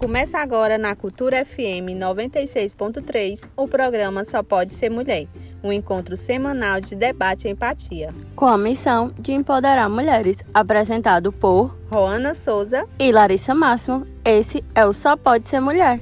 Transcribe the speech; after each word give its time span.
Começa 0.00 0.38
agora 0.38 0.78
na 0.78 0.96
Cultura 0.96 1.44
FM 1.44 1.92
96.3 1.94 3.46
o 3.54 3.68
programa 3.68 4.24
Só 4.24 4.42
Pode 4.42 4.72
Ser 4.72 4.88
Mulher, 4.88 5.26
um 5.62 5.70
encontro 5.70 6.16
semanal 6.16 6.80
de 6.80 6.96
debate 6.96 7.46
e 7.46 7.50
empatia. 7.50 8.08
Com 8.34 8.46
a 8.46 8.56
missão 8.56 9.12
de 9.18 9.32
empoderar 9.32 9.90
mulheres, 9.90 10.38
apresentado 10.54 11.30
por 11.30 11.76
Roana 11.90 12.34
Souza 12.34 12.86
e 12.98 13.12
Larissa 13.12 13.54
Máximo, 13.54 14.06
esse 14.24 14.64
é 14.74 14.86
o 14.86 14.94
Só 14.94 15.18
Pode 15.18 15.50
Ser 15.50 15.60
Mulher. 15.60 16.00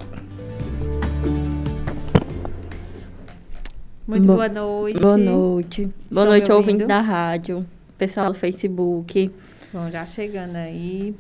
Muito 4.07 4.29
Bo 4.29 4.35
boa 4.35 4.49
noite. 4.49 5.01
Boa 5.01 5.17
noite. 5.17 5.89
Boa 6.09 6.25
noite, 6.25 6.53
ouvinte 6.53 6.87
da 6.87 7.01
rádio, 7.01 7.67
pessoal 7.99 8.29
do 8.33 8.39
Facebook. 8.39 9.29
Bom, 9.73 9.91
já 9.91 10.07
chegando 10.07 10.55
aí. 10.55 11.17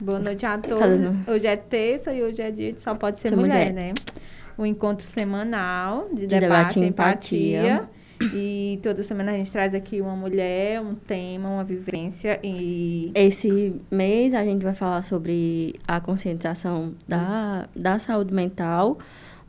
Boa 0.00 0.18
noite 0.18 0.46
a 0.46 0.56
todos. 0.56 1.28
Hoje 1.28 1.46
é 1.46 1.56
terça 1.56 2.10
e 2.14 2.22
hoje 2.22 2.40
é 2.40 2.50
dia 2.50 2.72
de 2.72 2.80
Só 2.80 2.94
Pode 2.94 3.20
Ser, 3.20 3.28
Ser 3.28 3.36
mulher, 3.36 3.70
mulher, 3.70 3.72
né? 3.72 3.94
Um 4.58 4.64
encontro 4.64 5.06
semanal 5.06 6.08
de, 6.08 6.26
de 6.26 6.40
debate, 6.40 6.80
e 6.80 6.86
empatia. 6.86 7.60
empatia. 7.60 7.90
E 8.34 8.80
toda 8.82 9.02
semana 9.02 9.32
a 9.32 9.36
gente 9.36 9.52
traz 9.52 9.74
aqui 9.74 10.00
uma 10.00 10.16
mulher, 10.16 10.80
um 10.80 10.94
tema, 10.94 11.50
uma 11.50 11.64
vivência 11.64 12.40
e... 12.42 13.10
Esse 13.14 13.74
mês 13.90 14.32
a 14.32 14.42
gente 14.42 14.62
vai 14.62 14.72
falar 14.72 15.02
sobre 15.02 15.78
a 15.86 16.00
conscientização 16.00 16.94
da, 17.06 17.68
da 17.76 17.98
saúde 17.98 18.32
mental 18.34 18.98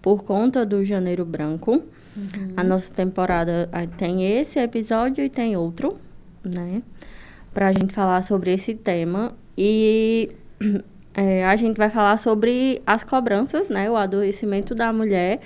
por 0.01 0.23
conta 0.25 0.65
do 0.65 0.83
Janeiro 0.83 1.23
Branco. 1.23 1.81
Uhum. 2.15 2.53
A 2.57 2.63
nossa 2.63 2.93
temporada 2.93 3.69
tem 3.97 4.37
esse 4.37 4.59
episódio 4.59 5.23
e 5.23 5.29
tem 5.29 5.55
outro, 5.55 5.97
né? 6.43 6.81
Pra 7.53 7.71
gente 7.71 7.93
falar 7.93 8.21
sobre 8.23 8.53
esse 8.53 8.75
tema. 8.75 9.33
E 9.57 10.31
é, 11.13 11.45
a 11.45 11.55
gente 11.55 11.77
vai 11.77 11.89
falar 11.89 12.17
sobre 12.17 12.81
as 12.85 13.03
cobranças, 13.03 13.69
né? 13.69 13.89
O 13.89 13.95
adoecimento 13.95 14.73
da 14.73 14.93
mulher 14.93 15.39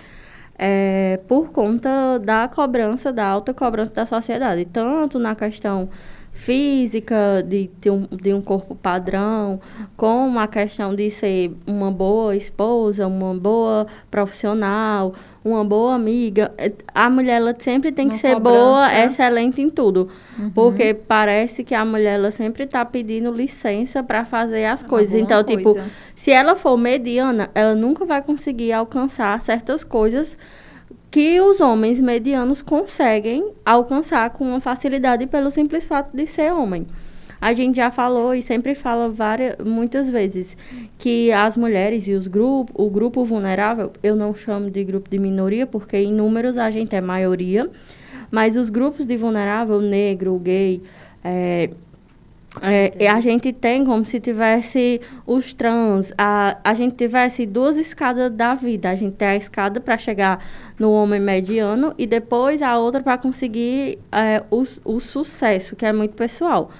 é, 0.58 1.20
por 1.28 1.52
conta 1.52 2.20
da 2.20 2.48
cobrança, 2.48 3.12
da 3.12 3.26
alta 3.26 3.54
cobrança 3.54 3.94
da 3.94 4.06
sociedade. 4.06 4.66
Tanto 4.66 5.20
na 5.20 5.36
questão 5.36 5.90
física, 6.36 7.42
de 7.48 7.70
ter 7.80 7.90
um, 7.90 8.06
de 8.12 8.34
um 8.34 8.42
corpo 8.42 8.76
padrão, 8.76 9.60
como 9.96 10.38
a 10.38 10.46
questão 10.46 10.94
de 10.94 11.10
ser 11.10 11.56
uma 11.66 11.90
boa 11.90 12.36
esposa, 12.36 13.08
uma 13.08 13.34
boa 13.34 13.88
profissional, 14.12 15.16
uma 15.44 15.64
boa 15.64 15.96
amiga. 15.96 16.52
É, 16.58 16.74
a 16.94 17.10
mulher 17.10 17.38
ela 17.38 17.56
sempre 17.58 17.90
tem 17.90 18.10
que 18.10 18.16
uma 18.16 18.22
ser 18.22 18.34
cobrança. 18.34 18.60
boa, 18.60 19.00
excelente 19.06 19.62
em 19.62 19.70
tudo. 19.70 20.10
Uhum. 20.38 20.50
Porque 20.50 20.94
parece 20.94 21.64
que 21.64 21.74
a 21.74 21.86
mulher 21.86 22.16
ela 22.16 22.32
sempre 22.32 22.66
está 22.66 22.84
pedindo 22.84 23.32
licença 23.32 24.04
para 24.04 24.26
fazer 24.26 24.66
as 24.66 24.84
coisas. 24.84 25.16
Então, 25.16 25.42
tipo, 25.42 25.74
coisa. 25.74 25.84
tipo, 25.86 25.96
se 26.16 26.32
ela 26.32 26.58
for 26.58 26.76
mediana, 26.78 27.50
ela 27.56 27.74
nunca 27.74 28.04
vai 28.04 28.22
conseguir 28.22 28.74
alcançar 28.74 29.40
certas 29.40 29.86
coisas 29.86 30.38
que 31.16 31.40
os 31.40 31.62
homens 31.62 32.02
medianos 32.02 32.62
conseguem 32.62 33.54
alcançar 33.66 34.32
com 34.32 34.44
uma 34.50 34.60
facilidade 34.60 35.26
pelo 35.26 35.50
simples 35.50 35.86
fato 35.86 36.14
de 36.14 36.28
ser 36.28 36.52
homem. 36.52 36.86
A 37.40 37.54
gente 37.54 37.78
já 37.78 37.90
falou 37.90 38.36
e 38.36 38.42
sempre 38.42 38.76
fala 38.76 39.08
várias, 39.08 39.56
muitas 39.66 40.10
vezes 40.10 40.58
que 40.98 41.32
as 41.32 41.56
mulheres 41.56 42.06
e 42.10 42.12
os 42.12 42.28
grupos, 42.28 42.76
o 42.78 42.90
grupo 42.90 43.24
vulnerável, 43.24 43.94
eu 44.04 44.14
não 44.14 44.36
chamo 44.36 44.70
de 44.70 44.84
grupo 44.84 45.10
de 45.10 45.18
minoria 45.18 45.66
porque 45.66 45.96
em 45.96 46.12
números 46.12 46.58
a 46.58 46.70
gente 46.70 46.94
é 46.94 47.00
maioria, 47.00 47.70
mas 48.30 48.58
os 48.58 48.70
grupos 48.70 49.06
de 49.06 49.16
vulnerável, 49.16 49.80
negro, 49.80 50.38
gay, 50.38 50.84
é, 51.24 51.70
é, 52.62 53.08
a 53.08 53.20
gente 53.20 53.52
tem 53.52 53.84
como 53.84 54.06
se 54.06 54.20
tivesse 54.20 55.02
os 55.26 55.54
trans, 55.54 56.14
a, 56.18 56.58
a 56.64 56.74
gente 56.74 56.96
tivesse 56.96 57.46
duas 57.46 57.78
escadas 57.78 58.32
da 58.32 58.56
vida. 58.56 58.90
A 58.90 58.96
gente 58.96 59.16
tem 59.16 59.28
a 59.28 59.36
escada 59.36 59.80
para 59.80 59.98
chegar 59.98 60.46
no 60.80 60.92
homem 60.92 61.20
mediano 61.20 61.94
e 61.98 62.08
depois 62.08 62.62
a 62.62 62.78
outra 62.78 63.02
para 63.02 63.18
conseguir 63.18 64.00
é, 64.12 64.44
o, 64.50 64.64
o 64.84 65.00
sucesso, 65.00 65.76
que 65.76 65.86
é 65.86 65.94
muito 65.94 66.16
pessoal. 66.16 66.72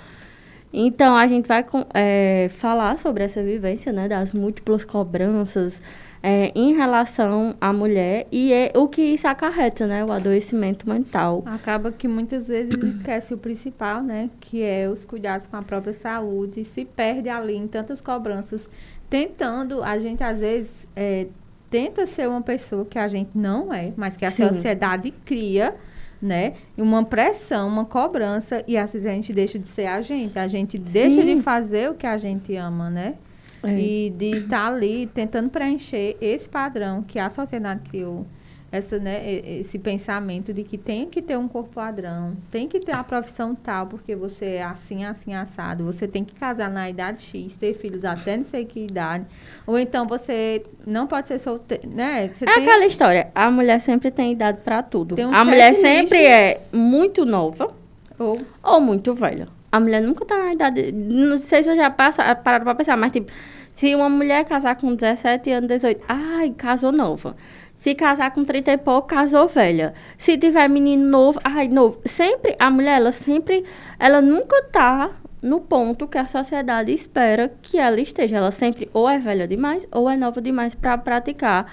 Então, 0.78 1.16
a 1.16 1.26
gente 1.26 1.48
vai 1.48 1.66
é, 1.94 2.50
falar 2.50 2.98
sobre 2.98 3.24
essa 3.24 3.42
vivência, 3.42 3.94
né, 3.94 4.10
das 4.10 4.34
múltiplas 4.34 4.84
cobranças, 4.84 5.82
é, 6.26 6.52
em 6.56 6.74
relação 6.74 7.56
à 7.62 7.72
mulher 7.72 8.26
e 8.32 8.52
é 8.52 8.72
o 8.76 8.88
que 8.88 9.02
isso 9.04 9.28
acarreta, 9.28 9.86
né? 9.86 10.04
O 10.04 10.12
adoecimento 10.12 10.90
mental. 10.90 11.44
Acaba 11.46 11.92
que 11.92 12.08
muitas 12.08 12.48
vezes 12.48 12.76
esquece 12.84 13.32
o 13.32 13.38
principal, 13.38 14.02
né? 14.02 14.32
Que 14.42 14.64
é 14.64 14.90
os 14.90 15.06
cuidados 15.06 15.46
com 15.46 15.56
a 15.56 15.62
própria 15.62 15.94
saúde 15.94 16.62
e 16.62 16.66
se 16.66 16.84
perde 16.84 17.30
ali 17.30 17.56
em 17.56 17.68
tantas 17.68 18.02
cobranças, 18.02 18.68
tentando, 19.08 19.84
a 19.84 20.00
gente 20.00 20.24
às 20.24 20.40
vezes 20.40 20.88
é, 20.96 21.28
tenta 21.70 22.08
ser 22.08 22.28
uma 22.28 22.42
pessoa 22.42 22.86
que 22.86 22.98
a 22.98 23.08
gente 23.08 23.30
não 23.36 23.72
é, 23.72 23.94
mas 23.96 24.18
que 24.18 24.26
a 24.26 24.32
Sim. 24.32 24.48
sociedade 24.48 25.12
cria 25.24 25.76
né? 26.22 26.54
Uma 26.76 27.04
pressão, 27.04 27.68
uma 27.68 27.86
cobrança, 27.86 28.64
e 28.68 28.78
assim 28.78 28.98
a 29.00 29.12
gente 29.12 29.32
deixa 29.32 29.60
de 29.60 29.68
ser 29.68 29.86
a 29.86 30.02
gente. 30.02 30.40
A 30.40 30.48
gente 30.48 30.78
Sim. 30.78 30.84
deixa 30.84 31.22
de 31.22 31.40
fazer 31.44 31.92
o 31.92 31.94
que 31.94 32.08
a 32.08 32.18
gente 32.18 32.56
ama, 32.56 32.90
né? 32.90 33.16
É. 33.66 33.80
E 33.80 34.10
de 34.10 34.38
estar 34.38 34.50
tá 34.50 34.68
ali 34.68 35.08
tentando 35.08 35.50
preencher 35.50 36.18
esse 36.22 36.48
padrão 36.48 37.02
que 37.02 37.20
a 37.20 37.30
sociedade 37.30 37.82
criou. 37.90 38.26
Essa, 38.72 39.00
né, 39.00 39.22
esse 39.60 39.80
pensamento 39.80 40.52
de 40.52 40.62
que 40.64 40.78
tem 40.78 41.08
que 41.08 41.22
ter 41.22 41.38
um 41.38 41.48
corpo 41.48 41.76
padrão, 41.76 42.36
tem 42.52 42.68
que 42.68 42.78
ter 42.78 42.92
a 42.92 43.04
profissão 43.04 43.56
tal, 43.56 43.86
porque 43.88 44.16
você 44.16 44.46
é 44.46 44.64
assim, 44.64 45.06
assim, 45.06 45.34
assado. 45.34 45.86
Você 45.86 46.06
tem 46.08 46.26
que 46.26 46.36
casar 46.36 46.70
na 46.70 46.90
idade 46.90 47.24
X, 47.24 47.56
ter 47.56 47.74
filhos 47.74 48.04
até 48.04 48.36
não 48.36 48.44
sei 48.44 48.66
que 48.66 48.84
idade. 48.84 49.26
Ou 49.66 49.80
então 49.80 50.06
você 50.08 50.62
não 50.86 51.08
pode 51.08 51.28
ser 51.28 51.40
solteiro, 51.40 51.88
né? 51.88 52.28
Você 52.28 52.44
é 52.44 52.54
tem... 52.54 52.64
aquela 52.64 52.86
história, 52.86 53.32
a 53.34 53.50
mulher 53.50 53.80
sempre 53.80 54.12
tem 54.12 54.34
idade 54.34 54.60
para 54.62 54.84
tudo. 54.84 55.16
Um 55.22 55.34
a 55.34 55.46
mulher 55.46 55.74
sempre 55.76 56.26
é 56.26 56.62
muito 56.74 57.24
nova 57.24 57.74
ou... 58.20 58.42
ou 58.62 58.82
muito 58.82 59.14
velha. 59.14 59.48
A 59.72 59.80
mulher 59.80 60.02
nunca 60.02 60.26
tá 60.26 60.38
na 60.38 60.54
idade. 60.54 60.92
Não 60.92 61.38
sei 61.38 61.62
se 61.62 61.70
eu 61.70 61.76
já 61.76 61.90
passa, 61.90 62.34
pararam 62.36 62.64
pra 62.64 62.76
pensar, 62.76 62.96
mas 62.96 63.12
tipo, 63.12 63.32
se 63.76 63.94
uma 63.94 64.10
mulher 64.10 64.46
casar 64.46 64.76
com 64.78 64.96
17 64.96 65.52
anos, 65.52 65.68
18, 65.68 66.02
ai, 66.08 66.50
casou 66.58 66.94
nova. 66.94 67.36
Se 67.78 67.94
casar 67.94 68.32
com 68.32 68.44
30 68.44 68.72
e 68.72 68.78
pouco, 68.78 69.10
casou 69.10 69.48
velha. 69.50 69.94
Se 70.18 70.38
tiver 70.38 70.68
menino 70.70 71.06
novo, 71.06 71.40
ai, 71.44 71.68
novo. 71.68 72.00
Sempre, 72.06 72.56
a 72.58 72.72
mulher, 72.72 72.96
ela 72.96 73.12
sempre, 73.12 73.66
ela 74.00 74.22
nunca 74.22 74.64
tá 74.72 75.12
no 75.42 75.60
ponto 75.60 76.08
que 76.08 76.18
a 76.18 76.26
sociedade 76.26 76.92
espera 76.94 77.54
que 77.62 77.78
ela 77.78 78.00
esteja. 78.00 78.38
Ela 78.38 78.50
sempre 78.50 78.90
ou 78.94 79.10
é 79.10 79.20
velha 79.20 79.48
demais 79.48 79.86
ou 79.92 80.10
é 80.10 80.16
nova 80.16 80.42
demais 80.42 80.74
para 80.74 80.98
praticar 80.98 81.72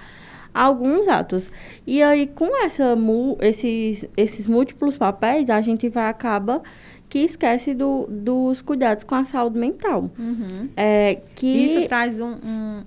alguns 0.54 1.08
atos. 1.08 1.50
E 1.86 2.02
aí, 2.02 2.26
com 2.26 2.64
essa, 2.64 2.96
esses, 3.40 4.06
esses 4.16 4.46
múltiplos 4.46 4.96
papéis, 4.96 5.50
a 5.50 5.60
gente 5.60 5.88
vai 5.88 6.08
acaba 6.08 6.62
que 7.12 7.18
esquece 7.18 7.74
do, 7.74 8.06
dos 8.08 8.62
cuidados 8.62 9.04
com 9.04 9.14
a 9.14 9.26
saúde 9.26 9.58
mental. 9.58 10.10
Uhum. 10.18 10.70
É, 10.74 11.20
que 11.34 11.46
Isso 11.46 11.86
traz 11.86 12.18
um, 12.18 12.36
um, 12.42 12.84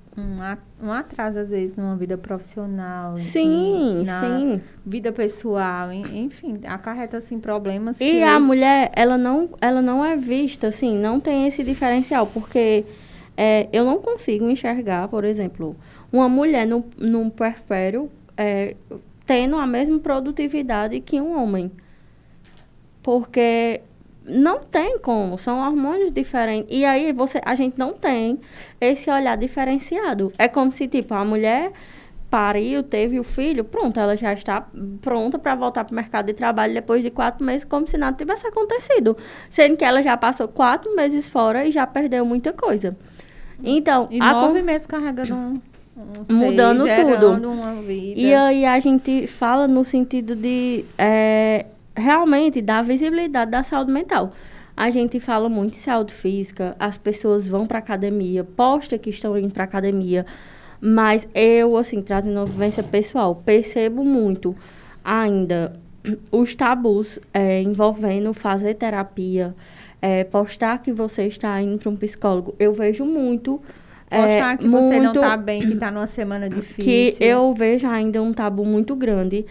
um, 0.81 0.91
atraso, 0.91 1.37
às 1.37 1.49
vezes, 1.49 1.77
numa 1.77 1.95
vida 1.95 2.17
profissional. 2.17 3.15
Sim, 3.17 4.03
na 4.03 4.21
sim. 4.21 4.61
vida 4.83 5.11
pessoal, 5.11 5.93
enfim, 5.93 6.59
acarreta, 6.65 7.17
assim, 7.17 7.39
problemas 7.39 8.01
E 8.01 8.13
que... 8.13 8.23
a 8.23 8.39
mulher, 8.39 8.91
ela 8.95 9.15
não, 9.15 9.51
ela 9.61 9.79
não 9.79 10.03
é 10.03 10.15
vista, 10.15 10.69
assim, 10.69 10.97
não 10.97 11.19
tem 11.19 11.45
esse 11.45 11.63
diferencial, 11.63 12.25
porque 12.25 12.83
é, 13.37 13.69
eu 13.71 13.85
não 13.85 13.99
consigo 13.99 14.49
enxergar, 14.49 15.07
por 15.07 15.23
exemplo, 15.23 15.75
uma 16.15 16.29
mulher 16.29 16.65
no, 16.65 16.85
num 16.97 17.29
puerpério 17.29 18.09
é, 18.37 18.75
tendo 19.25 19.57
a 19.57 19.67
mesma 19.67 19.99
produtividade 19.99 20.99
que 20.99 21.19
um 21.19 21.37
homem. 21.37 21.71
Porque 23.03 23.81
não 24.23 24.59
tem 24.59 24.97
como, 24.97 25.37
são 25.37 25.59
hormônios 25.59 26.11
diferentes. 26.11 26.67
E 26.75 26.85
aí 26.85 27.11
você, 27.11 27.39
a 27.45 27.53
gente 27.53 27.77
não 27.77 27.93
tem 27.93 28.39
esse 28.79 29.09
olhar 29.09 29.37
diferenciado. 29.37 30.31
É 30.37 30.47
como 30.47 30.71
se, 30.71 30.87
tipo, 30.87 31.13
a 31.13 31.23
mulher 31.23 31.71
pariu, 32.29 32.81
teve 32.81 33.19
o 33.19 33.23
filho, 33.23 33.63
pronto, 33.63 33.99
ela 33.99 34.17
já 34.17 34.33
está 34.33 34.67
pronta 34.99 35.37
para 35.37 35.53
voltar 35.53 35.85
para 35.85 35.91
o 35.93 35.95
mercado 35.95 36.25
de 36.25 36.33
trabalho 36.33 36.73
depois 36.73 37.03
de 37.03 37.11
quatro 37.11 37.45
meses, 37.45 37.63
como 37.63 37.87
se 37.87 37.97
nada 37.97 38.17
tivesse 38.17 38.47
acontecido. 38.47 39.15
Sendo 39.49 39.77
que 39.77 39.85
ela 39.85 40.01
já 40.01 40.17
passou 40.17 40.47
quatro 40.47 40.95
meses 40.95 41.29
fora 41.29 41.65
e 41.65 41.71
já 41.71 41.85
perdeu 41.85 42.25
muita 42.25 42.51
coisa. 42.51 42.97
Então, 43.63 44.07
e 44.09 44.19
nove 44.19 44.59
com... 44.59 44.65
meses 44.65 44.87
carregando 44.87 45.35
um. 45.35 45.74
Um 45.95 46.35
mudando 46.35 46.85
tudo. 46.85 47.41
E 48.15 48.33
aí 48.33 48.65
a 48.65 48.79
gente 48.79 49.27
fala 49.27 49.67
no 49.67 49.85
sentido 49.85 50.35
de 50.35 50.83
é, 50.97 51.65
realmente 51.95 52.61
dá 52.61 52.81
visibilidade 52.81 53.51
da 53.51 53.63
saúde 53.63 53.91
mental. 53.91 54.33
A 54.75 54.89
gente 54.89 55.21
fala 55.21 55.47
muito 55.47 55.75
em 55.75 55.79
saúde 55.79 56.13
física, 56.13 56.75
as 56.77 56.97
pessoas 56.97 57.47
vão 57.47 57.65
para 57.65 57.79
academia, 57.79 58.43
posta 58.43 58.97
que 58.97 59.09
estão 59.09 59.37
indo 59.37 59.53
para 59.53 59.63
academia, 59.63 60.25
mas 60.81 61.25
eu, 61.33 61.77
assim, 61.77 62.01
trazendo 62.01 62.37
uma 62.37 62.45
vivência 62.45 62.83
pessoal, 62.83 63.35
percebo 63.35 64.03
muito 64.03 64.53
ainda 65.01 65.79
os 66.29 66.53
tabus 66.53 67.17
é, 67.33 67.61
envolvendo 67.61 68.33
fazer 68.33 68.73
terapia, 68.73 69.55
é, 70.01 70.25
postar 70.25 70.79
que 70.79 70.91
você 70.91 71.23
está 71.23 71.59
indo 71.61 71.77
para 71.77 71.89
um 71.89 71.95
psicólogo. 71.95 72.53
Eu 72.59 72.73
vejo 72.73 73.05
muito 73.05 73.61
Mostrar 74.11 74.53
é, 74.53 74.57
que 74.57 74.67
você 74.67 74.97
não 74.97 75.03
muito- 75.05 75.19
tá 75.19 75.35
bem, 75.37 75.61
que 75.61 75.75
tá 75.77 75.89
numa 75.91 76.07
semana 76.07 76.47
difícil. 76.49 76.83
que 76.83 77.15
eu 77.19 77.53
vejo 77.53 77.87
ainda 77.87 78.21
um 78.21 78.31
tabu 78.33 78.63
muito 78.63 78.95
grande. 78.95 79.45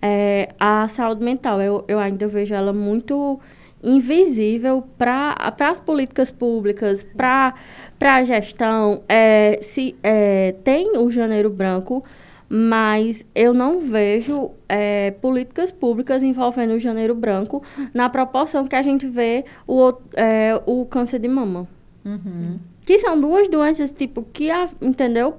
É, 0.00 0.50
a 0.58 0.86
saúde 0.88 1.22
mental, 1.24 1.60
eu, 1.60 1.84
eu 1.88 1.98
ainda 1.98 2.26
vejo 2.26 2.54
ela 2.54 2.72
muito 2.72 3.38
invisível 3.82 4.82
para 4.96 5.36
as 5.60 5.80
políticas 5.80 6.30
públicas, 6.30 7.02
para 7.02 7.54
a 8.00 8.24
gestão. 8.24 9.02
É, 9.08 9.58
se, 9.62 9.94
é, 10.02 10.54
tem 10.64 10.96
o 10.96 11.10
janeiro 11.10 11.50
branco, 11.50 12.04
mas 12.48 13.24
eu 13.34 13.52
não 13.52 13.80
vejo 13.80 14.52
é, 14.68 15.10
políticas 15.20 15.70
públicas 15.70 16.22
envolvendo 16.22 16.74
o 16.74 16.78
janeiro 16.78 17.14
branco 17.14 17.62
na 17.92 18.08
proporção 18.08 18.66
que 18.66 18.74
a 18.74 18.82
gente 18.82 19.06
vê 19.06 19.44
o, 19.66 19.92
é, 20.14 20.60
o 20.64 20.84
câncer 20.86 21.18
de 21.18 21.28
mama. 21.28 21.66
Uhum. 22.04 22.58
Que 22.88 22.98
são 23.00 23.20
duas 23.20 23.46
doenças, 23.48 23.92
tipo, 23.92 24.22
que, 24.32 24.50
a, 24.50 24.66
entendeu? 24.80 25.34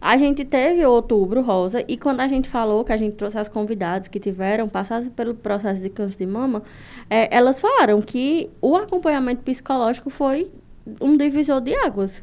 A 0.00 0.16
gente 0.16 0.46
teve 0.46 0.82
outubro 0.86 1.42
rosa 1.42 1.84
e 1.86 1.94
quando 1.94 2.20
a 2.20 2.26
gente 2.26 2.48
falou 2.48 2.82
que 2.86 2.90
a 2.90 2.96
gente 2.96 3.16
trouxe 3.16 3.36
as 3.36 3.50
convidadas 3.50 4.08
que 4.08 4.18
tiveram, 4.18 4.66
passaram 4.66 5.10
pelo 5.10 5.34
processo 5.34 5.82
de 5.82 5.90
câncer 5.90 6.16
de 6.16 6.26
mama, 6.26 6.62
é, 7.10 7.28
elas 7.36 7.60
falaram 7.60 8.00
que 8.00 8.48
o 8.62 8.76
acompanhamento 8.76 9.42
psicológico 9.42 10.08
foi 10.08 10.50
um 11.02 11.18
divisor 11.18 11.60
de 11.60 11.74
águas 11.74 12.22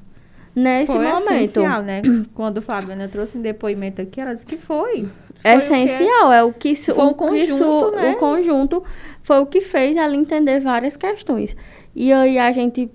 nesse 0.55 0.87
foi 0.87 1.05
momento. 1.05 1.31
essencial, 1.33 1.83
né? 1.83 2.01
Quando 2.33 2.63
Fabiana 2.63 3.07
trouxe 3.07 3.37
um 3.37 3.41
depoimento 3.43 4.01
aqui, 4.01 4.19
ela 4.19 4.33
disse 4.33 4.47
que 4.47 4.57
foi. 4.57 5.01
Foi 5.03 5.51
o 5.51 5.59
que- 5.59 5.63
essencial, 5.65 6.31
é 6.33 6.43
o 6.43 6.51
que, 6.51 6.73
Foi 6.73 6.95
o, 6.95 6.97
su- 7.09 7.13
conjunto, 7.15 7.91
né? 7.95 8.11
o 8.11 8.15
conjunto 8.17 8.83
foi 9.21 9.37
o 9.39 9.45
que 9.45 9.61
fez 9.61 9.95
ela 9.97 10.15
entender 10.15 10.61
várias 10.61 10.97
questões. 10.97 11.55
E 11.95 12.11
aí 12.11 12.39
a 12.39 12.51
gente 12.51 12.89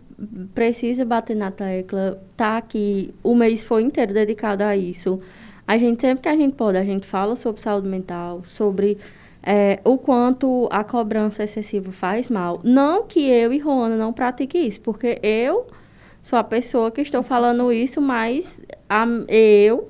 precisa 0.54 1.04
bater 1.04 1.36
na 1.36 1.50
tecla, 1.50 2.20
tá 2.36 2.56
aqui, 2.56 3.14
o 3.22 3.34
mês 3.34 3.64
foi 3.64 3.82
inteiro 3.82 4.14
dedicado 4.14 4.62
a 4.64 4.76
isso. 4.76 5.20
A 5.66 5.76
gente, 5.76 6.00
sempre 6.00 6.22
que 6.22 6.28
a 6.28 6.36
gente 6.36 6.54
pode, 6.54 6.78
a 6.78 6.84
gente 6.84 7.06
fala 7.06 7.36
sobre 7.36 7.60
saúde 7.60 7.88
mental, 7.88 8.42
sobre 8.44 8.98
é, 9.42 9.80
o 9.84 9.98
quanto 9.98 10.68
a 10.70 10.82
cobrança 10.84 11.44
excessiva 11.44 11.90
faz 11.92 12.30
mal. 12.30 12.60
Não 12.64 13.04
que 13.04 13.28
eu 13.28 13.52
e 13.52 13.58
Rona 13.58 13.96
não 13.96 14.12
pratique 14.12 14.58
isso, 14.58 14.80
porque 14.80 15.18
eu 15.22 15.66
sou 16.22 16.38
a 16.38 16.44
pessoa 16.44 16.90
que 16.90 17.00
estou 17.00 17.22
falando 17.22 17.72
isso, 17.72 18.00
mas 18.00 18.58
a- 18.88 19.06
eu 19.28 19.88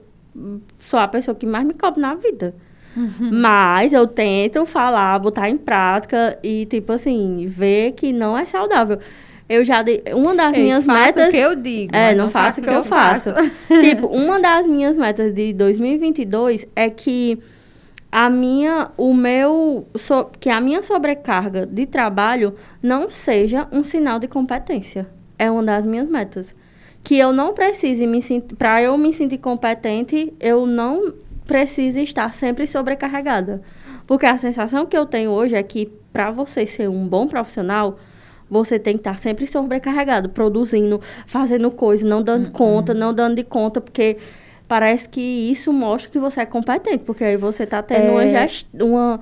sou 0.79 0.99
a 0.99 1.09
pessoa 1.09 1.35
que 1.35 1.47
mais 1.47 1.67
me 1.67 1.75
cobra 1.75 2.01
na 2.01 2.15
vida. 2.15 2.55
Uhum. 2.97 3.31
Mas 3.33 3.93
eu 3.93 4.07
tento 4.07 4.65
falar, 4.65 5.19
botar 5.19 5.51
em 5.51 5.59
prática 5.59 6.39
e, 6.43 6.65
tipo 6.67 6.93
assim, 6.93 7.47
ver 7.47 7.93
que 7.93 8.13
não 8.13 8.37
é 8.37 8.45
saudável. 8.47 8.99
Eu 9.49 9.65
já 9.65 9.83
dei. 9.83 10.03
Uma 10.13 10.35
das 10.35 10.57
Ei, 10.57 10.63
minhas 10.63 10.87
metas. 10.87 11.29
o 11.29 11.31
que 11.31 11.37
eu 11.37 11.55
digo. 11.55 11.95
É, 11.95 12.09
mas 12.09 12.17
não, 12.19 12.29
faço 12.31 12.61
o 12.61 12.65
que 12.65 12.71
eu 12.71 12.85
faço. 12.85 13.31
tipo, 13.81 14.09
uma 14.09 14.41
das 14.41 14.67
minhas 14.67 14.97
metas 14.99 15.33
de 15.33 15.53
2022 15.53 16.67
é 16.75 16.91
que 16.91 17.39
a 18.11 18.29
minha, 18.29 18.91
o 18.97 19.15
meu, 19.15 19.87
so- 19.95 20.31
que 20.41 20.49
a 20.51 20.61
minha 20.61 20.83
sobrecarga 20.83 21.67
de 21.67 21.87
trabalho 21.87 22.55
não 22.83 23.11
seja 23.11 23.69
um 23.71 23.85
sinal 23.85 24.19
de 24.19 24.27
competência. 24.27 25.07
É 25.39 25.51
uma 25.51 25.63
das 25.63 25.85
minhas 25.85 26.09
metas. 26.09 26.55
Que 27.05 27.17
eu 27.19 27.33
não 27.33 27.55
precise 27.55 28.05
me 28.07 28.21
para 28.59 28.83
eu 28.83 28.99
me 28.99 29.13
sentir 29.13 29.39
competente, 29.39 30.33
eu 30.41 30.67
não 30.67 31.15
preciso 31.47 32.01
estar 32.01 32.33
sempre 32.33 32.67
sobrecarregada. 32.67 33.63
Porque 34.07 34.27
a 34.27 34.37
sensação 34.39 34.87
que 34.87 34.97
eu 34.97 35.07
tenho 35.07 35.31
hoje 35.31 35.55
é 35.55 35.63
que 35.63 35.87
para 36.13 36.31
você 36.33 36.67
ser 36.67 36.89
um 36.89 37.07
bom 37.07 37.27
profissional, 37.29 37.99
você 38.51 38.79
tem 38.79 38.95
que 38.95 39.01
estar 39.01 39.19
sempre 39.19 39.47
sobrecarregado, 39.47 40.29
produzindo, 40.29 41.01
fazendo 41.27 41.71
coisa, 41.71 42.07
não 42.07 42.23
dando 42.23 42.51
conta, 42.51 42.95
não 42.95 43.13
dando 43.13 43.37
de 43.37 43.45
conta, 43.45 43.81
porque 43.81 44.17
parece 44.69 45.09
que 45.09 45.21
isso 45.21 45.73
mostra 45.73 46.11
que 46.11 46.19
você 46.19 46.41
é 46.41 46.47
competente, 46.47 47.05
porque 47.05 47.25
aí 47.25 47.37
você 47.37 47.65
está 47.65 47.83
tendo 47.83 48.11
uma, 48.13 48.25
É. 48.25 48.29
gest... 48.29 48.67
uma, 48.75 49.21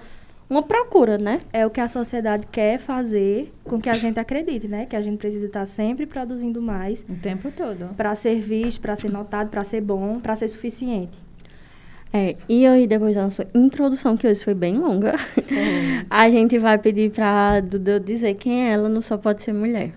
uma 0.48 0.62
procura, 0.62 1.16
né? 1.18 1.40
É 1.52 1.66
o 1.66 1.70
que 1.70 1.80
a 1.80 1.88
sociedade 1.88 2.46
quer 2.52 2.78
fazer 2.78 3.52
com 3.64 3.80
que 3.80 3.88
a 3.88 3.94
gente 3.94 4.18
acredite, 4.20 4.68
né? 4.68 4.86
Que 4.86 4.94
a 4.96 5.00
gente 5.00 5.16
precisa 5.18 5.46
estar 5.46 5.66
sempre 5.66 6.06
produzindo 6.06 6.60
mais 6.62 7.04
O 7.08 7.14
tempo 7.14 7.50
todo. 7.50 7.94
para 7.96 8.14
ser 8.14 8.38
visto, 8.40 8.80
para 8.80 8.94
ser 8.96 9.10
notado, 9.10 9.48
para 9.48 9.64
ser 9.64 9.80
bom, 9.80 10.20
para 10.20 10.36
ser 10.36 10.48
suficiente. 10.48 11.18
É, 12.16 12.36
e 12.48 12.64
aí, 12.64 12.86
depois 12.86 13.16
da 13.16 13.24
nossa 13.24 13.44
introdução, 13.52 14.16
que 14.16 14.24
hoje 14.24 14.44
foi 14.44 14.54
bem 14.54 14.78
longa, 14.78 15.14
a 16.08 16.30
gente 16.30 16.60
vai 16.60 16.78
pedir 16.78 17.10
pra 17.10 17.58
Duda 17.58 17.98
dizer 17.98 18.34
quem 18.34 18.68
é 18.68 18.72
ela 18.72 18.88
no 18.88 19.02
Só 19.02 19.18
Pode 19.18 19.42
Ser 19.42 19.52
Mulher. 19.52 19.90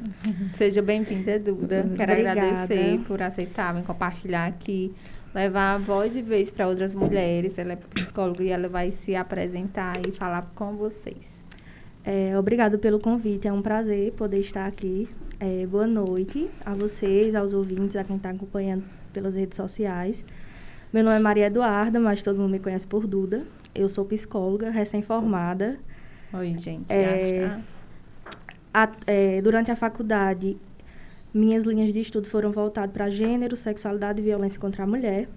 Seja 0.56 0.82
bem-vinda, 0.82 1.38
Duda. 1.38 1.88
Quero 1.96 2.12
Obrigada. 2.12 2.42
agradecer 2.42 3.00
por 3.02 3.22
aceitar 3.22 3.72
me 3.72 3.84
compartilhar 3.84 4.48
aqui, 4.48 4.92
levar 5.32 5.76
a 5.76 5.78
voz 5.78 6.16
e 6.16 6.24
vez 6.24 6.50
para 6.50 6.68
outras 6.68 6.96
mulheres. 6.96 7.56
Ela 7.60 7.74
é 7.74 7.76
psicóloga 7.76 8.44
e 8.44 8.50
ela 8.50 8.68
vai 8.68 8.90
se 8.90 9.16
apresentar 9.16 9.94
e 10.08 10.12
falar 10.12 10.44
com 10.56 10.76
vocês. 10.76 11.46
É, 12.04 12.36
obrigado 12.36 12.80
pelo 12.80 13.00
convite, 13.00 13.48
é 13.48 13.54
um 13.54 13.62
prazer 13.62 14.12
poder 14.14 14.40
estar 14.40 14.66
aqui. 14.66 15.08
É, 15.40 15.68
boa 15.68 15.86
noite 15.86 16.50
a 16.66 16.74
vocês, 16.74 17.36
aos 17.36 17.54
ouvintes, 17.54 17.96
a 17.96 18.04
quem 18.04 18.16
está 18.16 18.32
acompanhando 18.32 18.86
pelas 19.14 19.36
redes 19.36 19.56
sociais. 19.56 20.26
Meu 20.92 21.04
nome 21.04 21.18
é 21.18 21.20
Maria 21.20 21.48
Eduarda, 21.48 22.00
mas 22.00 22.22
todo 22.22 22.38
mundo 22.40 22.52
me 22.52 22.60
conhece 22.60 22.88
por 22.88 23.06
Duda. 23.06 23.44
Eu 23.76 23.90
sou 23.90 24.06
psicóloga, 24.06 24.70
recém-formada. 24.70 25.78
Oi, 26.34 26.56
gente. 26.58 26.86
É. 26.92 27.58
A- 28.74 28.90
é, 29.06 29.42
durante 29.42 29.70
a 29.72 29.76
faculdade, 29.76 30.58
minhas 31.34 31.64
linhas 31.64 31.92
de 31.92 32.00
estudo 32.00 32.28
foram 32.28 32.52
voltadas 32.52 32.92
para 32.92 33.10
gênero, 33.10 33.56
sexualidade 33.56 34.22
e 34.22 34.24
violência 34.24 34.60
contra 34.60 34.84
a 34.84 34.88
mulher. 34.88 35.28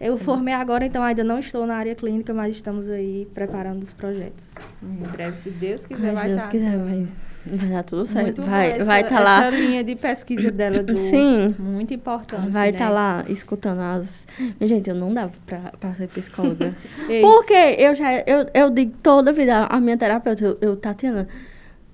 Eu 0.00 0.16
formei 0.18 0.52
agora, 0.54 0.84
então 0.84 1.00
ainda 1.02 1.22
não 1.22 1.38
estou 1.38 1.64
na 1.64 1.76
área 1.76 1.94
clínica, 1.94 2.34
mas 2.34 2.56
estamos 2.56 2.88
aí 2.90 3.28
preparando 3.32 3.82
os 3.82 3.92
projetos. 3.92 4.52
Em 4.82 4.96
breve, 5.12 5.36
se 5.36 5.50
Deus 5.50 5.84
quiser, 5.84 6.02
Mas 6.06 6.14
vai 6.14 6.26
Deus 6.28 6.38
estar. 6.38 6.50
quiser, 6.50 6.78
vai, 6.78 7.06
vai 7.44 7.68
dar 7.68 7.82
tudo 7.82 8.06
certo. 8.06 8.24
Muito 8.24 8.42
vai 8.42 8.72
boa 8.74 8.84
vai 8.84 9.00
essa, 9.00 9.08
estar 9.08 9.20
lá. 9.20 9.46
Essa 9.46 9.56
linha 9.56 9.84
de 9.84 9.96
pesquisa 9.96 10.50
dela 10.52 10.82
do 10.82 10.96
Sim. 10.96 11.54
muito 11.58 11.92
importante. 11.92 12.50
Vai 12.50 12.70
né? 12.70 12.76
estar 12.76 12.90
lá 12.90 13.24
escutando 13.28 13.80
as. 13.80 14.24
Gente, 14.60 14.88
eu 14.88 14.96
não 14.96 15.12
dava 15.12 15.32
pra, 15.46 15.72
pra 15.78 15.94
ser 15.94 16.08
psicóloga. 16.08 16.74
Porque 17.20 17.76
eu 17.78 17.94
já. 17.94 18.14
Eu, 18.26 18.46
eu 18.54 18.70
digo 18.70 18.94
toda 19.02 19.32
vida, 19.32 19.66
a 19.66 19.80
minha 19.80 19.96
terapeuta, 19.96 20.44
eu, 20.44 20.58
eu, 20.60 20.76
Tatiana, 20.76 21.28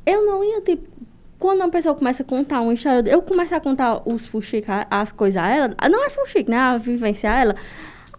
eu 0.04 0.24
não 0.24 0.44
ia, 0.44 0.60
tipo. 0.60 0.98
Quando 1.38 1.60
uma 1.60 1.70
pessoa 1.70 1.94
começa 1.94 2.24
a 2.24 2.26
contar 2.26 2.60
uma 2.60 2.74
história, 2.74 3.08
eu 3.08 3.22
começo 3.22 3.54
a 3.54 3.60
contar 3.60 4.02
os 4.04 4.26
fuxiques, 4.26 4.68
as 4.90 5.12
coisas 5.12 5.40
a 5.40 5.48
ela. 5.48 5.76
Não 5.88 6.04
é 6.04 6.10
fuxique, 6.10 6.50
né? 6.50 6.56
A 6.56 6.76
vivência 6.78 7.30
a 7.30 7.40
ela. 7.40 7.56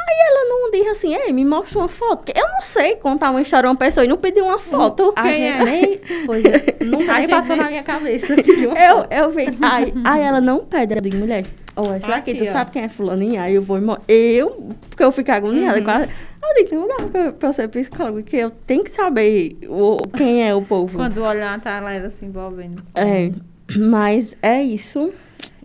Aí 0.02 0.16
ela 0.28 0.46
não 0.50 0.72
diz 0.72 0.88
assim, 0.88 1.32
me 1.34 1.44
mostra 1.46 1.80
uma 1.80 1.88
foto. 1.88 2.24
Porque 2.24 2.40
eu 2.40 2.48
não 2.48 2.62
sei 2.62 2.96
contar 2.96 3.32
uma 3.32 3.42
história 3.42 3.68
a 3.68 3.72
uma 3.72 3.78
pessoa 3.78 4.06
e 4.06 4.08
não 4.08 4.18
pedir 4.18 4.42
uma 4.42 4.58
foto. 4.60 5.14
A 5.16 5.32
gente 5.32 5.44
é? 5.44 5.64
nem. 5.64 6.00
Pois 6.26 6.44
é, 6.46 6.76
nunca 6.84 7.14
A 7.16 7.20
nem 7.20 7.28
passou 7.30 7.56
na 7.56 7.68
minha 7.68 7.84
cabeça. 7.84 8.34
Eu, 8.40 9.06
eu 9.12 9.30
vi. 9.30 9.46
Aí, 9.62 9.94
aí 10.06 10.22
ela 10.22 10.40
não 10.42 10.64
pede, 10.66 10.94
ela 10.94 11.02
diz, 11.02 11.14
mulher, 11.14 11.44
essa 11.76 12.08
daqui, 12.08 12.32
Aqui, 12.32 12.36
tu 12.44 12.50
ó. 12.50 12.52
sabe 12.52 12.72
quem 12.72 12.84
é 12.84 12.90
fulaninha? 12.90 13.44
Aí 13.44 13.56
eu 13.56 13.62
vou, 13.62 13.80
mo- 13.82 13.98
eu, 14.08 14.70
porque 14.90 15.04
eu 15.04 15.12
fico 15.12 15.32
agoniada 15.32 15.78
Uhum. 15.80 15.84
com 15.86 15.92
ela. 15.92 16.08
Eu 16.42 16.64
digo, 16.64 16.76
não 16.76 16.88
dá 16.88 16.96
pra, 17.06 17.32
pra 17.32 17.50
eu 17.50 17.54
ser 17.54 17.68
psicóloga, 17.70 18.22
porque 18.22 18.38
eu 18.38 18.50
tenho 18.50 18.84
que 18.84 18.92
saber 18.92 19.58
o, 19.68 19.98
quem 20.18 20.48
é 20.48 20.54
o 20.56 20.62
povo. 20.62 20.98
Quando 20.98 21.22
olhar, 21.24 21.60
tá 21.62 21.80
lá 21.80 21.94
ela 21.94 22.10
se 22.10 22.26
envolvendo. 22.26 22.82
É, 22.96 23.32
mas 23.78 24.36
é 24.42 24.62
isso. 24.64 25.12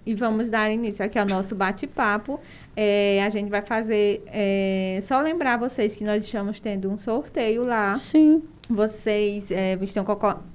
E 0.06 0.14
vamos 0.14 0.50
dar 0.50 0.70
início 0.70 1.04
aqui 1.04 1.18
ao 1.18 1.26
nosso 1.26 1.54
bate-papo. 1.54 2.38
É, 2.76 3.22
a 3.24 3.28
gente 3.28 3.48
vai 3.50 3.62
fazer. 3.62 4.22
é, 4.26 4.98
só 5.02 5.20
lembrar 5.20 5.56
vocês 5.56 5.96
que 5.96 6.04
nós 6.04 6.24
estamos 6.24 6.58
tendo 6.60 6.90
um 6.90 6.98
sorteio 6.98 7.64
lá. 7.64 7.96
Sim. 7.96 8.42
Vocês 8.68 9.50
é, 9.50 9.74
estão. 9.82 10.04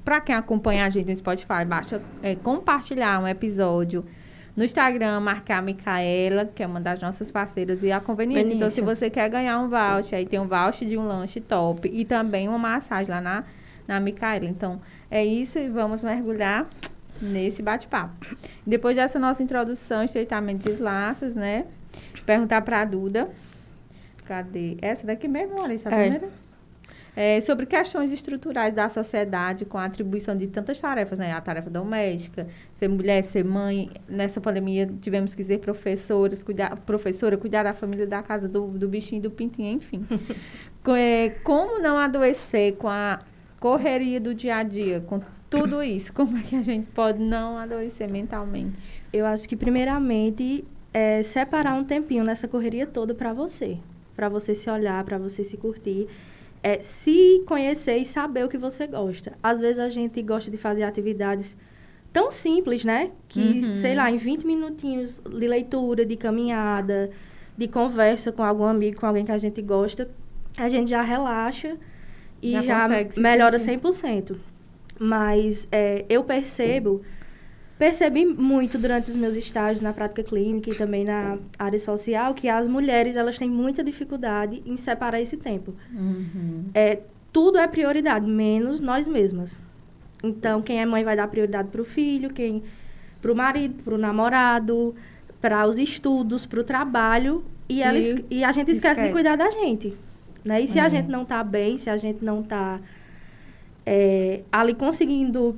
Para 0.04 0.20
quem 0.22 0.36
acompanha 0.36 0.86
a 0.86 0.90
gente 0.90 1.08
no 1.08 1.16
Spotify, 1.16 1.64
basta 1.66 2.02
é, 2.22 2.36
compartilhar 2.36 3.22
um 3.22 3.28
episódio. 3.28 4.06
No 4.56 4.66
Instagram, 4.66 5.22
marcar 5.22 5.60
a 5.60 5.62
Micaela, 5.62 6.46
que 6.46 6.62
é 6.62 6.68
uma 6.68 6.82
das 6.82 7.00
nossas 7.00 7.32
parceiras, 7.32 7.82
e 7.82 7.94
a 7.94 8.00
conveniência. 8.02 8.54
Então, 8.54 8.70
se 8.70 8.82
você 8.82 9.10
quer 9.10 9.30
ganhar 9.30 9.58
um 9.60 9.70
voucher, 9.70 10.20
aí 10.20 10.26
tem 10.26 10.38
um 10.38 10.48
voucher 10.48 10.86
de 10.86 10.98
um 10.98 11.08
lanche 11.08 11.40
top 11.40 11.90
e 11.90 12.04
também 12.04 12.50
uma 12.50 12.58
massagem 12.58 13.10
lá 13.10 13.22
na, 13.22 13.46
na 13.88 14.02
Micaela. 14.02 14.44
Então, 14.44 14.82
é 15.10 15.24
isso 15.24 15.58
e 15.60 15.70
vamos 15.70 16.04
mergulhar 16.04 16.68
nesse 17.22 17.62
bate-papo. 17.62 18.36
Depois 18.68 18.98
dessa 18.98 19.18
nossa 19.18 19.42
introdução, 19.42 20.04
estreitamento 20.04 20.70
de 20.70 20.82
laços, 20.82 21.36
né? 21.36 21.66
Perguntar 22.26 22.62
para 22.62 22.82
a 22.82 22.86
Duda. 22.86 23.30
Cadê? 24.26 24.78
Essa 24.82 25.08
daqui 25.08 25.28
mesmo, 25.28 25.60
Larissa? 25.60 25.90
A 25.90 25.94
É. 25.94 26.02
primeira? 26.02 26.30
É, 27.16 27.42
sobre 27.42 27.66
questões 27.66 28.12
estruturais 28.12 28.74
da 28.74 28.88
sociedade 28.88 29.66
com 29.66 29.78
a 29.78 29.84
atribuição 29.86 30.38
de 30.38 30.48
tantas 30.48 30.80
tarefas, 30.80 31.20
né? 31.20 31.34
A 31.34 31.42
tarefa 31.42 31.70
doméstica, 31.70 32.48
ser 32.76 32.88
mulher, 32.88 33.24
ser 33.24 33.44
mãe. 33.44 33.90
Nessa 34.08 34.40
pandemia 34.40 34.90
tivemos 35.02 35.36
que 35.36 35.44
ser 35.44 35.58
professoras, 35.58 36.44
cuidar, 36.44 36.78
professora, 36.78 37.36
cuidar 37.36 37.64
da 37.64 37.74
família, 37.74 38.08
da 38.08 38.22
casa, 38.24 38.48
do, 38.48 38.68
do 38.68 38.88
bichinho, 38.88 39.22
do 39.24 39.32
pintinho, 39.32 39.74
enfim. 39.74 40.06
É, 40.96 41.30
como 41.44 41.78
não 41.80 41.98
adoecer 41.98 42.76
com 42.78 42.88
a 42.88 43.20
correria 43.60 44.20
do 44.20 44.34
dia 44.34 44.56
a 44.56 44.64
dia, 44.64 45.02
com 45.02 45.20
tudo 45.50 45.84
isso? 45.84 46.12
Como 46.14 46.38
é 46.38 46.42
que 46.42 46.56
a 46.56 46.62
gente 46.62 46.88
pode 46.92 47.20
não 47.22 47.58
adoecer 47.58 48.10
mentalmente? 48.10 48.78
Eu 49.12 49.26
acho 49.26 49.48
que, 49.48 49.56
primeiramente, 49.58 50.64
é 50.94 51.22
separar 51.24 51.74
um 51.76 51.84
tempinho 51.84 52.24
nessa 52.24 52.48
correria 52.48 52.86
toda 52.88 53.14
para 53.14 53.32
você, 53.34 53.78
para 54.16 54.28
você 54.30 54.56
se 54.56 54.70
olhar, 54.70 55.04
para 55.04 55.18
você 55.18 55.44
se 55.44 55.56
curtir, 55.58 56.08
é 56.62 56.80
se 56.82 57.44
conhecer 57.48 57.98
e 57.98 58.06
saber 58.06 58.44
o 58.46 58.50
que 58.50 58.58
você 58.58 58.86
gosta. 58.88 59.34
Às 59.42 59.60
vezes 59.60 59.80
a 59.80 59.90
gente 59.90 60.22
gosta 60.22 60.50
de 60.52 60.58
fazer 60.58 60.84
atividades 60.84 61.56
tão 62.12 62.32
simples, 62.32 62.84
né? 62.84 63.12
Que, 63.28 63.62
Uhum. 63.66 63.74
sei 63.74 63.96
lá, 63.96 64.10
em 64.12 64.18
20 64.18 64.46
minutinhos 64.46 65.20
de 65.20 65.48
leitura, 65.48 66.06
de 66.06 66.16
caminhada, 66.18 67.12
de 67.58 67.68
conversa 67.68 68.32
com 68.32 68.44
algum 68.44 68.66
amigo, 68.66 69.00
com 69.00 69.06
alguém 69.06 69.24
que 69.24 69.32
a 69.32 69.38
gente 69.38 69.62
gosta, 69.62 70.10
a 70.58 70.68
gente 70.68 70.90
já 70.90 71.02
relaxa 71.02 71.78
e 72.42 72.52
Já 72.54 72.62
já, 72.62 72.90
melhora 73.18 73.60
sentir. 73.60 73.80
100%. 73.88 74.36
Mas 75.00 75.68
é, 75.72 76.04
eu 76.10 76.24
percebo, 76.24 77.02
percebi 77.80 78.26
muito 78.26 78.78
durante 78.78 79.10
os 79.10 79.16
meus 79.16 79.36
estágios 79.36 79.80
na 79.82 79.94
prática 79.94 80.22
clínica 80.22 80.70
e 80.70 80.76
também 80.76 81.06
na 81.06 81.38
área 81.58 81.80
social 81.80 82.34
que 82.34 82.50
as 82.50 82.68
mulheres 82.68 83.16
elas 83.16 83.38
têm 83.40 83.50
muita 83.50 83.82
dificuldade 83.82 84.62
em 84.66 84.76
separar 84.76 85.22
esse 85.22 85.38
tempo. 85.38 85.74
Uhum. 85.94 86.66
É, 86.74 87.00
tudo 87.32 87.58
é 87.58 87.66
prioridade, 87.68 88.30
menos 88.30 88.82
nós 88.82 89.08
mesmas. 89.08 89.58
Então, 90.22 90.62
quem 90.62 90.82
é 90.82 90.86
mãe 90.86 91.06
vai 91.06 91.16
dar 91.16 91.30
prioridade 91.30 91.70
para 91.70 91.82
o 91.82 91.86
filho, 91.86 92.30
quem 92.32 92.62
para 93.22 93.32
o 93.32 93.36
marido, 93.36 93.82
para 93.84 93.96
o 93.96 93.98
namorado, 93.98 94.94
para 95.40 95.66
os 95.66 95.78
estudos, 95.78 96.46
para 96.46 96.60
o 96.60 96.64
trabalho, 96.64 97.44
e, 97.70 97.82
ela 97.82 97.98
E 97.98 98.26
e 98.30 98.44
a 98.44 98.52
gente 98.52 98.72
esquece, 98.72 99.02
de 99.02 99.08
esquece. 99.08 99.12
cuidar 99.12 99.38
da 99.38 99.50
gente. 99.52 99.96
Né? 100.44 100.62
E 100.62 100.68
se 100.68 100.80
É. 100.80 100.82
a 100.82 100.90
gente 100.90 101.08
não 101.10 101.22
está 101.24 101.42
bem, 101.44 101.78
se 101.78 101.90
a 101.90 101.96
gente 101.98 102.24
não 102.24 102.42
está 102.42 102.80
ali 104.52 104.74
conseguindo 104.76 105.56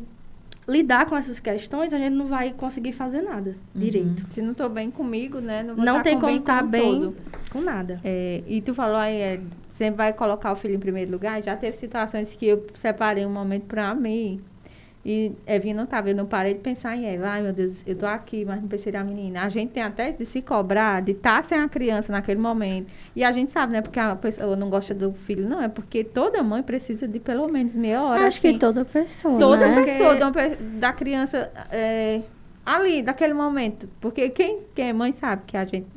lidar 0.68 1.06
com 1.08 1.16
essas 1.18 1.40
questões, 1.40 1.94
a 1.94 1.98
gente 1.98 2.14
não 2.14 2.28
vai 2.28 2.52
conseguir 2.54 2.92
fazer 2.94 3.22
nada 3.22 3.56
direito. 3.76 4.26
Se 4.30 4.42
não 4.42 4.54
tô 4.54 4.70
bem 4.70 4.92
comigo, 4.92 5.40
né? 5.40 5.64
Não, 5.64 5.76
vou 5.76 5.86
Não 5.86 5.96
tá 5.98 6.04
tem 6.04 6.16
com 6.16 6.22
como 6.22 6.32
bem 6.34 6.40
estar 6.40 6.62
com 6.64 6.70
bem 6.70 6.82
todo. 7.02 7.16
com 7.52 7.62
nada. 7.62 8.00
É, 8.04 8.44
e 8.48 8.62
tu 8.62 8.74
falou 8.74 8.98
aí, 8.98 9.16
é, 9.16 9.42
sempre 9.74 9.98
vai 9.98 10.14
colocar 10.14 10.52
o 10.52 10.56
filho 10.56 10.76
em 10.76 10.80
primeiro 10.80 11.12
lugar. 11.12 11.42
Já 11.42 11.56
teve 11.56 11.76
situações 11.76 12.34
que 12.34 12.46
eu 12.46 12.66
separei 12.76 13.26
um 13.26 13.32
momento 13.32 13.66
pra 13.66 13.94
mim. 13.96 14.40
E 15.04 15.32
Evinha 15.48 15.74
não 15.74 15.88
tava, 15.88 16.12
eu 16.12 16.16
não 16.16 16.28
parei 16.28 16.54
de 16.54 16.60
pensar 16.60 16.96
em 16.96 17.08
Eva. 17.08 17.28
Ai, 17.28 17.42
meu 17.42 17.52
Deus, 17.52 17.84
eu 17.88 17.96
tô 17.96 18.06
aqui, 18.06 18.46
mas 18.46 18.62
não 18.62 18.68
pensei 18.68 18.92
na 18.92 19.04
menina. 19.04 19.42
A 19.42 19.50
gente 19.50 19.72
tem 19.72 19.82
até 19.82 20.12
de 20.12 20.26
se 20.28 20.44
cobrar, 20.44 21.02
de 21.02 21.14
estar 21.14 21.44
sem 21.44 21.58
a 21.58 21.68
criança 21.68 22.12
naquele 22.12 22.40
momento. 22.40 22.92
E 23.16 23.24
a 23.24 23.32
gente 23.32 23.50
sabe, 23.52 23.74
né? 23.74 23.82
Porque 23.82 24.00
a 24.00 24.16
pessoa 24.16 24.56
não 24.56 24.70
gosta 24.70 24.94
do 24.94 25.12
filho, 25.12 25.50
não. 25.50 25.60
É 25.60 25.68
porque 25.68 26.04
toda 26.04 26.44
mãe 26.44 26.62
precisa 26.62 27.08
de 27.08 27.20
pelo 27.20 27.48
menos 27.48 27.76
meia 27.76 28.04
hora. 28.04 28.28
Acho 28.28 28.38
assim. 28.38 28.54
que 28.54 28.60
toda 28.60 28.86
pessoa, 28.86 29.40
Toda 29.40 29.68
né? 29.68 29.84
pessoa 29.84 30.32
pe- 30.32 30.56
da 30.80 30.94
criança 30.94 31.52
é, 31.72 32.22
ali, 32.64 33.02
daquele 33.02 33.34
momento. 33.34 33.90
Porque 34.00 34.30
quem, 34.30 34.60
quem 34.76 34.90
é 34.90 34.94
mãe 34.94 35.12
sabe 35.14 35.42
que 35.48 35.58
a 35.58 35.66
gente, 35.66 35.88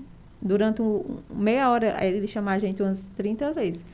durante 0.40 0.80
um, 0.80 1.18
meia 1.30 1.68
hora, 1.70 2.02
ele 2.02 2.26
chama 2.26 2.52
a 2.52 2.58
gente 2.58 2.82
umas 2.82 3.04
30 3.16 3.52
vezes. 3.52 3.84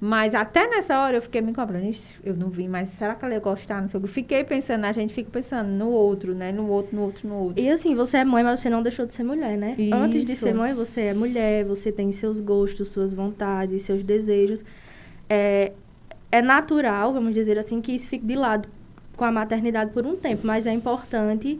Mas 0.00 0.32
até 0.32 0.68
nessa 0.68 1.00
hora 1.00 1.16
eu 1.16 1.22
fiquei 1.22 1.40
me 1.40 1.52
cobrando. 1.52 1.84
"Ixi, 1.86 2.14
Eu 2.22 2.36
não 2.36 2.48
vi, 2.48 2.68
mas 2.68 2.88
será 2.90 3.14
que 3.16 3.24
ela 3.24 3.34
ia 3.34 3.40
gostar? 3.40 3.80
Não 3.80 3.88
sei 3.88 3.98
o 3.98 4.02
que. 4.04 4.08
Fiquei 4.08 4.44
pensando, 4.44 4.84
a 4.84 4.92
gente 4.92 5.12
fica 5.12 5.28
pensando 5.30 5.68
no 5.68 5.88
outro, 5.90 6.34
né? 6.34 6.52
No 6.52 6.68
outro, 6.68 6.94
no 6.94 7.02
outro, 7.02 7.28
no 7.28 7.34
outro. 7.34 7.62
E 7.62 7.68
assim, 7.68 7.94
você 7.96 8.18
é 8.18 8.24
mãe, 8.24 8.44
mas 8.44 8.60
você 8.60 8.70
não 8.70 8.82
deixou 8.82 9.06
de 9.06 9.12
ser 9.14 9.24
mulher, 9.24 9.56
né? 9.58 9.76
Antes 9.92 10.24
de 10.24 10.32
Isso. 10.32 10.42
ser 10.42 10.54
mãe, 10.54 10.72
você 10.72 11.00
é 11.02 11.14
mulher, 11.14 11.64
você 11.64 11.90
tem 11.90 12.12
seus 12.12 12.38
gostos, 12.38 12.90
suas 12.90 13.12
vontades, 13.12 13.82
seus 13.82 14.04
desejos. 14.04 14.64
É, 15.28 15.72
é 16.30 16.40
natural, 16.40 17.12
vamos 17.12 17.34
dizer 17.34 17.58
assim, 17.58 17.80
que 17.80 17.92
isso 17.92 18.08
fique 18.08 18.24
de 18.24 18.36
lado 18.36 18.68
com 19.16 19.24
a 19.24 19.32
maternidade 19.32 19.90
por 19.92 20.06
um 20.06 20.14
tempo, 20.14 20.46
mas 20.46 20.66
é 20.66 20.72
importante 20.72 21.58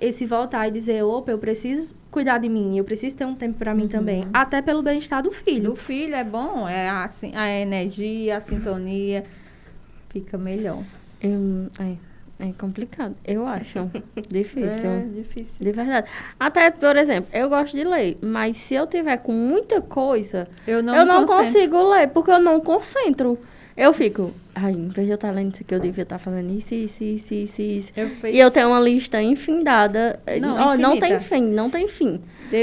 esse 0.00 0.24
voltar 0.26 0.66
e 0.68 0.70
dizer, 0.70 1.02
opa, 1.04 1.30
eu 1.30 1.38
preciso 1.38 1.94
cuidar 2.10 2.38
de 2.38 2.48
mim, 2.48 2.76
eu 2.78 2.84
preciso 2.84 3.16
ter 3.16 3.24
um 3.24 3.34
tempo 3.34 3.58
para 3.58 3.74
mim 3.74 3.86
também, 3.86 4.24
até 4.32 4.60
pelo 4.62 4.82
bem-estar 4.82 5.22
do 5.22 5.30
filho. 5.30 5.70
Do 5.70 5.76
filho 5.76 6.14
é 6.14 6.24
bom, 6.24 6.68
é 6.68 6.88
a, 6.88 7.04
assim, 7.04 7.32
a 7.36 7.48
energia, 7.50 8.36
a 8.38 8.40
sintonia. 8.40 9.24
Fica 10.08 10.36
melhor. 10.36 10.82
Eu- 11.22 11.68
é, 11.78 12.48
é 12.48 12.52
complicado, 12.58 13.14
eu 13.24 13.46
acho. 13.46 13.78
Difícil. 14.28 14.90
É 14.90 15.04
difícil. 15.14 15.54
De 15.64 15.70
verdade. 15.70 16.08
Até, 16.38 16.70
por 16.70 16.96
exemplo, 16.96 17.28
eu 17.32 17.48
gosto 17.48 17.76
de 17.76 17.84
ler, 17.84 18.18
mas 18.22 18.56
se 18.56 18.74
eu 18.74 18.86
tiver 18.86 19.18
com 19.18 19.32
muita 19.32 19.80
coisa, 19.80 20.48
Eu 20.66 20.82
não, 20.82 20.94
eu 20.96 21.06
não 21.06 21.26
concentro. 21.26 21.44
consigo 21.52 21.90
ler, 21.90 22.08
porque 22.08 22.30
eu 22.30 22.40
não 22.40 22.58
concentro. 22.60 23.38
Eu 23.76 23.92
fico, 23.92 24.32
ai, 24.54 24.72
em 24.72 24.88
vez 24.88 25.06
de 25.06 25.12
eu 25.12 25.14
estar 25.14 25.30
lendo 25.30 25.54
isso 25.54 25.62
aqui, 25.62 25.74
eu 25.74 25.80
devia 25.80 26.02
estar 26.02 26.18
fazendo 26.18 26.52
isso, 26.52 26.74
isso, 26.74 27.02
isso, 27.02 27.34
isso, 27.34 27.62
isso. 27.62 27.92
Eu 27.96 28.10
E 28.28 28.38
eu 28.38 28.50
tenho 28.50 28.68
uma 28.68 28.80
lista 28.80 29.22
infindada. 29.22 30.20
Não, 30.40 30.68
Ó, 30.68 30.76
não 30.76 30.98
tem 30.98 31.18
fim, 31.18 31.42
não 31.42 31.70
tem 31.70 31.88
fim. 31.88 32.20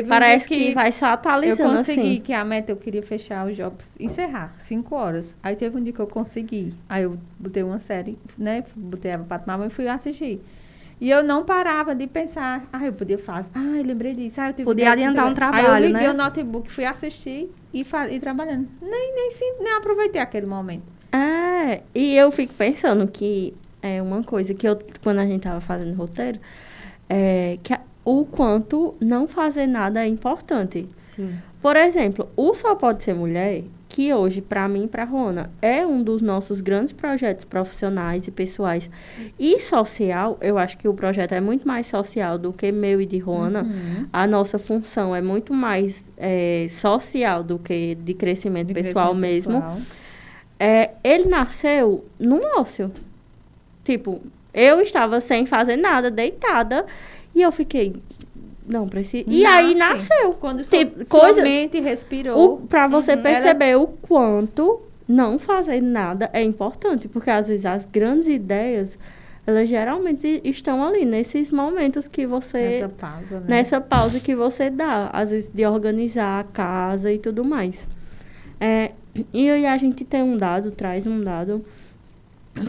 Parece 0.07 0.47
dia 0.47 0.67
que, 0.67 0.73
vai 0.73 0.91
se 0.91 1.03
Eu 1.03 1.09
atualizando 1.09 1.77
consegui, 1.77 2.01
assim. 2.01 2.21
que 2.21 2.33
a 2.33 2.43
meta 2.43 2.71
eu 2.71 2.77
queria 2.77 3.01
fechar 3.01 3.47
os 3.47 3.55
jobs, 3.55 3.89
encerrar, 3.99 4.53
cinco 4.59 4.95
horas. 4.95 5.35
Aí 5.41 5.55
teve 5.55 5.77
um 5.77 5.83
dia 5.83 5.93
que 5.93 5.99
eu 5.99 6.07
consegui. 6.07 6.73
Aí 6.89 7.03
eu 7.03 7.17
botei 7.39 7.63
uma 7.63 7.79
série, 7.79 8.17
né? 8.37 8.63
Botei 8.75 9.11
ela 9.11 9.23
pra 9.23 9.39
tomar 9.39 9.65
e 9.65 9.69
fui 9.69 9.87
assistir. 9.87 10.41
E 10.99 11.11
eu 11.11 11.23
não 11.23 11.45
parava 11.45 11.93
de 11.93 12.07
pensar, 12.07 12.67
ah, 12.73 12.83
eu 12.83 12.91
podia 12.91 13.19
fazer. 13.19 13.49
Ah, 13.53 13.77
eu 13.77 13.83
lembrei 13.83 14.15
disso. 14.15 14.41
Ah, 14.41 14.49
eu 14.49 14.53
tive 14.53 14.65
Podia 14.65 14.91
adiantar 14.91 15.29
um 15.29 15.33
trabalho, 15.33 15.67
Aí 15.67 15.83
eu 15.83 15.87
liguei 15.87 16.07
né? 16.07 16.09
o 16.09 16.13
notebook, 16.13 16.71
fui 16.71 16.85
assistir 16.85 17.51
e, 17.71 17.85
e 18.11 18.19
trabalhando. 18.19 18.67
Nem, 18.81 19.13
nem, 19.15 19.29
nem 19.59 19.73
aproveitei 19.73 20.19
aquele 20.19 20.47
momento. 20.47 20.96
É, 21.65 21.81
e 21.95 22.15
eu 22.15 22.31
fico 22.31 22.53
pensando 22.53 23.07
que 23.07 23.53
é 23.81 24.01
uma 24.01 24.23
coisa 24.23 24.53
que 24.53 24.67
eu, 24.67 24.77
quando 25.03 25.19
a 25.19 25.25
gente 25.25 25.41
tava 25.41 25.61
fazendo 25.61 25.95
roteiro, 25.95 26.39
é 27.09 27.57
que 27.63 27.73
a- 27.73 27.81
o 28.05 28.25
quanto 28.25 28.95
não 28.99 29.27
fazer 29.27 29.67
nada 29.67 30.03
é 30.03 30.07
importante. 30.07 30.87
Sim. 30.97 31.33
Por 31.61 31.75
exemplo, 31.75 32.29
o 32.35 32.53
Só 32.53 32.75
Pode 32.75 33.03
Ser 33.03 33.13
Mulher, 33.13 33.63
que 33.89 34.13
hoje, 34.13 34.41
para 34.41 34.67
mim 34.67 34.83
e 34.83 34.87
para 34.87 35.03
Rona, 35.05 35.49
é 35.61 35.85
um 35.85 36.03
dos 36.03 36.21
nossos 36.21 36.61
grandes 36.61 36.93
projetos 36.93 37.45
profissionais 37.45 38.27
e 38.27 38.31
pessoais 38.31 38.89
e 39.39 39.59
social, 39.59 40.37
eu 40.41 40.57
acho 40.57 40.77
que 40.77 40.87
o 40.87 40.93
projeto 40.93 41.31
é 41.31 41.41
muito 41.41 41.67
mais 41.67 41.87
social 41.87 42.37
do 42.37 42.53
que 42.53 42.71
meu 42.71 43.01
e 43.01 43.05
de 43.05 43.17
Rona. 43.17 43.63
Uhum. 43.63 44.05
A 44.13 44.27
nossa 44.27 44.59
função 44.59 45.15
é 45.15 45.21
muito 45.21 45.53
mais 45.53 46.05
é, 46.17 46.67
social 46.69 47.43
do 47.43 47.57
que 47.57 47.95
de 47.95 48.13
crescimento 48.13 48.67
De 48.67 48.73
pessoal 48.75 49.15
crescimento 49.15 49.49
mesmo. 49.49 49.53
pessoal. 49.61 49.77
É, 50.59 50.91
ele 51.03 51.25
nasceu 51.25 52.05
num 52.19 52.41
ócio. 52.59 52.91
Tipo, 53.83 54.21
eu 54.53 54.81
estava 54.81 55.19
sem 55.19 55.45
fazer 55.45 55.75
nada, 55.77 56.09
deitada, 56.11 56.85
e 57.33 57.41
eu 57.41 57.51
fiquei, 57.51 57.95
não 58.67 58.87
preciso. 58.87 59.25
E 59.27 59.45
aí 59.45 59.75
Nasce. 59.75 60.07
nasceu. 60.09 60.33
Quando 60.33 60.63
sua, 60.63 60.77
Tipo, 60.79 61.05
sua 61.05 61.19
coisa- 61.19 61.41
mente 61.41 61.79
respirou. 61.79 62.55
O, 62.55 62.57
pra 62.67 62.87
você 62.87 63.13
Uhum. 63.13 63.21
perceber 63.21 63.75
o 63.77 63.87
quanto 63.87 64.81
não 65.07 65.37
fazer 65.39 65.81
nada 65.81 66.29
é 66.33 66.41
importante, 66.41 67.07
porque 67.07 67.29
às 67.29 67.47
vezes 67.47 67.65
as 67.65 67.85
grandes 67.85 68.27
ideias, 68.27 68.97
elas 69.45 69.69
geralmente 69.69 70.41
estão 70.43 70.83
ali, 70.83 71.05
nesses 71.05 71.49
momentos 71.51 72.07
que 72.09 72.25
você. 72.25 72.57
Nessa 72.59 72.89
pausa, 72.89 73.39
né? 73.39 73.45
nessa 73.47 73.79
pausa 73.79 74.19
que 74.19 74.35
você 74.35 74.69
dá, 74.69 75.09
às 75.13 75.29
vezes 75.31 75.49
de 75.53 75.65
organizar 75.65 76.39
a 76.41 76.43
casa 76.43 77.09
e 77.13 77.17
tudo 77.19 77.45
mais. 77.45 77.87
É, 78.59 78.91
e 79.33 79.49
aí 79.49 79.65
a 79.65 79.77
gente 79.77 80.03
tem 80.05 80.21
um 80.21 80.37
dado, 80.37 80.71
traz 80.71 81.07
um 81.07 81.21
dado, 81.21 81.63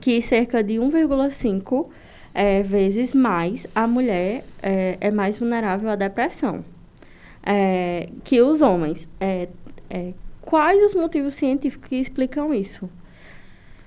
que 0.00 0.20
cerca 0.20 0.62
de 0.62 0.74
1,5 0.74 1.86
é, 2.34 2.62
vezes 2.62 3.12
mais 3.12 3.66
a 3.74 3.86
mulher 3.86 4.44
é, 4.62 4.96
é 5.00 5.10
mais 5.10 5.38
vulnerável 5.38 5.90
à 5.90 5.96
depressão 5.96 6.64
é, 7.42 8.10
que 8.24 8.40
os 8.42 8.60
homens. 8.60 9.08
É, 9.18 9.48
é, 9.88 10.12
quais 10.42 10.84
os 10.84 10.94
motivos 10.94 11.34
científicos 11.34 11.88
que 11.88 11.96
explicam 11.96 12.52
isso? 12.52 12.88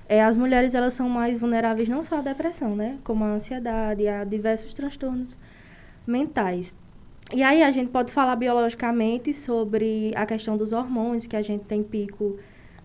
É, 0.08 0.22
as 0.22 0.36
mulheres 0.36 0.74
elas 0.74 0.94
são 0.94 1.08
mais 1.08 1.38
vulneráveis 1.38 1.88
não 1.88 2.02
só 2.02 2.16
à 2.16 2.20
depressão, 2.20 2.74
né? 2.74 2.98
Como 3.04 3.24
à 3.24 3.28
ansiedade, 3.28 4.06
a 4.08 4.24
diversos 4.24 4.74
transtornos 4.74 5.38
mentais. 6.06 6.74
E 7.32 7.42
aí 7.42 7.62
a 7.62 7.70
gente 7.70 7.90
pode 7.90 8.12
falar 8.12 8.36
biologicamente 8.36 9.32
sobre 9.32 10.12
a 10.16 10.26
questão 10.26 10.56
dos 10.56 10.72
hormônios, 10.72 11.26
que 11.26 11.36
a 11.36 11.40
gente 11.40 11.64
tem 11.64 11.82
pico 11.82 12.36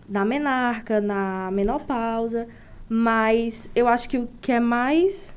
na 0.08 0.24
menarca, 0.24 1.00
na 1.00 1.50
menopausa, 1.52 2.46
mas 2.88 3.70
eu 3.74 3.86
acho 3.86 4.08
que 4.08 4.18
o 4.18 4.28
que 4.40 4.52
é 4.52 4.60
mais 4.60 5.36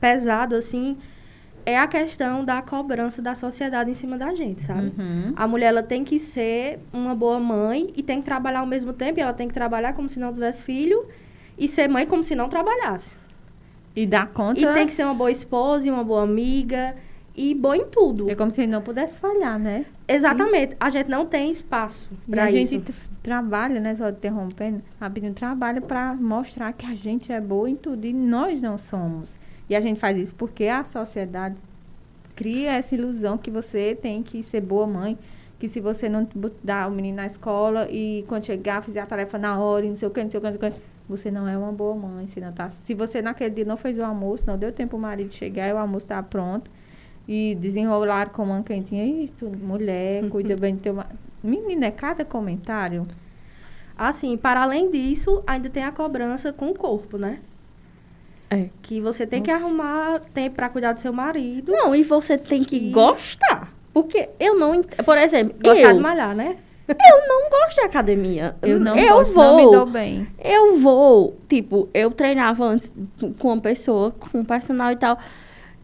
pesado, 0.00 0.54
assim, 0.54 0.96
é 1.66 1.76
a 1.76 1.86
questão 1.86 2.44
da 2.44 2.62
cobrança 2.62 3.20
da 3.20 3.34
sociedade 3.34 3.90
em 3.90 3.94
cima 3.94 4.16
da 4.16 4.32
gente, 4.34 4.62
sabe? 4.62 4.92
Uhum. 4.96 5.32
A 5.36 5.46
mulher 5.46 5.66
ela 5.66 5.82
tem 5.82 6.04
que 6.04 6.18
ser 6.18 6.78
uma 6.92 7.14
boa 7.14 7.38
mãe 7.38 7.92
e 7.96 8.02
tem 8.02 8.20
que 8.20 8.24
trabalhar 8.24 8.60
ao 8.60 8.66
mesmo 8.66 8.92
tempo. 8.92 9.18
E 9.18 9.22
ela 9.22 9.34
tem 9.34 9.48
que 9.48 9.54
trabalhar 9.54 9.92
como 9.92 10.08
se 10.08 10.18
não 10.18 10.32
tivesse 10.32 10.62
filho 10.62 11.06
e 11.58 11.68
ser 11.68 11.88
mãe 11.88 12.06
como 12.06 12.22
se 12.22 12.34
não 12.34 12.48
trabalhasse. 12.48 13.16
E 13.94 14.06
dar 14.06 14.28
conta. 14.28 14.60
E 14.60 14.72
tem 14.74 14.86
que 14.86 14.94
ser 14.94 15.04
uma 15.04 15.14
boa 15.14 15.30
esposa 15.30 15.88
e 15.88 15.90
uma 15.90 16.04
boa 16.04 16.22
amiga 16.22 16.94
e 17.36 17.54
boa 17.54 17.76
em 17.76 17.84
tudo. 17.86 18.30
É 18.30 18.34
como 18.34 18.50
se 18.50 18.66
não 18.66 18.80
pudesse 18.80 19.18
falhar, 19.18 19.58
né? 19.58 19.84
Exatamente. 20.06 20.76
A 20.80 20.88
gente 20.88 21.10
não 21.10 21.26
tem 21.26 21.50
espaço 21.50 22.08
para 22.30 22.44
a 22.44 22.50
isso. 22.50 22.72
gente 22.72 22.84
t- 22.92 22.94
trabalha, 23.28 23.78
né? 23.78 23.94
Só 23.94 24.08
interrompendo, 24.08 24.82
rapidinho, 24.98 25.34
trabalha 25.34 25.82
para 25.82 26.14
mostrar 26.14 26.72
que 26.72 26.86
a 26.86 26.94
gente 26.94 27.30
é 27.30 27.38
boa 27.38 27.68
em 27.68 27.76
tudo 27.76 28.06
e 28.06 28.12
nós 28.12 28.62
não 28.62 28.78
somos. 28.78 29.38
E 29.68 29.76
a 29.76 29.80
gente 29.80 30.00
faz 30.00 30.16
isso 30.16 30.34
porque 30.34 30.64
a 30.64 30.82
sociedade 30.82 31.56
cria 32.34 32.72
essa 32.72 32.94
ilusão 32.94 33.36
que 33.36 33.50
você 33.50 33.94
tem 34.00 34.22
que 34.22 34.42
ser 34.42 34.62
boa 34.62 34.86
mãe, 34.86 35.18
que 35.58 35.68
se 35.68 35.78
você 35.78 36.08
não 36.08 36.26
dar 36.64 36.88
o 36.88 36.90
menino 36.90 37.18
na 37.18 37.26
escola 37.26 37.86
e 37.90 38.24
quando 38.26 38.46
chegar 38.46 38.82
fizer 38.82 39.00
a 39.00 39.06
tarefa 39.06 39.36
na 39.36 39.58
hora, 39.60 39.84
e 39.84 39.90
não 39.90 39.96
sei 39.96 40.08
o 40.08 40.10
que, 40.10 40.24
não 40.24 40.30
sei 40.30 40.38
o 40.38 40.40
que, 40.40 40.50
não 40.50 40.58
sei 40.58 40.68
o 40.68 40.72
que, 40.72 40.82
você 41.06 41.30
não 41.30 41.46
é 41.46 41.58
uma 41.58 41.72
boa 41.72 41.94
mãe, 41.94 42.26
se 42.26 42.40
não 42.40 42.52
tá, 42.52 42.70
se 42.70 42.94
você 42.94 43.20
naquele 43.20 43.50
dia 43.50 43.64
não 43.66 43.76
fez 43.76 43.98
o 43.98 44.02
almoço, 44.02 44.44
não 44.46 44.56
deu 44.56 44.72
tempo 44.72 44.96
o 44.96 45.00
marido 45.00 45.34
chegar 45.34 45.68
e 45.68 45.72
o 45.72 45.76
almoço 45.76 46.08
tá 46.08 46.22
pronto 46.22 46.70
e 47.28 47.54
desenrolar 47.60 48.30
com 48.30 48.42
uma 48.44 48.62
quentinha, 48.62 49.04
isso, 49.22 49.46
mulher, 49.50 50.26
cuida 50.30 50.56
bem 50.56 50.74
do 50.76 50.80
teu 50.82 50.94
marido. 50.94 51.18
Menina, 51.44 51.86
é 51.86 51.90
cada 51.90 52.24
comentário. 52.24 53.06
Assim, 53.96 54.36
para 54.36 54.62
além 54.62 54.90
disso, 54.90 55.42
ainda 55.46 55.68
tem 55.68 55.84
a 55.84 55.92
cobrança 55.92 56.52
com 56.52 56.70
o 56.70 56.74
corpo, 56.74 57.18
né? 57.18 57.38
É. 58.50 58.70
Que 58.80 59.00
você 59.00 59.26
tem 59.26 59.42
que 59.42 59.50
arrumar 59.50 60.20
tempo 60.32 60.56
para 60.56 60.68
cuidar 60.70 60.94
do 60.94 61.00
seu 61.00 61.12
marido. 61.12 61.70
Não, 61.70 61.94
e 61.94 62.02
você 62.02 62.38
tem 62.38 62.64
que 62.64 62.76
E- 62.76 62.90
gostar. 62.90 63.72
Porque 63.92 64.30
eu 64.40 64.58
não. 64.58 64.74
ent- 64.76 64.96
Por 65.04 65.18
exemplo, 65.18 65.54
Gostar 65.62 65.90
eu, 65.90 65.94
de 65.94 66.00
malhar, 66.00 66.34
né? 66.34 66.56
eu 66.88 67.28
não 67.28 67.50
gosto 67.50 67.74
de 67.74 67.80
academia. 67.82 68.56
Eu 68.62 68.80
não 68.80 68.96
eu 68.96 69.16
gosto, 69.18 69.34
vou. 69.34 69.44
não 69.44 69.56
me 69.56 69.76
dou 69.76 69.86
bem. 69.86 70.26
Eu 70.42 70.76
vou, 70.78 71.36
tipo, 71.48 71.88
eu 71.92 72.10
treinava 72.10 72.64
antes 72.64 72.90
com 73.38 73.48
uma 73.48 73.60
pessoa, 73.60 74.12
com 74.12 74.38
um 74.38 74.44
personal 74.44 74.90
e 74.92 74.96
tal. 74.96 75.18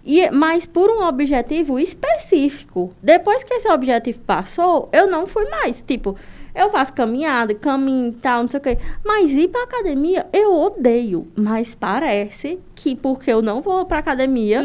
E, 0.04 0.30
mas 0.30 0.66
por 0.66 0.90
um 0.90 1.06
objetivo 1.06 1.78
específico. 1.78 2.92
Depois 3.02 3.42
que 3.42 3.54
esse 3.54 3.68
objetivo 3.68 4.20
passou, 4.20 4.88
eu 4.92 5.06
não 5.06 5.26
fui 5.26 5.48
mais. 5.48 5.82
Tipo, 5.86 6.16
eu 6.54 6.70
faço 6.70 6.92
caminhada, 6.92 7.52
caminho 7.54 8.10
e 8.10 8.12
tal, 8.12 8.42
não 8.42 8.50
sei 8.50 8.60
o 8.60 8.62
quê. 8.62 8.78
Mas 9.04 9.30
ir 9.32 9.48
pra 9.48 9.64
academia, 9.64 10.26
eu 10.32 10.54
odeio. 10.54 11.26
Mas 11.34 11.74
parece 11.74 12.60
que 12.74 12.94
porque 12.94 13.32
eu 13.32 13.42
não 13.42 13.60
vou 13.60 13.84
pra 13.86 13.98
academia, 13.98 14.64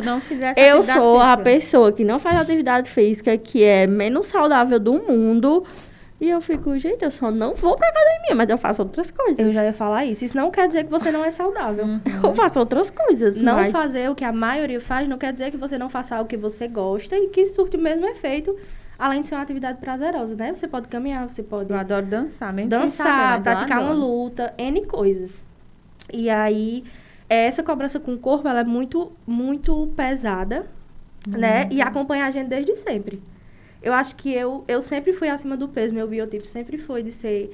eu 0.56 0.84
sou 0.84 1.20
a 1.20 1.38
física. 1.38 1.44
pessoa 1.44 1.92
que 1.92 2.04
não 2.04 2.20
faz 2.20 2.36
atividade 2.36 2.90
física, 2.90 3.36
que 3.38 3.64
é 3.64 3.88
menos 3.88 4.28
saudável 4.28 4.80
do 4.80 4.94
mundo. 4.94 5.64
E 6.20 6.30
eu 6.30 6.42
fico, 6.42 6.78
gente, 6.78 7.04
eu 7.04 7.12
só 7.12 7.32
não 7.32 7.56
vou 7.56 7.78
pra 7.78 7.88
academia, 7.88 8.36
mas 8.36 8.50
eu 8.50 8.58
faço 8.58 8.82
outras 8.82 9.10
coisas. 9.10 9.40
Eu 9.40 9.52
já 9.54 9.64
ia 9.64 9.72
falar 9.72 10.06
isso. 10.06 10.26
Isso 10.26 10.36
não 10.36 10.52
quer 10.52 10.68
dizer 10.68 10.84
que 10.84 10.90
você 10.90 11.12
não 11.12 11.24
é 11.24 11.32
saudável. 11.32 11.86
Eu 12.22 12.34
faço 12.36 12.60
outras 12.60 12.90
coisas. 12.90 13.42
Não 13.42 13.56
mas... 13.56 13.72
fazer 13.72 14.10
o 14.10 14.16
que 14.16 14.26
a 14.26 14.32
maioria 14.34 14.82
faz 14.82 15.08
não 15.08 15.18
quer 15.18 15.32
dizer 15.32 15.50
que 15.50 15.56
você 15.56 15.78
não 15.78 15.90
faça 15.90 16.18
algo 16.18 16.28
que 16.28 16.36
você 16.36 16.68
gosta 16.68 17.18
e 17.18 17.28
que 17.28 17.46
surte 17.46 17.78
o 17.78 17.80
mesmo 17.80 18.06
efeito, 18.06 18.54
além 18.98 19.22
de 19.22 19.28
ser 19.28 19.36
uma 19.36 19.44
atividade 19.44 19.80
prazerosa, 19.80 20.36
né? 20.36 20.54
Você 20.54 20.68
pode 20.68 20.90
caminhar, 20.90 21.30
você 21.30 21.42
pode 21.42 21.72
Eu 21.72 21.78
adoro 21.78 22.06
dançar, 22.06 22.52
mesmo 22.52 22.70
saber, 22.70 22.84
dançar, 22.84 23.42
praticar 23.42 23.82
uma 23.82 23.94
luta, 23.94 24.54
N 24.58 24.86
coisas. 24.86 25.42
E 26.12 26.30
aí, 26.30 26.84
essa 27.30 27.64
cobrança 27.64 27.98
com 27.98 28.14
o 28.14 28.18
corpo, 28.18 28.46
ela 28.46 28.60
é 28.60 28.64
muito, 28.66 29.14
muito 29.26 29.88
pesada, 29.96 30.68
né? 31.26 31.64
Uhum. 31.64 31.70
E 31.72 31.82
acompanha 31.82 32.26
a 32.26 32.32
gente 32.32 32.50
desde 32.50 32.76
sempre. 32.76 33.22
Eu 33.82 33.94
acho 33.94 34.16
que 34.16 34.32
eu, 34.34 34.64
eu 34.68 34.82
sempre 34.82 35.14
fui 35.14 35.30
acima 35.30 35.56
do 35.56 35.68
peso, 35.70 35.94
meu 35.94 36.08
biotipo 36.08 36.46
sempre 36.46 36.78
foi 36.78 37.02
de 37.04 37.12
ser 37.12 37.52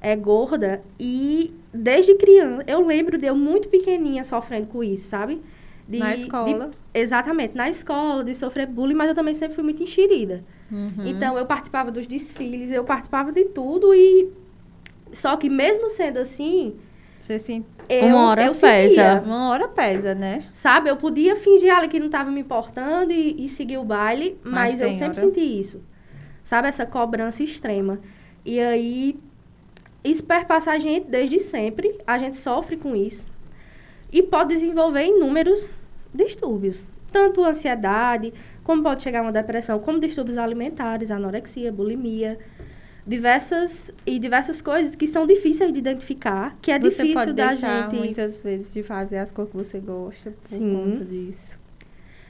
é, 0.00 0.16
gorda. 0.16 0.82
E 0.98 1.52
desde 1.72 2.14
criança, 2.14 2.64
eu 2.66 2.84
lembro 2.86 3.18
de 3.18 3.26
eu 3.26 3.36
muito 3.36 3.68
pequenininha 3.68 4.24
sofrendo 4.24 4.66
com 4.68 4.82
isso, 4.82 5.08
sabe? 5.08 5.40
De- 5.88 5.98
Na 5.98 6.14
de- 6.14 6.22
escola. 6.22 6.70
exatamente, 6.94 7.54
na 7.54 7.68
escola, 7.68 8.24
de 8.24 8.34
sofrer 8.34 8.66
bullying, 8.66 8.94
mas 8.94 9.08
eu 9.08 9.14
também 9.14 9.34
sempre 9.34 9.54
fui 9.54 9.64
muito 9.64 9.82
enxerida. 9.82 10.42
Uhum. 10.70 10.88
Então, 11.04 11.36
eu 11.38 11.46
participava 11.46 11.90
dos 11.92 12.06
desfiles, 12.06 12.70
eu 12.72 12.82
participava 12.84 13.30
de 13.30 13.44
tudo 13.44 13.94
e... 13.94 14.30
Só 15.12 15.36
que 15.36 15.48
mesmo 15.48 15.88
sendo 15.88 16.18
assim, 16.18 16.74
Você 17.20 17.38
sim, 17.38 17.64
eu, 17.88 18.06
Uma 18.06 18.28
hora 18.30 18.44
eu 18.46 18.52
pesa. 18.54 19.22
uma 19.24 19.48
hora 19.50 19.68
pesa, 19.68 20.14
né? 20.14 20.44
sabe? 20.52 20.88
Eu 20.90 20.96
podia 20.96 21.36
fingir 21.36 21.74
ali 21.74 21.88
que 21.88 21.98
não 21.98 22.06
estava 22.06 22.30
me 22.30 22.40
importando 22.40 23.12
e, 23.12 23.44
e 23.44 23.48
seguir 23.48 23.78
o 23.78 23.84
baile, 23.84 24.38
Mas 24.42 24.72
mas, 24.72 24.80
eu 24.80 24.92
sempre 24.92 25.18
hora- 25.20 25.28
senti 25.28 25.40
isso. 25.40 25.82
Sabe? 26.44 26.68
Essa 26.68 26.86
cobrança 26.86 27.42
extrema. 27.42 27.98
E 28.44 28.60
aí, 28.60 29.18
isso 30.04 30.22
perpassa 30.24 30.70
a 30.70 30.78
gente 30.78 31.08
desde 31.08 31.38
sempre. 31.40 31.98
A 32.06 32.18
gente 32.18 32.36
sofre 32.36 32.76
com 32.76 32.94
isso. 32.94 33.24
E 34.12 34.22
pode 34.22 34.54
desenvolver 34.54 35.04
inúmeros 35.06 35.70
distúrbios. 36.14 36.86
Tanto 37.12 37.42
ansiedade, 37.44 38.32
como 38.62 38.82
pode 38.82 39.02
chegar 39.02 39.20
a 39.20 39.22
uma 39.22 39.32
depressão, 39.32 39.78
como 39.78 39.98
distúrbios 39.98 40.38
alimentares, 40.38 41.10
anorexia, 41.10 41.72
bulimia. 41.72 42.38
Diversas 43.06 43.92
e 44.04 44.18
diversas 44.18 44.60
coisas 44.60 44.96
que 44.96 45.06
são 45.06 45.26
difíceis 45.26 45.72
de 45.72 45.78
identificar, 45.78 46.56
que 46.60 46.72
é 46.72 46.78
você 46.78 46.88
difícil 46.88 47.14
pode 47.14 47.32
da 47.34 47.54
gente 47.54 47.94
muitas 47.94 48.42
vezes 48.42 48.72
de 48.72 48.82
fazer 48.82 49.18
as 49.18 49.30
coisas 49.30 49.52
que 49.52 49.56
você 49.56 49.78
gosta 49.78 50.30
por 50.32 50.48
Sim. 50.48 50.74
conta 50.74 51.04
disso. 51.04 51.56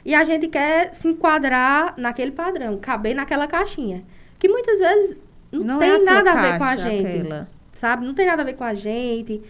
E 0.04 0.14
a 0.14 0.22
gente 0.22 0.48
quer 0.48 0.92
se 0.92 1.08
enquadrar 1.08 1.94
naquele 1.96 2.30
padrão, 2.30 2.78
caber 2.78 3.14
naquela 3.14 3.46
caixinha. 3.46 4.04
Que 4.38 4.48
muitas 4.48 4.78
vezes 4.78 5.16
não, 5.50 5.82
é 5.82 5.88
a 5.88 5.96
tem 5.96 6.04
sua 6.04 6.14
nada 6.14 6.32
a 6.32 6.42
ver 6.42 6.58
com 6.58 6.64
a 6.64 6.76
gente. 6.76 7.06
aquela. 7.06 7.48
Sabe? 7.78 8.06
Não 8.06 8.14
tem 8.14 8.26
nada 8.26 8.42
a 8.42 8.44
ver 8.44 8.54
com 8.54 8.64
a 8.64 8.74
gente. 8.74 9.42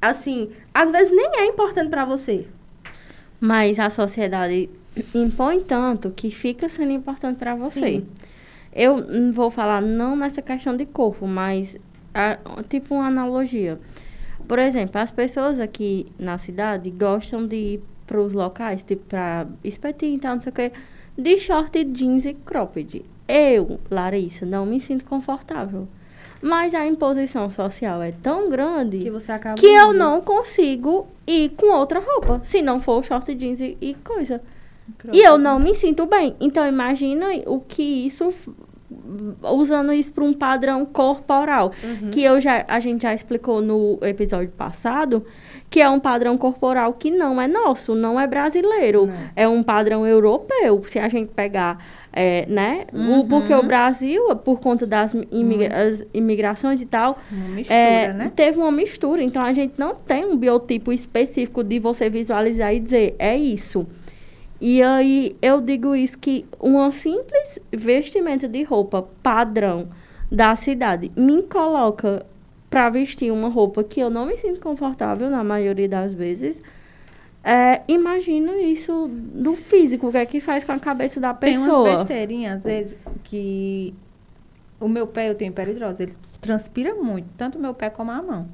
Assim, 0.00 0.50
às 0.74 0.90
vezes 0.90 1.14
nem 1.14 1.30
é 1.36 1.46
importante 1.46 1.88
pra 1.88 2.04
você. 2.04 2.46
Mas 3.40 3.78
a 3.78 3.88
sociedade 3.88 4.68
impõe 5.14 5.60
tanto 5.60 6.10
que 6.10 6.30
fica 6.30 6.68
sendo 6.68 6.92
importante 6.92 7.38
para 7.38 7.54
você. 7.54 7.80
Sim. 7.80 8.06
Eu 8.72 8.96
não 8.98 9.32
vou 9.32 9.50
falar 9.50 9.80
não 9.82 10.16
nessa 10.16 10.40
questão 10.42 10.76
de 10.76 10.86
corpo, 10.86 11.26
mas 11.26 11.76
a- 12.14 12.38
tipo 12.68 12.94
uma 12.94 13.06
analogia. 13.06 13.78
Por 14.48 14.58
exemplo, 14.58 15.00
as 15.00 15.10
pessoas 15.10 15.60
aqui 15.60 16.06
na 16.18 16.38
cidade 16.38 16.90
gostam 16.90 17.46
de 17.46 17.56
ir 17.56 17.80
para 18.06 18.20
os 18.20 18.32
locais, 18.32 18.82
tipo 18.82 19.04
para 19.06 19.46
espetinho 19.62 20.16
e 20.16 20.18
tal, 20.18 20.34
não 20.34 20.42
sei 20.42 20.50
o 20.50 20.54
quê, 20.54 20.72
de 21.16 21.38
short, 21.38 21.84
jeans 21.84 22.24
e 22.24 22.34
cropped. 22.34 23.04
Eu, 23.28 23.78
Larissa, 23.90 24.44
não 24.44 24.66
me 24.66 24.80
sinto 24.80 25.04
confortável. 25.04 25.86
Mas 26.42 26.74
a 26.74 26.84
imposição 26.84 27.48
social 27.50 28.02
é 28.02 28.10
tão 28.10 28.50
grande 28.50 28.98
Que 28.98 29.10
você 29.10 29.30
acaba. 29.30 29.54
que 29.54 29.66
eu 29.66 29.92
não 29.94 30.20
consigo 30.20 31.06
ir 31.26 31.50
com 31.50 31.66
outra 31.72 32.00
roupa, 32.00 32.40
se 32.44 32.60
não 32.60 32.80
for 32.80 33.04
short 33.04 33.32
jeans 33.34 33.60
e, 33.60 33.76
e 33.80 33.94
coisa. 33.94 34.42
E 35.12 35.20
eu 35.26 35.36
não 35.38 35.58
me 35.58 35.74
sinto 35.74 36.06
bem. 36.06 36.34
Então 36.40 36.66
imagina 36.66 37.26
o 37.46 37.60
que 37.60 37.82
isso 38.06 38.30
usando 39.42 39.92
isso 39.92 40.12
para 40.12 40.22
um 40.22 40.32
padrão 40.34 40.84
corporal, 40.84 41.72
Uhum. 41.82 42.10
que 42.10 42.22
eu 42.22 42.38
já 42.40 42.64
a 42.68 42.78
gente 42.78 43.02
já 43.02 43.14
explicou 43.14 43.62
no 43.62 43.98
episódio 44.02 44.50
passado, 44.50 45.24
que 45.70 45.80
é 45.80 45.88
um 45.88 45.98
padrão 45.98 46.36
corporal 46.36 46.92
que 46.92 47.10
não 47.10 47.40
é 47.40 47.48
nosso, 47.48 47.94
não 47.94 48.20
é 48.20 48.26
brasileiro, 48.26 49.06
Não. 49.06 49.14
é 49.34 49.48
um 49.48 49.62
padrão 49.62 50.06
europeu. 50.06 50.82
Se 50.86 50.98
a 50.98 51.08
gente 51.08 51.30
pegar, 51.30 51.82
é, 52.12 52.44
né? 52.46 52.84
o- 52.92 52.98
Uhum. 52.98 53.28
porque 53.28 53.54
o 53.54 53.62
Brasil, 53.62 54.24
por 54.36 54.60
conta 54.60 54.86
das 54.86 55.14
imigra- 55.30 55.74
as 55.88 56.04
imigrações 56.12 56.80
e 56.82 56.86
tal, 56.86 57.18
mistura, 57.30 57.74
é, 57.78 58.12
né? 58.12 58.32
Teve 58.36 58.58
uma 58.58 58.70
mistura, 58.72 59.22
então 59.22 59.42
a 59.42 59.54
gente 59.54 59.72
não 59.78 59.94
tem 59.94 60.26
um 60.26 60.36
biotipo 60.36 60.92
específico 60.92 61.64
de 61.64 61.78
você 61.78 62.10
visualizar 62.10 62.74
e 62.74 62.78
dizer, 62.80 63.16
é 63.18 63.34
isso. 63.36 63.86
E 64.64 64.80
aí 64.80 65.36
eu 65.42 65.60
digo 65.60 65.92
isso 65.92 66.16
que 66.16 66.46
uma 66.60 66.92
simples 66.92 67.58
vestimenta 67.72 68.46
de 68.46 68.62
roupa 68.62 69.02
padrão 69.20 69.88
da 70.30 70.54
cidade 70.54 71.10
me 71.16 71.42
coloca 71.42 72.24
para 72.70 72.88
vestir 72.88 73.32
uma 73.32 73.48
roupa 73.48 73.82
que 73.82 73.98
eu 73.98 74.08
não 74.08 74.24
me 74.24 74.38
sinto 74.38 74.60
confortável 74.60 75.28
na 75.28 75.42
maioria 75.42 75.88
das 75.88 76.14
vezes. 76.14 76.60
É, 77.42 77.82
imagina 77.88 78.52
isso 78.62 79.10
do 79.12 79.56
físico, 79.56 80.06
o 80.06 80.12
que 80.12 80.18
é 80.18 80.24
que 80.24 80.38
faz 80.38 80.62
com 80.62 80.70
a 80.70 80.78
cabeça 80.78 81.18
da 81.18 81.34
Tem 81.34 81.58
umas 81.58 81.66
pessoa. 81.66 81.96
besteirinhas, 81.96 82.58
às 82.58 82.62
vezes, 82.62 82.96
que 83.24 83.92
o 84.78 84.86
meu 84.86 85.08
pé, 85.08 85.28
eu 85.28 85.34
tenho 85.34 85.52
peridrose, 85.52 86.04
ele 86.04 86.14
transpira 86.40 86.94
muito, 86.94 87.26
tanto 87.36 87.58
o 87.58 87.60
meu 87.60 87.74
pé 87.74 87.90
como 87.90 88.12
a 88.12 88.22
mão. 88.22 88.46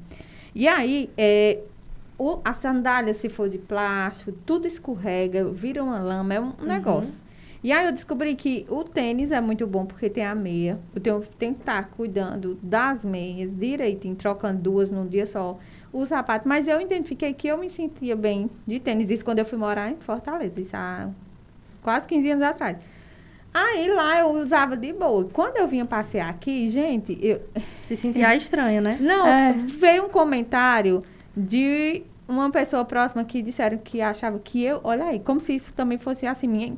E 0.55 0.67
aí, 0.67 1.07
é, 1.15 1.59
o- 2.19 2.39
a 2.45 2.53
sandália, 2.53 3.13
se 3.13 3.29
for 3.29 3.49
de 3.49 3.57
plástico, 3.57 4.31
tudo 4.45 4.67
escorrega, 4.67 5.45
vira 5.45 5.83
uma 5.83 5.97
lama, 5.99 6.33
é 6.35 6.39
um 6.39 6.53
negócio. 6.61 7.27
E 7.63 7.71
aí 7.73 7.85
eu 7.85 7.91
descobri 7.91 8.35
que 8.35 8.65
o 8.69 8.83
tênis 8.85 9.31
é 9.33 9.41
muito 9.41 9.65
bom 9.67 9.85
porque 9.85 10.09
tem 10.09 10.25
a 10.25 10.33
meia. 10.35 10.79
Eu 10.95 11.01
tenho, 11.01 11.21
tenho 11.37 11.53
que 11.55 11.59
estar 11.61 11.89
cuidando 11.89 12.57
das 12.63 13.03
meias 13.03 13.53
direitinho, 13.53 14.15
trocando 14.15 14.61
duas 14.61 14.89
num 14.89 15.05
dia 15.07 15.25
só. 15.25 15.57
O 15.91 16.05
sapato, 16.05 16.47
mas 16.47 16.67
eu 16.69 16.79
identifiquei 16.79 17.33
que 17.33 17.47
eu 17.49 17.57
me 17.57 17.69
sentia 17.69 18.15
bem 18.15 18.49
de 18.65 18.79
tênis. 18.79 19.09
Isso 19.11 19.25
quando 19.25 19.39
eu 19.39 19.45
fui 19.45 19.57
morar 19.57 19.91
em 19.91 19.97
Fortaleza, 19.97 20.59
isso 20.61 20.75
há 20.77 21.09
quase 21.81 22.07
15 22.07 22.29
anos 22.31 22.43
atrás. 22.43 22.77
Aí 23.53 23.89
lá 23.93 24.19
eu 24.19 24.29
usava 24.29 24.77
de 24.77 24.93
boa. 24.93 25.25
Quando 25.33 25.57
eu 25.57 25.67
vinha 25.67 25.83
passear 25.85 26.29
aqui, 26.29 26.69
gente, 26.69 27.17
eu, 27.21 27.41
Se 27.83 27.95
sentia 27.95 28.33
estranha, 28.37 28.79
né? 28.79 28.97
não, 29.01 29.27
É. 29.27 29.53
veio 29.53 30.05
um 30.05 30.09
comentário 30.09 31.01
de 31.47 32.03
uma 32.27 32.49
pessoa 32.51 32.85
próxima 32.85 33.23
que 33.23 33.41
disseram 33.41 33.77
que 33.77 34.01
achava 34.01 34.37
que 34.39 34.63
eu, 34.63 34.79
olha 34.83 35.05
aí, 35.05 35.19
como 35.19 35.39
se 35.39 35.53
isso 35.55 35.73
também 35.73 35.97
fosse 35.97 36.27
assim, 36.27 36.47
minha, 36.47 36.73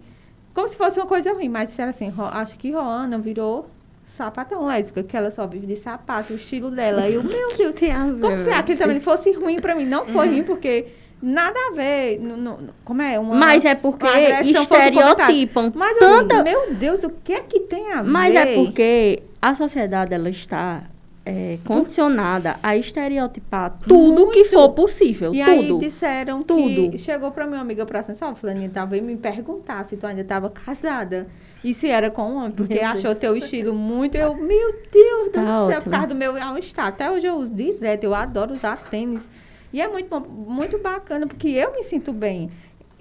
como 0.53 0.67
se 0.67 0.75
fosse 0.77 0.99
uma 0.99 1.05
coisa 1.07 1.33
ruim, 1.33 1.49
mas 1.49 1.69
disseram 1.69 1.89
assim, 1.89 2.09
"Ro- 2.09 2.25
acho 2.31 2.57
que 2.57 2.71
Roana 2.71 3.17
virou 3.17 3.67
sapatão 4.07 4.65
lésbica, 4.65 5.03
que 5.03 5.15
ela 5.15 5.31
só 5.31 5.47
vive 5.47 5.65
de 5.65 5.75
sapato, 5.77 6.33
o 6.33 6.35
estilo 6.35 6.69
dela. 6.69 7.07
E 7.07 7.13
eu, 7.15 7.23
meu 7.23 7.55
Deus, 7.57 7.75
como 8.19 8.37
se 8.37 8.49
aquilo 8.49 8.77
também 8.77 8.99
fosse 8.99 9.31
ruim 9.31 9.59
pra 9.59 9.73
mim. 9.73 9.85
Não 9.85 10.05
foi 10.05 10.27
ruim, 10.27 10.43
porque 10.43 10.87
nada 11.21 11.57
a 11.69 11.73
ver. 11.73 12.19
No, 12.19 12.35
no, 12.35 12.57
como 12.83 13.01
é? 13.01 13.17
Uma, 13.17 13.35
Mas 13.35 13.63
é 13.63 13.73
porque 13.73 14.05
estereotipam 14.41 15.71
Mas 15.75 15.97
tanta... 15.97 16.35
eu, 16.37 16.43
meu 16.43 16.73
Deus, 16.75 17.03
o 17.03 17.09
que 17.09 17.33
é 17.33 17.39
que 17.41 17.61
tem 17.61 17.91
a 17.93 18.01
ver? 18.01 18.09
Mas 18.09 18.35
é 18.35 18.53
porque 18.55 19.23
a 19.41 19.55
sociedade, 19.55 20.13
ela 20.13 20.29
está 20.29 20.83
é, 21.25 21.59
condicionada 21.65 22.55
a 22.63 22.75
estereotipar 22.75 23.77
tudo 23.87 24.29
que 24.31 24.39
Muito. 24.41 24.49
for 24.51 24.69
possível. 24.69 25.33
E 25.33 25.41
aí 25.41 25.67
tudo. 25.67 25.79
disseram 25.79 26.41
Tudo. 26.41 26.91
que 26.91 26.97
chegou 26.97 27.31
pra 27.31 27.45
minha 27.45 27.61
amiga 27.61 27.85
próxima, 27.85 28.15
só 28.15 28.33
fulaninha 28.33 28.69
tava 28.69 28.91
veio 28.91 29.03
me 29.03 29.15
perguntar 29.15 29.83
se 29.85 29.97
tu 29.97 30.07
ainda 30.07 30.23
tava 30.23 30.49
casada. 30.49 31.27
E 31.63 31.75
se 31.75 31.87
era 31.87 32.09
com 32.09 32.23
um 32.23 32.37
homem, 32.37 32.51
porque 32.51 32.73
Meu 32.73 32.85
achou 32.87 33.11
Deus. 33.11 33.19
teu 33.19 33.37
estilo 33.37 33.73
muito. 33.75 34.15
Eu, 34.15 34.33
meu 34.35 34.71
Deus 34.91 35.25
do 35.27 35.31
Tá 35.31 35.41
céu, 35.45 35.65
por 35.67 35.75
ótimo. 35.77 35.91
causa 35.91 36.07
do 36.07 36.15
meu 36.15 36.35
all-star. 36.41 36.87
Até 36.87 37.11
hoje 37.11 37.27
eu 37.27 37.35
uso 37.35 37.53
direto, 37.53 38.03
eu 38.03 38.15
adoro 38.15 38.51
usar 38.53 38.77
tênis. 38.89 39.29
E 39.71 39.79
é 39.79 39.87
muito, 39.87 40.19
muito 40.19 40.79
bacana, 40.79 41.27
porque 41.27 41.49
eu 41.49 41.71
me 41.71 41.83
sinto 41.83 42.11
bem. 42.11 42.49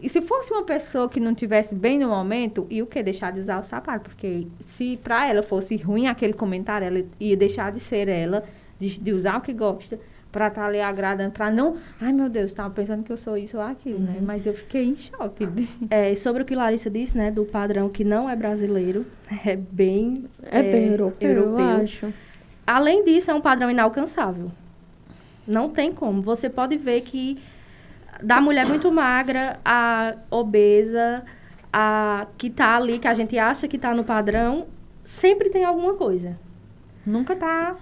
E 0.03 0.09
se 0.09 0.21
fosse 0.23 0.53
uma 0.53 0.65
pessoa 0.65 1.09
que 1.09 1.21
não 1.21 1.35
tivesse 1.35 1.75
bem 1.75 1.99
no 1.99 2.09
momento, 2.09 2.67
ia 2.71 2.83
o 2.83 2.87
quê? 2.87 3.03
Deixar 3.03 3.33
de 3.33 3.41
usar 3.41 3.59
o 3.59 3.63
sapato. 3.63 4.11
Porque 4.11 4.47
se 4.61 4.99
pra 5.03 5.29
ela 5.29 5.43
fosse 5.43 5.77
ruim 5.77 6.07
aquele 6.07 6.33
comentário, 6.33 6.87
ela 6.87 7.05
ia 7.19 7.37
deixar 7.37 7.71
de 7.71 7.81
ser 7.81 8.09
ela, 8.09 8.45
de, 8.79 8.99
de 8.99 9.13
usar 9.13 9.37
o 9.39 9.41
que 9.41 9.53
gosta, 9.53 10.01
pra 10.33 10.47
estar 10.47 10.67
ali 10.67 10.81
agradando, 10.81 11.33
pra 11.33 11.51
não. 11.51 11.77
Ai, 12.01 12.13
meu 12.13 12.29
Deus, 12.29 12.55
tava 12.55 12.71
pensando 12.71 13.03
que 13.03 13.13
eu 13.13 13.17
sou 13.17 13.37
isso 13.37 13.57
ou 13.57 13.63
aquilo, 13.63 13.99
né? 13.99 14.19
Mas 14.23 14.47
eu 14.47 14.55
fiquei 14.55 14.85
em 14.85 14.97
choque. 14.97 15.49
É, 15.91 16.13
e 16.13 16.17
sobre 16.17 16.43
o 16.43 16.47
que 16.47 16.55
Larissa 16.55 16.89
disse, 16.89 17.17
né, 17.17 17.31
do 17.31 17.45
padrão 17.45 17.89
que 17.89 18.05
não 18.05 18.31
é 18.31 18.37
brasileiro, 18.37 19.05
é 19.45 19.57
bem 19.57 20.25
É 20.43 20.63
bem 20.63 20.89
europeu, 20.89 21.31
eu 21.31 21.59
acho. 21.59 22.13
Além 22.67 23.05
disso, 23.05 23.31
é 23.31 23.35
um 23.35 23.41
padrão 23.41 23.71
inalcançável. 23.71 24.51
Não 25.47 25.69
tem 25.69 25.91
como. 25.91 26.23
Você 26.23 26.49
pode 26.49 26.77
ver 26.77 27.01
que 27.01 27.39
da 28.23 28.41
mulher 28.41 28.67
muito 28.67 28.91
magra, 28.93 29.59
a 29.65 30.15
obesa, 30.31 31.25
a 31.73 32.27
que 32.37 32.51
tá 32.51 32.77
ali, 32.77 32.99
que 32.99 33.09
a 33.09 33.15
gente 33.15 33.39
acha 33.39 33.69
que 33.69 33.79
tá 33.79 33.95
no 33.95 34.05
padrão, 34.05 34.67
sempre 35.05 35.51
tem 35.51 35.65
alguma 35.65 35.95
coisa. 35.95 36.39
Nunca 37.07 37.35
tá. 37.37 37.77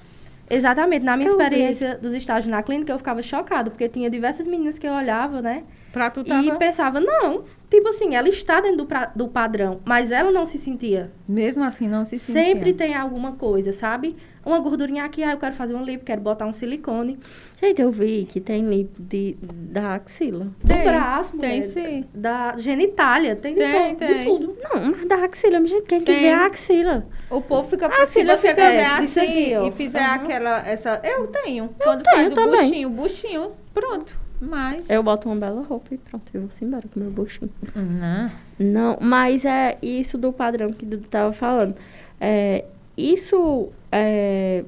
Exatamente. 0.51 1.05
Na 1.05 1.15
minha 1.17 1.29
Eu 1.29 1.33
experiência 1.33 1.99
dos 1.99 2.13
estágios 2.15 2.51
na 2.51 2.63
clínica, 2.63 2.91
eu 2.93 2.97
ficava 2.99 3.21
chocada, 3.23 3.71
porque 3.71 3.87
tinha 3.89 4.09
diversas 4.09 4.47
meninas 4.47 4.79
que 4.79 4.87
eu 4.87 4.93
olhava, 4.95 5.43
né? 5.43 5.65
Pra 5.93 6.09
tu 6.11 6.21
E 6.21 6.25
tava. 6.25 6.55
pensava, 6.57 7.01
não, 7.01 7.45
tipo 7.71 7.89
assim, 7.89 8.15
ela 8.15 8.29
está 8.29 8.61
dentro 8.61 8.79
do, 8.79 8.87
pra- 8.87 9.11
do 9.15 9.29
padrão, 9.29 9.81
mas 9.85 10.11
ela 10.11 10.31
não 10.31 10.47
se 10.47 10.57
sentia. 10.57 11.11
Mesmo 11.29 11.65
assim, 11.65 11.87
não 11.89 12.05
se 12.05 12.19
sentia. 12.19 12.43
Sempre 12.45 12.73
tem 12.73 12.95
alguma 12.95 13.33
coisa, 13.33 13.73
sabe? 13.73 14.17
Uma 14.49 14.61
gordurinha 14.61 15.05
aqui, 15.05 15.23
ah, 15.23 15.33
eu 15.33 15.37
quero 15.39 15.55
fazer 15.55 15.75
um 15.75 15.85
lip, 15.85 16.03
quero 16.05 16.21
botar 16.23 16.47
um 16.47 16.53
silicone. 16.55 17.19
Gente, 17.61 17.83
eu 17.83 17.91
vi 17.91 18.25
que 18.29 18.41
tem 18.41 18.63
lipo 18.69 19.03
de, 19.03 19.37
da 19.43 19.95
axila. 19.97 20.47
Do 20.63 20.67
Tem, 20.67 20.85
braço, 20.85 21.37
tem 21.37 21.61
mulher, 21.61 21.71
sim. 21.73 22.05
Da 22.15 22.55
genitália, 22.57 23.37
tem 23.37 23.53
de, 23.55 23.61
Tem, 23.61 23.95
to- 23.95 24.01
de 24.01 24.07
tem. 24.15 24.25
tudo. 24.27 24.57
Não, 24.63 24.91
mas 24.93 25.07
da 25.07 25.25
axila, 25.25 25.67
gente, 25.67 25.83
quem 25.83 25.99
que 26.01 26.07
Tem. 26.07 26.23
vê 26.23 26.31
a 26.31 26.47
axila? 26.47 27.07
O 27.31 27.43
povo 27.43 27.69
fica. 27.69 27.89
Ah, 27.89 28.07
se 28.07 28.15
filha, 28.21 28.37
você 28.37 28.49
fizer 28.49 28.75
é, 28.75 28.87
assim 28.87 29.21
aqui, 29.21 29.69
e 29.69 29.73
fizer 29.73 30.01
Aham. 30.03 30.15
aquela. 30.15 30.67
Essa, 30.67 31.01
eu 31.05 31.27
tenho. 31.27 31.69
Quando 31.79 32.03
tenho 32.03 32.17
faz 32.17 32.33
o 32.33 32.35
também. 32.35 32.61
buchinho, 32.69 32.89
o 32.89 32.91
buchinho, 32.93 33.53
pronto. 33.75 34.19
Mas. 34.41 34.89
Eu 34.89 35.03
boto 35.03 35.29
uma 35.29 35.37
bela 35.37 35.63
roupa 35.63 35.93
e 35.93 35.99
pronto, 35.99 36.23
eu 36.33 36.41
vou 36.43 36.51
embora 36.63 36.85
com 36.95 37.01
meu 37.01 37.11
buchinho. 37.11 37.51
Não. 37.75 38.31
Não, 38.59 38.99
mas 39.01 39.45
é 39.45 39.77
isso 39.83 40.17
do 40.17 40.33
padrão 40.33 40.73
que 40.73 40.87
Dudu 40.87 41.07
tava 41.09 41.33
falando. 41.33 41.75
É, 42.21 42.65
isso 42.99 43.71
é, 43.93 44.65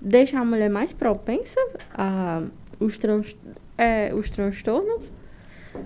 deixa 0.00 0.38
a 0.38 0.44
mulher 0.44 0.70
mais 0.70 0.92
propensa 0.92 1.60
a 1.92 2.42
os, 2.80 2.96
trans, 2.96 3.36
é, 3.76 4.12
os 4.14 4.30
transtornos? 4.30 5.04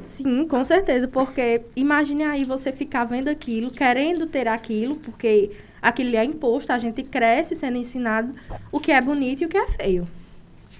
Sim, 0.02 0.46
com 0.46 0.64
certeza, 0.64 1.08
porque 1.08 1.62
imagine 1.76 2.22
aí 2.24 2.44
você 2.44 2.72
ficar 2.72 3.04
vendo 3.04 3.28
aquilo, 3.28 3.70
querendo 3.70 4.26
ter 4.26 4.48
aquilo, 4.48 4.96
porque 4.96 5.50
aquilo 5.82 6.16
é 6.16 6.24
imposto, 6.24 6.72
a 6.72 6.78
gente 6.78 7.02
cresce 7.02 7.54
sendo 7.54 7.76
ensinado 7.76 8.34
o 8.72 8.80
que 8.80 8.92
é 8.92 9.00
bonito 9.00 9.42
e 9.42 9.46
o 9.46 9.48
que 9.48 9.58
é 9.58 9.66
feio, 9.66 10.08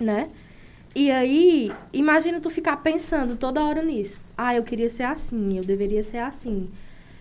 né? 0.01 0.31
E 0.95 1.11
aí, 1.11 1.73
imagina 1.93 2.41
tu 2.41 2.49
ficar 2.49 2.77
pensando 2.77 3.37
toda 3.37 3.63
hora 3.63 3.83
nisso. 3.83 4.21
Ah, 4.39 4.55
eu 4.55 4.63
queria 4.63 4.89
ser 4.89 5.03
assim, 5.03 5.59
eu 5.59 5.65
deveria 5.65 6.05
ser 6.05 6.19
assim. 6.19 6.71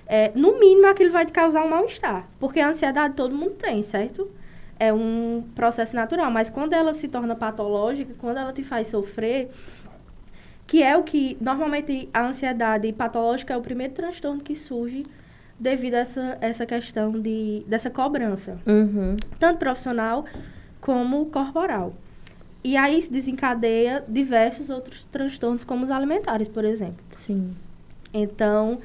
É, 0.06 0.32
no 0.36 0.60
mínimo, 0.60 0.88
aquilo 0.88 1.12
vai 1.12 1.26
te 1.26 1.32
causar 1.32 1.63
um 1.63 1.70
mal-estar, 1.70 2.28
porque 2.39 2.60
a 2.60 2.70
ansiedade 2.70 3.13
todo 3.16 3.36
mundo 3.36 3.52
tem, 3.52 3.82
certo? 3.82 4.30
É 4.80 4.92
um 4.92 5.44
processo 5.56 5.96
natural, 5.96 6.30
mas 6.32 6.50
quando 6.50 6.74
ela 6.74 6.94
se 6.94 7.08
torna 7.08 7.36
patológica, 7.36 8.13
quando 8.18 8.38
ela 8.38 8.52
te 8.52 8.63
faz 8.63 8.88
sofrer, 8.88 9.50
que 10.68 10.82
é 10.84 10.98
o 10.98 11.04
que 11.04 11.38
normalmente 11.39 12.10
a 12.13 12.26
ansiedade 12.28 12.92
patológica 12.94 13.54
é 13.54 13.58
o 13.58 13.62
primeiro 13.62 13.94
transtorno 13.94 14.42
que 14.42 14.56
surge 14.56 15.06
devido 15.60 15.94
a 15.96 16.00
essa, 16.00 16.38
essa 16.42 16.66
questão 16.66 17.12
de, 17.20 17.63
dessa 17.68 17.89
cobrança, 17.89 18.58
Uhum. 18.66 19.16
tanto 19.39 19.60
profissional 19.60 20.26
como 20.82 21.26
corporal. 21.28 21.94
E 22.63 22.76
aí 22.76 23.02
se 23.02 23.12
desencadeia 23.12 24.04
diversos 24.08 24.70
outros 24.70 25.04
transtornos, 25.06 25.63
como 25.63 25.84
os 25.86 25.92
alimentares, 25.92 26.48
por 26.48 26.66
exemplo. 26.66 27.04
Sim. 27.12 27.52
Então, 28.13 28.80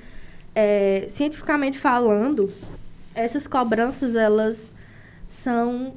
é, 0.55 1.07
cientificamente 1.09 1.79
falando, 1.79 2.51
essas 3.15 3.47
cobranças, 3.47 4.15
elas 4.15 4.73
são 5.29 5.95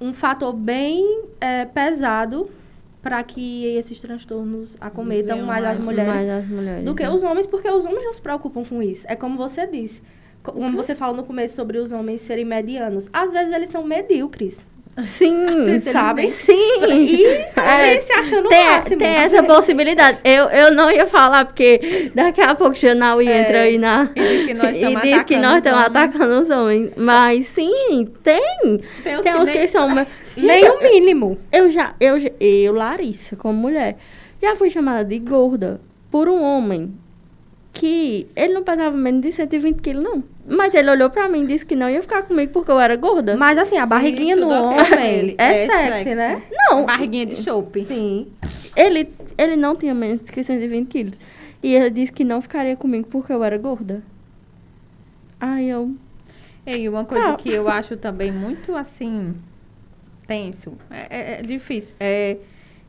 um 0.00 0.12
fator 0.12 0.52
bem 0.52 1.24
é, 1.40 1.64
pesado 1.64 2.50
para 3.02 3.22
que 3.22 3.64
esses 3.76 4.00
transtornos 4.00 4.76
acometam 4.80 5.34
Venham 5.36 5.46
mais 5.46 5.64
as 5.64 5.78
mais- 5.78 5.84
mulheres 5.84 6.22
Mais 6.22 6.28
as 6.28 6.46
mulheres. 6.48 6.84
do 6.84 6.94
que 6.94 7.02
né? 7.02 7.10
os 7.10 7.22
homens, 7.22 7.46
porque 7.46 7.68
os 7.70 7.84
homens 7.86 8.04
não 8.04 8.12
se 8.12 8.20
preocupam 8.22 8.62
com 8.64 8.82
isso. 8.82 9.06
É 9.08 9.16
como 9.16 9.36
você 9.38 9.66
disse. 9.66 10.02
Co- 10.42 10.52
Como 10.52 10.76
você 10.76 10.94
falou 10.94 11.16
no 11.16 11.22
começo 11.24 11.54
sobre 11.54 11.78
os 11.78 11.92
homens 11.92 12.20
serem 12.22 12.44
medianos. 12.44 13.08
Às 13.12 13.32
vezes 13.32 13.54
eles 13.54 13.68
são 13.70 13.84
medíocres, 13.84 14.66
Sim, 15.02 15.80
sabe? 15.92 16.28
Sim. 16.30 16.54
E 16.92 17.44
tá 17.54 17.62
É, 17.80 18.00
se 18.00 18.12
achando 18.12 18.48
tem, 18.48 18.64
máximo. 18.66 18.98
tem 18.98 19.08
essa 19.08 19.42
possibilidade. 19.42 20.20
Eu, 20.24 20.44
eu 20.50 20.74
não 20.74 20.90
ia 20.90 21.06
falar, 21.06 21.44
porque 21.46 22.10
daqui 22.14 22.40
a 22.40 22.54
pouco 22.54 22.74
o 22.76 23.22
É, 23.28 23.40
entra 23.40 23.60
aí 23.60 23.78
na. 23.78 24.10
e 24.16 24.20
diz 25.04 25.24
que 25.24 25.36
nós 25.36 25.58
estamos 25.64 25.82
atacando 25.86 26.42
os 26.42 26.50
homens. 26.50 26.90
os. 26.96 27.02
Mas 27.02 27.46
sim, 27.46 28.06
tem. 28.22 28.80
Tem 29.02 29.16
uns 29.18 29.22
Tem 29.22 29.32
que 29.32 29.38
uns 29.38 29.44
nem- 29.48 29.58
que 29.58 29.66
são. 29.68 29.88
Nem 30.36 30.68
o 30.70 30.82
mínimo. 30.82 31.38
Eu 31.52 31.68
já, 31.70 31.94
eu, 32.00 32.16
eu, 32.40 32.72
Larissa, 32.74 33.36
como 33.36 33.58
mulher, 33.58 33.96
já 34.42 34.56
fui 34.56 34.70
chamada 34.70 35.04
de 35.04 35.18
gorda 35.18 35.80
por 36.10 36.28
um 36.28 36.42
homem 36.42 36.92
que 37.72 38.26
ele 38.34 38.52
não 38.52 38.62
pesava 38.62 38.96
menos 38.96 39.22
de 39.22 39.32
120 39.32 39.80
quilos, 39.80 40.02
não. 40.02 40.24
Mas 40.50 40.74
ele 40.74 40.90
olhou 40.90 41.08
pra 41.08 41.28
mim 41.28 41.44
e 41.44 41.46
disse 41.46 41.64
que 41.64 41.76
não 41.76 41.88
ia 41.88 42.02
ficar 42.02 42.22
comigo 42.22 42.52
porque 42.52 42.70
eu 42.70 42.80
era 42.80 42.96
gorda. 42.96 43.36
Mas 43.36 43.56
assim, 43.56 43.78
a 43.78 43.86
barriguinha 43.86 44.34
no 44.34 44.48
homem 44.50 45.36
é, 45.38 45.52
É 45.62 45.66
sexy, 45.66 45.88
sexy. 46.02 46.14
né? 46.16 46.42
não, 46.68 46.84
Barriguinha 46.84 47.24
de 47.26 47.36
chope. 47.36 47.80
Sim. 47.82 48.26
ele, 48.76 49.08
ele 49.38 49.54
não 49.56 49.76
tinha 49.76 49.94
menos 49.94 50.22
que 50.24 50.42
120 50.42 50.88
quilos. 50.88 51.14
E 51.62 51.74
ele 51.74 51.90
disse 51.90 52.12
que 52.12 52.24
não 52.24 52.40
ficaria 52.42 52.74
comigo 52.76 53.06
porque 53.08 53.32
eu 53.32 53.44
era 53.44 53.56
gorda. 53.58 54.02
Ai, 55.38 55.64
eu. 55.66 55.94
E 56.66 56.88
uma 56.88 57.04
coisa 57.04 57.28
Tá. 57.32 57.36
que 57.36 57.50
eu 57.52 57.68
acho 57.68 57.96
também 57.96 58.30
muito 58.32 58.74
assim 58.76 59.34
tenso, 60.26 60.72
é, 60.90 61.06
é- 61.10 61.32
é 61.40 61.42
difícil, 61.42 61.96
é 61.98 62.36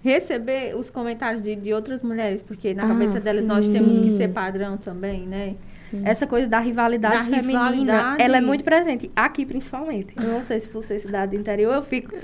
receber 0.04 0.76
os 0.76 0.90
comentários 0.92 1.42
de, 1.42 1.56
de 1.56 1.74
outras 1.74 2.04
mulheres, 2.04 2.42
porque 2.42 2.74
na 2.74 2.84
Ah, 2.84 2.88
cabeça 2.90 3.20
delas 3.20 3.44
nós 3.44 3.68
temos 3.70 3.98
que 4.00 4.12
ser 4.12 4.28
padrão 4.30 4.78
também, 4.78 5.22
né? 5.26 5.56
Sim. 5.92 6.02
Essa 6.06 6.26
coisa 6.26 6.48
da 6.48 6.60
rivalidade 6.60 7.18
Da 7.18 7.24
feminina, 7.26 7.70
rivalidade. 7.70 8.24
ela 8.24 8.38
é 8.38 8.42
muito 8.42 8.64
presente. 8.64 9.12
Aqui, 9.16 9.46
principalmente. 9.46 10.14
Eu 10.18 10.24
não 10.24 10.42
sei 10.42 10.60
se 10.60 10.68
você 10.70 10.96
é 10.96 11.00
cidade 11.00 11.36
interior, 11.36 11.76
eu 11.76 11.84
fico 11.84 12.16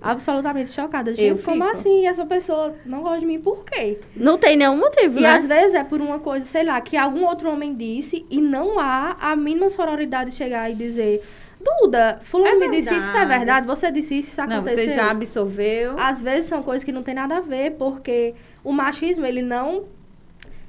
absolutamente 0.00 0.70
chocada. 0.70 1.14
Gente, 1.14 1.26
Eu 1.28 1.38
como 1.38 1.64
fico. 1.64 1.76
assim? 1.76 2.06
Essa 2.06 2.26
pessoa 2.26 2.74
não 2.84 3.02
gosta 3.02 3.20
de 3.20 3.26
mim, 3.26 3.40
por 3.40 3.64
quê? 3.64 3.98
Não 4.14 4.36
tem 4.38 4.56
nenhum 4.56 4.78
motivo, 4.78 5.18
E 5.18 5.22
né? 5.22 5.30
às 5.34 5.46
vezes 5.46 5.74
é 5.74 5.82
por 5.82 6.00
uma 6.02 6.18
coisa, 6.20 6.44
sei 6.44 6.64
lá, 6.64 6.78
que 6.80 6.96
algum 6.96 7.24
outro 7.24 7.50
homem 7.50 7.74
disse 7.74 8.26
e 8.30 8.40
não 8.40 8.78
há 8.78 9.16
a 9.18 9.34
mínima 9.34 9.68
sororidade 9.70 10.30
de 10.30 10.36
chegar 10.36 10.70
e 10.70 10.74
dizer 10.74 11.22
Duda, 11.80 12.18
fulano 12.24 12.56
É 12.56 12.58
me 12.58 12.68
disse 12.76 12.94
isso, 12.94 13.06
isso 13.06 13.16
é 13.16 13.24
verdade. 13.24 13.66
você 13.66 13.90
disse 13.90 14.18
isso, 14.18 14.28
isso 14.32 14.40
Não, 14.46 14.56
aconteceu. 14.58 14.84
você 14.84 14.92
já 14.94 15.10
absorveu. 15.10 15.98
Às 15.98 16.20
vezes 16.20 16.44
são 16.44 16.62
coisas 16.62 16.84
que 16.84 16.92
não 16.92 17.02
tem 17.02 17.14
nada 17.14 17.38
a 17.38 17.40
ver, 17.40 17.70
porque 17.78 18.34
o 18.62 18.70
machismo, 18.70 19.24
ele 19.24 19.40
não... 19.40 19.84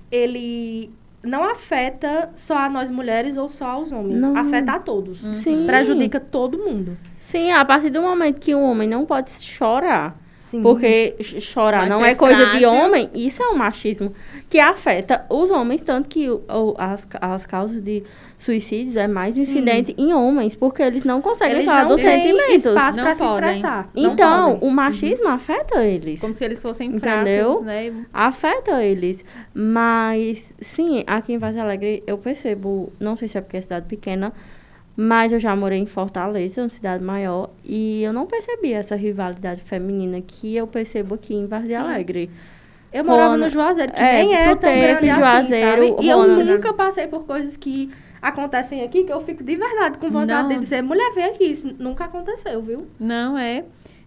Ele 0.10 0.89
não 1.26 1.44
afeta 1.44 2.30
só 2.36 2.58
a 2.58 2.70
nós 2.70 2.90
mulheres 2.90 3.36
ou 3.38 3.48
só 3.48 3.66
aos 3.66 3.92
homens. 3.92 4.22
Não. 4.22 4.38
Afeta 4.38 4.74
a 4.74 4.80
todos. 4.80 5.20
Sim. 5.36 5.66
Prejudica 5.66 6.20
todo 6.20 6.58
mundo. 6.58 6.98
Sim, 7.20 7.52
a 7.52 7.66
partir 7.66 7.90
do 7.90 8.02
momento 8.02 8.40
que 8.40 8.54
um 8.54 8.64
homem 8.64 8.88
não 8.88 9.06
pode 9.06 9.32
chorar 9.32 10.16
Sim. 10.46 10.62
Porque 10.62 11.16
ch- 11.20 11.42
chorar 11.42 11.80
Vai 11.80 11.90
não 11.90 12.02
ser 12.02 12.10
é 12.10 12.14
coisa 12.16 12.46
de 12.52 12.64
homem, 12.68 13.10
isso 13.16 13.42
é 13.42 13.48
um 13.50 13.56
machismo 13.58 14.14
que 14.48 14.60
afeta 14.60 15.26
os 15.28 15.50
homens, 15.50 15.82
tanto 15.82 16.08
que 16.08 16.30
o- 16.30 16.44
o- 16.48 16.76
as, 16.78 17.08
as 17.20 17.48
causas 17.48 17.82
de 17.82 18.04
suicídios 18.38 18.96
é 18.96 19.08
mais 19.08 19.36
incidente 19.38 19.96
em 19.98 20.14
homens, 20.14 20.56
porque 20.56 20.84
eles 20.84 21.04
não 21.04 21.20
conseguem 21.20 21.56
Eles 21.56 21.66
falar 21.66 21.82
não 21.86 21.90
dos 21.96 22.02
têm 22.02 22.22
sentimentos. 22.22 22.64
espaço 22.68 22.98
Não 22.98 23.04
para 23.06 23.16
se 23.16 23.26
expressar. 23.26 23.90
Então, 23.96 24.60
o 24.62 24.70
machismo 24.70 25.28
afeta 25.30 25.84
eles. 25.84 26.20
Como 26.22 26.32
se 26.32 26.46
eles 26.46 26.62
fossem 26.62 26.92
Entendeu? 26.92 27.64
né? 27.64 27.92
Afeta 28.14 28.84
eles. 28.84 29.26
Mas, 29.52 30.46
sim, 30.62 31.04
aqui 31.08 31.34
em 31.34 31.40
Vaz 31.40 31.58
Alegre 31.58 32.04
eu 32.06 32.20
percebo, 32.20 32.94
não 33.00 33.16
sei 33.16 33.28
se 33.28 33.36
é 33.36 33.42
porque 33.42 33.58
é 33.58 33.62
cidade 33.62 33.88
pequena, 33.88 34.32
mas 34.96 35.34
eu 35.34 35.40
já 35.40 35.56
morei 35.56 35.80
em 35.80 35.86
Fortaleza, 35.86 36.62
uma 36.62 36.70
cidade 36.70 37.04
maior, 37.04 37.50
e 37.64 38.02
eu 38.04 38.14
não 38.14 38.26
percebi 38.26 38.74
essa 38.74 38.96
rivalidade 38.96 39.62
feminina 39.62 40.22
que 40.22 40.56
eu 40.56 40.66
percebo 40.68 41.16
aqui 41.16 41.34
em 41.34 41.48
Sim. 41.68 41.74
Alegre. 41.76 42.30
Eu 42.94 43.04
morava 43.04 43.30
Juana- 43.32 43.46
no 43.46 43.50
Juazeiro, 43.52 43.92
que 43.92 44.00
É, 44.02 44.14
nem 44.24 44.34
é 44.36 44.46
tão 44.46 44.58
teve 44.58 44.80
grande 44.80 45.08
Juazeiro, 45.08 45.82
assim, 45.82 45.92
sabe? 45.96 46.06
E 46.06 46.10
eu 46.10 46.46
nunca 46.46 46.74
passei 46.74 47.08
por 47.08 47.26
coisas 47.26 47.58
que 47.58 47.92
acontecem 48.22 48.84
aqui, 48.84 49.04
que 49.04 49.12
eu 49.12 49.20
fico 49.20 49.44
de 49.44 49.56
verdade 49.58 49.98
com 49.98 50.10
vontade 50.10 50.44
Não. 50.48 50.56
de 50.56 50.60
dizer, 50.60 50.82
mulher, 50.82 51.12
vem 51.14 51.26
aqui. 51.26 51.44
Isso 51.44 51.76
nunca 51.78 52.06
aconteceu, 52.06 52.62
viu? 52.62 52.88
Não 52.98 53.38
é. 53.38 53.66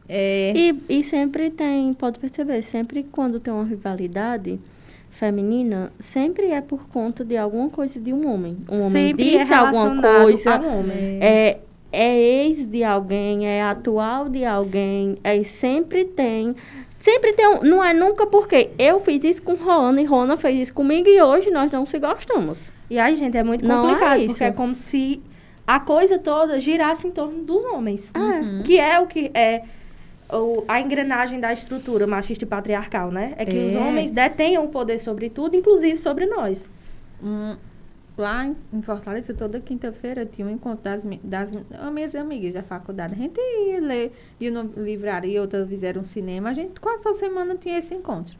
é 0.08 0.52
E, 0.56 0.82
e 0.88 1.02
sempre 1.02 1.50
tem, 1.50 1.92
pode 1.92 2.18
perceber, 2.18 2.62
sempre 2.62 3.02
quando 3.12 3.38
tem 3.38 3.52
uma 3.52 3.64
rivalidade 3.64 4.58
feminina, 5.18 5.92
sempre 5.98 6.50
é 6.52 6.60
por 6.60 6.86
conta 6.88 7.24
de 7.24 7.36
alguma 7.36 7.68
coisa 7.68 7.98
de 7.98 8.12
um 8.12 8.32
homem. 8.32 8.56
Um 8.70 8.86
homem 8.86 9.08
Sempre 9.08 9.34
é 9.34 9.38
disse 9.40 9.52
alguma 9.52 9.88
relacionado 9.88 10.22
coisa. 10.22 10.60
homem. 10.60 11.18
é, 11.20 11.58
é 11.92 12.16
ex 12.18 12.64
de 12.66 12.84
alguém, 12.84 13.48
é 13.48 13.62
atual 13.62 14.28
de 14.28 14.44
alguém, 14.44 15.18
é 15.24 15.42
sempre 15.42 16.04
tem. 16.04 16.54
Sempre 17.00 17.32
tem 17.32 17.48
um, 17.48 17.60
não 17.62 17.82
é 17.84 17.92
nunca 17.92 18.26
porque 18.26 18.70
eu 18.78 19.00
fiz 19.00 19.24
isso 19.24 19.42
com 19.42 19.54
Rona 19.54 20.00
e 20.00 20.04
Rona 20.04 20.36
fez 20.36 20.60
isso 20.60 20.74
comigo 20.74 21.08
e 21.08 21.20
hoje 21.20 21.50
nós 21.50 21.70
não 21.72 21.84
se 21.84 21.98
gostamos. 21.98 22.70
E 22.88 22.98
aí, 22.98 23.16
gente, 23.16 23.36
é 23.36 23.42
muito 23.42 23.66
Não 23.66 23.86
é 23.86 23.88
complicado, 23.90 24.18
isso. 24.18 24.28
porque 24.28 24.44
é 24.44 24.52
como 24.52 24.74
se 24.74 25.20
a 25.66 25.80
coisa 25.80 26.18
toda 26.18 26.58
girasse 26.60 27.06
em 27.06 27.10
torno 27.10 27.42
dos 27.42 27.64
homens. 27.64 28.10
Uhum. 28.16 28.62
Que 28.62 28.78
é 28.78 29.00
o 29.00 29.06
que 29.06 29.30
é 29.34 29.62
o- 30.30 30.64
a 30.68 30.80
engrenagem 30.80 31.40
da 31.40 31.52
estrutura 31.52 32.06
machista 32.06 32.44
e 32.44 32.46
patriarcal, 32.48 33.10
né? 33.10 33.34
É 33.36 33.44
que 33.44 33.56
os 33.58 33.74
É. 33.74 33.78
homens 33.78 34.10
detenham 34.10 34.64
o 34.64 34.68
poder 34.68 34.98
sobre 34.98 35.30
tudo, 35.30 35.56
inclusive 35.56 35.96
sobre 35.98 36.26
nós. 36.26 36.68
um- 37.22 37.56
lá 38.16 38.46
em, 38.46 38.56
em 38.72 38.80
Fortaleza, 38.82 39.32
toda 39.34 39.58
quinta-feira 39.60 40.24
tinha 40.26 40.46
um 40.46 40.50
encontro 40.50 40.82
das, 40.84 41.04
das 41.22 41.50
mi- 41.52 41.66
as 41.72 41.92
minhas 41.92 42.14
amigas 42.14 42.54
da 42.54 42.62
faculdade. 42.62 43.14
A 43.14 43.16
gente 43.16 43.40
ia 43.40 43.80
ler, 43.80 44.12
ia 44.40 44.50
no 44.52 44.62
livraria, 44.82 45.40
outras 45.40 45.68
fizeram 45.68 46.00
um 46.00 46.04
cinema. 46.04 46.50
A 46.50 46.54
gente 46.54 46.80
quase 46.80 47.02
toda 47.02 47.14
semana 47.16 47.56
tinha 47.56 47.76
esse 47.78 47.92
encontro. 47.94 48.36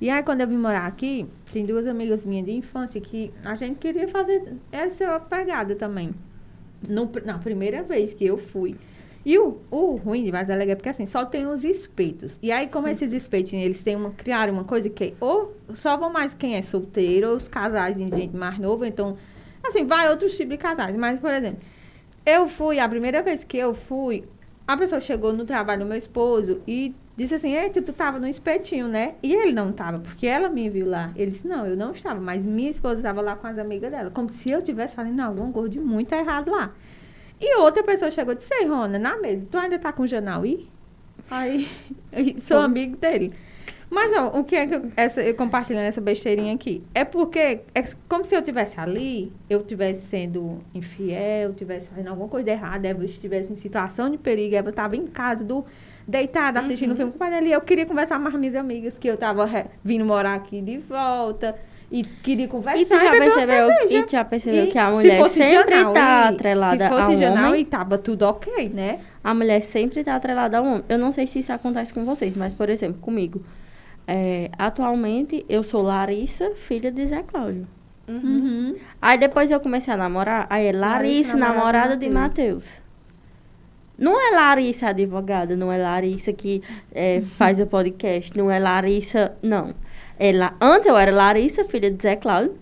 E 0.00 0.08
aí, 0.10 0.22
quando 0.22 0.40
eu 0.40 0.48
vim 0.48 0.56
morar 0.56 0.86
aqui, 0.86 1.26
tem 1.52 1.64
duas 1.66 1.86
amigas 1.88 2.24
minhas 2.24 2.46
de 2.46 2.52
infância 2.52 3.00
que 3.00 3.32
a 3.44 3.54
gente 3.56 3.76
queria 3.78 4.06
fazer 4.08 4.54
essa 4.70 5.18
pegada 5.20 5.74
também. 5.74 6.12
No, 6.88 7.10
na 7.24 7.38
primeira 7.38 7.82
vez 7.82 8.14
que 8.14 8.24
eu 8.24 8.38
fui. 8.38 8.76
E 9.28 9.38
o, 9.38 9.60
o 9.70 9.96
ruim 9.96 10.24
de 10.24 10.32
mais 10.32 10.48
alegre 10.48 10.72
é 10.72 10.74
porque 10.74 10.88
assim, 10.88 11.04
só 11.04 11.22
tem 11.22 11.46
os 11.46 11.62
espetos. 11.62 12.38
E 12.42 12.50
aí, 12.50 12.66
como 12.66 12.88
esses 12.88 13.12
espetinhos, 13.12 13.62
eles 13.62 13.84
têm 13.84 13.94
uma, 13.94 14.10
criaram 14.10 14.54
uma 14.54 14.64
coisa 14.64 14.88
que 14.88 15.12
ou 15.20 15.54
só 15.68 15.98
vão 15.98 16.10
mais 16.10 16.32
quem 16.32 16.56
é 16.56 16.62
solteiro, 16.62 17.28
ou 17.28 17.36
os 17.36 17.46
casais 17.46 17.98
de 17.98 18.08
gente 18.08 18.34
mais 18.34 18.58
nova, 18.58 18.88
então, 18.88 19.18
assim, 19.62 19.84
vai 19.84 20.08
outros 20.08 20.34
tipos 20.34 20.52
de 20.52 20.56
casais. 20.56 20.96
Mas, 20.96 21.20
por 21.20 21.30
exemplo, 21.30 21.60
eu 22.24 22.48
fui, 22.48 22.78
a 22.78 22.88
primeira 22.88 23.20
vez 23.20 23.44
que 23.44 23.58
eu 23.58 23.74
fui, 23.74 24.24
a 24.66 24.78
pessoa 24.78 24.98
chegou 24.98 25.30
no 25.34 25.44
trabalho 25.44 25.80
do 25.80 25.86
meu 25.86 25.98
esposo 25.98 26.62
e 26.66 26.94
disse 27.14 27.34
assim, 27.34 27.52
eita, 27.52 27.82
tu 27.82 27.92
tava 27.92 28.18
no 28.18 28.26
espetinho, 28.26 28.88
né? 28.88 29.16
E 29.22 29.34
ele 29.34 29.52
não 29.52 29.72
tava, 29.72 29.98
porque 29.98 30.26
ela 30.26 30.48
me 30.48 30.70
viu 30.70 30.88
lá. 30.88 31.12
Ele 31.14 31.32
disse, 31.32 31.46
não, 31.46 31.66
eu 31.66 31.76
não 31.76 31.92
estava, 31.92 32.18
mas 32.18 32.46
minha 32.46 32.70
esposa 32.70 33.00
estava 33.00 33.20
lá 33.20 33.36
com 33.36 33.46
as 33.46 33.58
amigas 33.58 33.90
dela. 33.90 34.10
Como 34.10 34.30
se 34.30 34.50
eu 34.50 34.62
tivesse 34.62 34.96
fazendo 34.96 35.20
alguma 35.20 35.52
coisa 35.52 35.68
de 35.68 35.78
muito 35.78 36.14
errado 36.14 36.50
lá. 36.50 36.72
E 37.40 37.56
outra 37.58 37.82
pessoa 37.82 38.10
chegou 38.10 38.32
e 38.32 38.36
disse, 38.36 38.52
ei, 38.54 38.66
Rona, 38.66 38.98
na 38.98 39.16
mesa, 39.16 39.46
tu 39.50 39.56
ainda 39.58 39.78
tá 39.78 39.92
com 39.92 40.02
o 40.02 40.06
Janauí? 40.06 40.68
Aí, 41.30 41.68
sou 42.40 42.58
amigo 42.60 42.96
dele. 42.96 43.32
Mas 43.90 44.12
ó, 44.12 44.38
o 44.38 44.44
que 44.44 44.54
é 44.54 44.66
que 44.66 44.74
eu, 44.74 44.92
essa, 44.96 45.22
eu 45.22 45.34
compartilhando 45.34 45.84
essa 45.86 46.00
besteirinha 46.00 46.54
aqui? 46.54 46.82
É 46.94 47.04
porque 47.04 47.60
é 47.74 47.82
como 48.06 48.22
se 48.22 48.36
eu 48.36 48.42
tivesse 48.42 48.78
ali, 48.78 49.32
eu 49.48 49.62
tivesse 49.62 50.04
sendo 50.06 50.58
infiel, 50.74 51.54
tivesse 51.54 51.88
fazendo 51.88 52.08
alguma 52.08 52.28
coisa 52.28 52.50
errada, 52.50 52.86
Eva 52.86 53.02
estivesse 53.04 53.50
em 53.50 53.56
situação 53.56 54.10
de 54.10 54.18
perigo, 54.18 54.54
Eva 54.54 54.68
estava 54.68 54.94
em 54.94 55.06
casa, 55.06 55.42
do, 55.42 55.64
deitada, 56.06 56.60
assistindo 56.60 56.92
um 56.92 56.96
filme 56.96 57.12
com 57.12 57.16
o 57.16 57.18
pai 57.18 57.42
e 57.42 57.52
eu 57.52 57.60
queria 57.62 57.86
conversar 57.86 58.18
mais 58.18 58.34
com 58.34 58.38
minhas 58.38 58.54
amigas, 58.54 58.98
que 58.98 59.08
eu 59.08 59.16
tava 59.16 59.46
re- 59.46 59.66
vindo 59.82 60.04
morar 60.04 60.34
aqui 60.34 60.60
de 60.60 60.76
volta, 60.76 61.56
e 61.90 62.04
queria 62.04 62.46
conversar 62.48 62.80
E 62.80 62.84
tu 62.84 62.98
já 62.98 63.04
uma 63.04 63.10
percebeu, 63.18 63.68
e 63.88 64.06
já 64.10 64.24
percebeu 64.24 64.64
E 64.64 64.70
que 64.70 64.78
a 64.78 64.90
se 64.90 64.96
mulher 64.96 65.18
fosse 65.20 65.34
sempre 65.34 65.84
tá 65.94 66.28
atrelada 66.28 66.76
Se 66.76 66.82
a 66.82 66.88
fosse 66.90 67.10
um 67.12 67.16
Janauí, 67.16 67.48
homem? 67.50 67.64
tava 67.64 67.96
tudo 67.98 68.22
ok, 68.22 68.68
né? 68.68 69.00
A 69.24 69.32
mulher 69.34 69.62
sempre 69.62 70.04
tá 70.04 70.14
atrelada 70.16 70.58
a 70.58 70.62
um 70.62 70.68
homem. 70.72 70.82
Eu 70.88 70.98
não 70.98 71.12
sei 71.12 71.26
se 71.26 71.38
isso 71.40 71.52
acontece 71.52 71.92
com 71.94 72.04
vocês, 72.04 72.36
mas, 72.36 72.52
por 72.52 72.68
exemplo, 72.68 73.00
comigo. 73.00 73.42
é, 74.06 74.50
atualmente, 74.58 75.44
eu 75.48 75.62
sou 75.62 75.82
Larissa, 75.82 76.52
filha 76.56 76.90
de 76.90 77.06
Zé 77.06 77.22
Cláudio. 77.22 77.66
Uhum. 78.06 78.74
Aí 79.02 79.18
depois 79.18 79.50
eu 79.50 79.60
comecei 79.60 79.92
a 79.92 79.96
namorar, 79.96 80.46
aí 80.48 80.66
é 80.66 80.72
Larissa, 80.72 81.32
Larissa, 81.32 81.36
namorada 81.36 81.96
de 81.96 82.08
Matheus. 82.08 82.80
Não 83.98 84.18
é 84.18 84.34
Larissa 84.34 84.88
advogada, 84.90 85.56
não 85.56 85.72
é 85.72 85.76
Larissa 85.76 86.32
que 86.32 86.62
é, 86.94 87.20
faz 87.36 87.60
o 87.60 87.66
podcast, 87.66 88.36
não 88.36 88.50
é 88.50 88.58
Larissa, 88.58 89.36
não. 89.42 89.74
É 90.18 90.32
La- 90.32 90.54
Antes 90.60 90.86
eu 90.86 90.96
era 90.96 91.12
Larissa, 91.14 91.64
filha 91.64 91.90
de 91.90 92.02
Zé 92.02 92.16
Cláudio, 92.16 92.56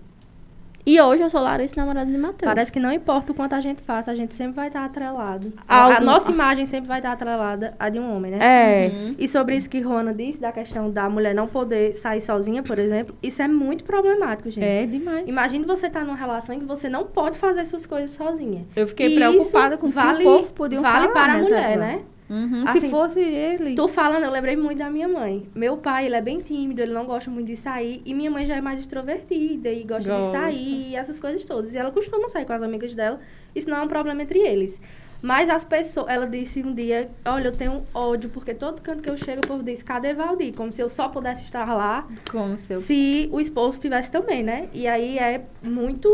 e 0.88 1.00
hoje 1.00 1.20
eu 1.22 1.28
sou 1.28 1.40
Larissa, 1.40 1.74
namorada 1.76 2.08
de 2.08 2.16
Matheus. 2.16 2.48
Parece 2.48 2.70
que 2.70 2.78
não 2.78 2.92
importa 2.92 3.32
o 3.32 3.34
quanto 3.34 3.54
a 3.54 3.60
gente 3.60 3.82
faça, 3.82 4.10
a 4.12 4.14
gente 4.14 4.34
sempre 4.34 4.54
vai 4.54 4.68
estar 4.68 4.84
atrelado. 4.84 5.52
Algum- 5.66 5.96
A 5.96 6.00
nossa 6.00 6.30
imagem 6.30 6.64
sempre 6.64 6.86
vai 6.86 6.98
estar 7.00 7.10
atrelada 7.12 7.74
à 7.78 7.88
de 7.88 7.98
um 7.98 8.14
homem, 8.14 8.30
né? 8.30 8.38
É, 8.40 8.88
Uhum. 8.94 9.14
E 9.18 9.26
sobre 9.26 9.56
isso 9.56 9.68
que 9.68 9.80
Rona 9.80 10.14
disse, 10.14 10.40
da 10.40 10.52
questão 10.52 10.88
da 10.90 11.08
mulher 11.10 11.34
não 11.34 11.48
poder 11.48 11.96
sair 11.96 12.20
sozinha, 12.20 12.62
por 12.62 12.78
exemplo, 12.78 13.16
isso 13.20 13.42
é 13.42 13.48
muito 13.48 13.82
problemático, 13.84 14.48
gente. 14.50 14.64
É 14.64 14.86
demais. 14.86 15.28
Imagine 15.28 15.64
você 15.64 15.88
estar 15.88 16.04
numa 16.04 16.14
relação 16.16 16.54
em 16.54 16.60
que 16.60 16.66
você 16.66 16.88
não 16.88 17.04
pode 17.04 17.36
fazer 17.36 17.64
suas 17.64 17.84
coisas 17.84 18.10
sozinha. 18.10 18.64
Eu 18.76 18.86
fiquei 18.86 19.08
E 19.12 19.14
preocupada 19.16 19.76
com 19.76 19.88
o 19.88 19.90
vale, 19.90 20.22
que 20.22 20.28
o 20.28 20.38
povo 20.38 20.52
podia 20.52 20.80
Vale 20.80 21.08
falar 21.08 21.12
para 21.12 21.32
a 21.32 21.36
nessa 21.38 21.48
mulher, 21.48 21.70
época. 21.70 21.78
né? 21.86 22.00
Uhum. 22.28 22.64
Assim, 22.66 22.80
Se 22.80 22.88
fosse 22.88 23.20
ele. 23.20 23.74
Tô 23.74 23.86
falando, 23.86 24.24
eu 24.24 24.30
lembrei 24.30 24.56
muito 24.56 24.78
da 24.78 24.90
minha 24.90 25.08
mãe. 25.08 25.48
Meu 25.54 25.76
pai, 25.76 26.06
ele 26.06 26.16
é 26.16 26.20
bem 26.20 26.38
tímido, 26.38 26.80
ele 26.80 26.92
não 26.92 27.04
gosta 27.06 27.30
muito 27.30 27.46
de 27.46 27.56
sair. 27.56 28.02
E 28.04 28.12
minha 28.14 28.30
mãe 28.30 28.44
já 28.44 28.56
é 28.56 28.60
mais 28.60 28.80
extrovertida 28.80 29.70
e 29.70 29.82
gosta 29.84 30.10
Gosta. 30.10 30.26
de 30.26 30.32
sair, 30.36 30.90
e 30.90 30.96
essas 30.96 31.20
coisas 31.20 31.44
todas. 31.44 31.72
E 31.74 31.78
ela 31.78 31.90
costuma 31.90 32.26
sair 32.28 32.44
com 32.44 32.52
as 32.52 32.62
amigas 32.62 32.94
dela. 32.94 33.20
Isso 33.54 33.70
não 33.70 33.78
é 33.78 33.82
um 33.82 33.88
problema 33.88 34.22
entre 34.22 34.40
eles. 34.40 34.80
Mas 35.22 35.48
as 35.48 35.64
pessoas, 35.64 36.06
ela 36.08 36.26
disse 36.26 36.62
um 36.62 36.74
dia, 36.74 37.08
olha, 37.24 37.48
eu 37.48 37.52
tenho 37.52 37.84
ódio, 37.94 38.28
porque 38.28 38.52
todo 38.52 38.82
canto 38.82 39.02
que 39.02 39.08
eu 39.08 39.16
chego, 39.16 39.40
o 39.44 39.46
povo 39.46 39.62
diz, 39.62 39.82
cadê 39.82 40.12
Valdir? 40.12 40.54
Como 40.54 40.70
se 40.70 40.82
eu 40.82 40.90
só 40.90 41.08
pudesse 41.08 41.44
estar 41.44 41.72
lá 41.72 42.06
Como 42.30 42.58
se 42.60 42.72
eu... 42.74 42.80
se 42.80 43.28
o 43.32 43.40
esposo 43.40 43.80
tivesse 43.80 44.10
também, 44.12 44.42
né? 44.42 44.68
E 44.74 44.86
aí 44.86 45.18
é 45.18 45.42
muito. 45.62 46.08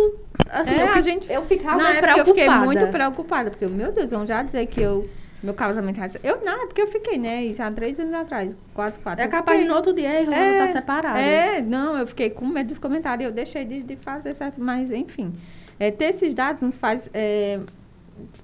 Assim, 0.48 0.74
É, 0.74 0.82
eu, 0.82 0.84
a 0.84 0.88
fico, 0.90 1.02
gente- 1.02 1.32
eu 1.32 1.42
ficava 1.44 1.76
Na 1.82 1.88
preocupada. 1.94 2.18
eu 2.20 2.24
fiquei 2.26 2.48
muito 2.48 2.86
preocupada, 2.88 3.50
porque, 3.50 3.66
meu 3.66 3.90
Deus, 3.92 4.10
vão 4.10 4.24
já 4.26 4.42
dizer 4.42 4.66
que 4.66 4.80
eu... 4.80 5.08
Meu 5.42 5.54
casamento... 5.54 6.00
Eu, 6.22 6.40
não, 6.44 6.62
é 6.62 6.66
porque 6.66 6.82
eu 6.82 6.86
fiquei, 6.86 7.18
né? 7.18 7.42
Isso 7.42 7.60
há 7.62 7.70
três 7.70 7.98
anos 7.98 8.14
atrás, 8.14 8.54
quase 8.72 8.98
quatro. 9.00 9.24
É 9.24 9.28
capaz 9.28 9.60
de 9.60 9.66
no 9.66 9.74
outro 9.74 9.92
dia 9.92 10.08
a 10.20 10.24
Rona 10.24 10.36
É, 10.36 10.58
tá 10.58 10.68
separada. 10.68 11.18
É, 11.18 11.60
não, 11.60 11.98
eu 11.98 12.06
fiquei 12.06 12.30
com 12.30 12.46
medo 12.46 12.68
dos 12.68 12.78
comentários, 12.78 13.26
eu 13.26 13.32
deixei 13.32 13.64
de, 13.64 13.82
de 13.82 13.96
fazer 13.96 14.34
certo, 14.34 14.60
mas 14.60 14.90
enfim. 14.92 15.32
É, 15.80 15.90
ter 15.90 16.06
esses 16.06 16.32
dados 16.32 16.62
nos 16.62 16.76
faz 16.76 17.10
é, 17.12 17.58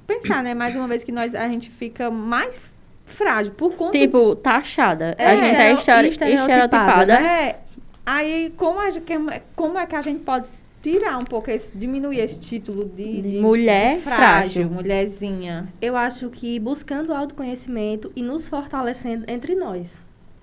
pensar, 0.06 0.42
né? 0.42 0.54
Mais 0.54 0.74
uma 0.74 0.88
vez 0.88 1.04
que 1.04 1.12
nós, 1.12 1.34
a 1.34 1.46
gente 1.48 1.70
fica 1.70 2.10
mais 2.10 2.68
frágil 3.06 3.52
por 3.54 3.74
conta 3.76 3.92
de 3.92 4.00
tipo, 4.00 4.34
taxada. 4.36 5.14
É, 5.16 5.26
a 5.26 5.36
gente 5.36 5.56
é 5.56 5.72
estere- 5.72 6.08
estereotipada, 6.08 6.52
estereotipada. 6.52 7.14
É, 7.14 7.60
aí 8.04 8.52
como, 8.56 8.80
a 8.80 8.90
gente, 8.90 9.06
como 9.54 9.78
é 9.78 9.86
que 9.86 9.94
a 9.94 10.02
gente 10.02 10.20
pode 10.24 10.46
tirar 10.82 11.18
um 11.18 11.24
pouco 11.24 11.50
esse, 11.50 11.76
diminuir 11.76 12.20
esse 12.20 12.40
título 12.40 12.84
de, 12.84 13.22
De 13.22 13.40
mulher 13.40 13.98
frágil. 13.98 14.70
mulherzinha. 14.70 15.68
Eu 15.80 15.96
acho 15.96 16.28
que 16.30 16.58
buscando 16.58 17.12
autoconhecimento 17.12 18.10
e 18.14 18.22
nos 18.22 18.46
fortalecendo 18.46 19.24
entre 19.28 19.54
nós, 19.54 19.98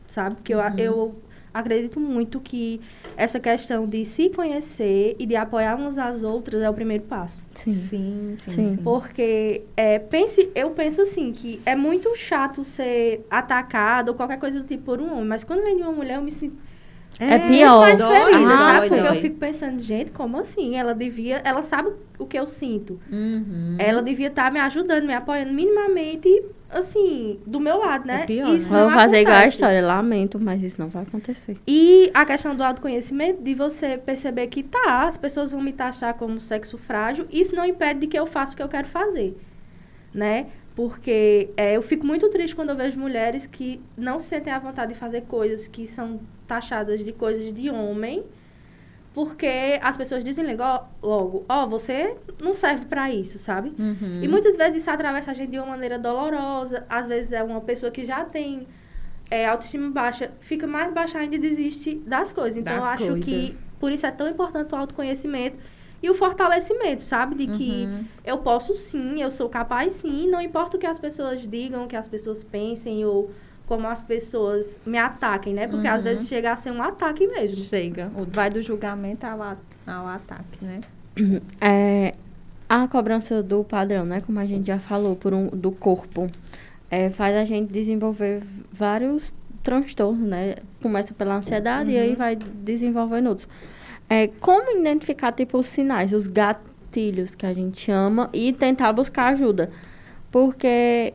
sabe? 0.07 0.35
Porque 0.35 0.53
eu, 0.53 0.59
Uhum. 0.59 0.77
eu 0.77 1.15
acredito 1.53 2.01
muito 2.01 2.41
que 2.41 2.81
essa 3.15 3.39
questão 3.39 3.87
de 3.87 4.03
se 4.03 4.29
conhecer 4.29 5.15
e 5.17 5.25
de 5.25 5.37
apoiar 5.37 5.75
umas 5.77 5.97
às 5.97 6.21
outras 6.21 6.61
é 6.61 6.69
o 6.69 6.73
primeiro 6.73 7.03
passo. 7.03 7.41
Sim. 7.55 7.71
Sim, 7.75 8.35
sim, 8.37 8.51
Sim. 8.51 8.75
Porque 8.83 9.61
é, 9.77 9.97
pense, 9.99 10.49
eu 10.53 10.71
penso 10.71 11.01
assim, 11.01 11.31
que 11.31 11.61
é 11.65 11.73
muito 11.75 12.13
chato 12.17 12.61
ser 12.63 13.25
atacado 13.29 14.09
ou 14.09 14.15
qualquer 14.15 14.37
coisa 14.37 14.59
do 14.59 14.67
tipo 14.67 14.83
por 14.83 14.99
um 14.99 15.13
homem, 15.13 15.25
mas 15.25 15.45
quando 15.45 15.63
vem 15.63 15.77
de 15.77 15.81
uma 15.83 15.93
mulher, 15.93 16.15
eu 16.17 16.21
me 16.21 16.31
sinto. 16.31 16.57
É, 17.19 17.39
pior. 17.39 17.79
mais 17.81 18.01
ferida, 18.01 18.53
Ah, 18.53 18.57
sabe? 18.57 18.79
dói, 18.79 18.87
Porque 18.89 19.01
eu 19.07 19.11
dói. 19.13 19.21
fico 19.21 19.37
pensando, 19.37 19.79
gente, 19.81 20.11
como 20.11 20.37
assim? 20.37 20.75
Ela 20.75 20.93
devia, 20.93 21.41
ela 21.43 21.63
sabe 21.63 21.91
o 22.19 22.25
que 22.25 22.37
eu 22.37 22.45
sinto. 22.45 22.99
Uhum. 23.11 23.75
Ela 23.79 24.01
devia 24.01 24.27
estar 24.27 24.51
me 24.51 24.59
ajudando, 24.59 25.05
me 25.05 25.13
apoiando 25.13 25.53
minimamente, 25.53 26.43
assim, 26.69 27.39
do 27.45 27.59
meu 27.59 27.77
lado, 27.77 28.05
né? 28.05 28.23
É 28.23 28.25
pior, 28.25 28.53
Isso 28.53 28.71
né? 28.71 28.79
não 28.79 28.89
Vou 28.89 28.97
fazer 28.97 29.19
igual 29.21 29.33
a 29.35 29.39
acontece. 29.39 29.55
história. 29.55 29.81
Lamento, 29.85 30.39
mas 30.39 30.61
isso 30.61 30.79
não 30.81 30.89
vai 30.89 31.03
acontecer. 31.03 31.57
E 31.67 32.11
a 32.13 32.25
questão 32.25 32.55
do 32.55 32.63
autoconhecimento, 32.63 33.41
de 33.41 33.53
você 33.55 33.97
perceber 33.97 34.47
que 34.47 34.61
tá, 34.63 35.03
as 35.07 35.17
pessoas 35.17 35.51
vão 35.51 35.61
me 35.61 35.71
taxar 35.71 36.13
como 36.15 36.39
sexo 36.41 36.77
frágil, 36.77 37.25
isso 37.31 37.55
não 37.55 37.65
impede 37.65 38.01
de 38.01 38.07
que 38.07 38.19
eu 38.19 38.25
faça 38.25 38.53
o 38.53 38.55
que 38.57 38.63
eu 38.63 38.69
quero 38.69 38.87
fazer, 38.87 39.37
né? 40.13 40.47
Porque 40.75 41.49
é, 41.55 41.77
eu 41.77 41.81
fico 41.81 42.05
muito 42.05 42.29
triste 42.29 42.53
quando 42.53 42.71
eu 42.71 42.75
vejo 42.75 42.99
mulheres 42.99 43.45
que 43.47 43.81
não 43.95 44.19
se 44.19 44.27
sentem 44.27 44.51
à 44.51 44.59
vontade 44.59 44.91
de 44.93 44.99
fazer 44.99 45.21
coisas 45.21 45.69
que 45.69 45.87
são 45.87 46.19
taxadas 46.47 47.03
de 47.03 47.11
coisas 47.11 47.53
de 47.53 47.69
homem, 47.69 48.23
porque 49.13 49.79
as 49.81 49.95
pessoas 49.95 50.23
dizem 50.23 50.45
logo, 50.55 50.85
logo, 51.01 51.45
ó, 51.47 51.65
você 51.65 52.15
não 52.41 52.53
serve 52.53 52.85
pra 52.85 53.09
isso, 53.11 53.39
sabe? 53.39 53.73
Uhum. 53.79 54.19
E 54.21 54.27
muitas 54.27 54.57
vezes 54.57 54.81
isso 54.81 54.91
atravessa 54.91 55.31
a 55.31 55.33
gente 55.33 55.51
de 55.51 55.57
uma 55.57 55.67
maneira 55.67 55.97
dolorosa. 55.97 56.85
Às 56.89 57.07
vezes 57.07 57.31
é 57.31 57.41
uma 57.41 57.61
pessoa 57.61 57.89
que 57.91 58.03
já 58.03 58.25
tem 58.25 58.67
é, 59.31 59.47
autoestima 59.47 59.89
baixa, 59.89 60.31
fica 60.41 60.67
mais 60.67 60.91
baixa 60.91 61.17
ainda 61.17 61.35
e 61.35 61.39
desiste 61.39 61.95
das 62.05 62.33
coisas. 62.33 62.57
Então, 62.57 62.73
Das 62.75 62.83
eu 62.83 62.89
acho 62.89 63.05
coisas. 63.07 63.25
que 63.25 63.57
por 63.79 63.91
isso 63.91 64.05
é 64.05 64.11
tão 64.11 64.27
importante 64.27 64.73
o 64.73 64.77
autoconhecimento 64.77 65.57
e 66.03 66.09
o 66.09 66.13
fortalecimento, 66.13 67.01
sabe? 67.01 67.35
De 67.35 67.47
que 67.47 67.85
Uhum. 67.85 68.05
eu 68.25 68.37
posso 68.39 68.73
sim, 68.73 69.21
eu 69.21 69.31
sou 69.31 69.47
capaz 69.47 69.93
sim, 69.93 70.27
não 70.27 70.41
importa 70.41 70.75
o 70.75 70.79
que 70.79 70.85
as 70.85 70.99
pessoas 70.99 71.47
digam, 71.47 71.85
o 71.85 71.87
que 71.87 71.95
as 71.95 72.07
pessoas 72.07 72.43
pensem 72.43 73.05
ou 73.05 73.31
como 73.67 73.87
as 73.87 74.01
pessoas 74.01 74.79
me 74.85 74.97
ataquem, 74.97 75.53
né? 75.53 75.67
Porque 75.67 75.87
às 75.87 75.97
Uhum. 76.01 76.03
vezes 76.09 76.27
chega 76.27 76.51
a 76.53 76.57
ser 76.57 76.71
um 76.71 76.81
ataque 76.81 77.25
mesmo. 77.27 77.63
Chega. 77.63 78.11
Vai 78.31 78.49
do 78.49 78.61
julgamento 78.61 79.25
ao, 79.25 79.41
a- 79.41 79.57
ao 79.87 80.07
ataque, 80.07 80.63
né? 80.63 80.81
É, 81.61 82.13
a 82.69 82.87
cobrança 82.87 83.41
do 83.41 83.63
padrão, 83.63 84.05
né? 84.05 84.21
Como 84.21 84.39
a 84.39 84.45
gente 84.45 84.67
já 84.67 84.79
falou, 84.79 85.15
por 85.15 85.33
um, 85.33 85.47
do 85.47 85.71
corpo, 85.71 86.29
é, 86.91 87.09
faz 87.09 87.35
a 87.35 87.45
gente 87.45 87.71
desenvolver 87.71 88.43
vários 88.71 89.33
transtornos, 89.63 90.27
né? 90.27 90.55
Começa 90.81 91.13
pela 91.13 91.35
ansiedade 91.37 91.89
e 91.91 91.97
aí 91.97 92.13
vai 92.15 92.35
desenvolvendo 92.35 93.27
outros. 93.29 93.47
É, 94.07 94.27
como 94.27 94.77
identificar, 94.77 95.31
tipo, 95.31 95.57
os 95.57 95.65
sinais, 95.65 96.13
os 96.13 96.27
gatilhos 96.27 97.33
que 97.33 97.45
a 97.45 97.53
gente 97.53 97.81
chama 97.81 98.29
e 98.31 98.53
tentar 98.53 98.93
buscar 98.93 99.33
ajuda. 99.33 99.71
Porque, 100.31 101.13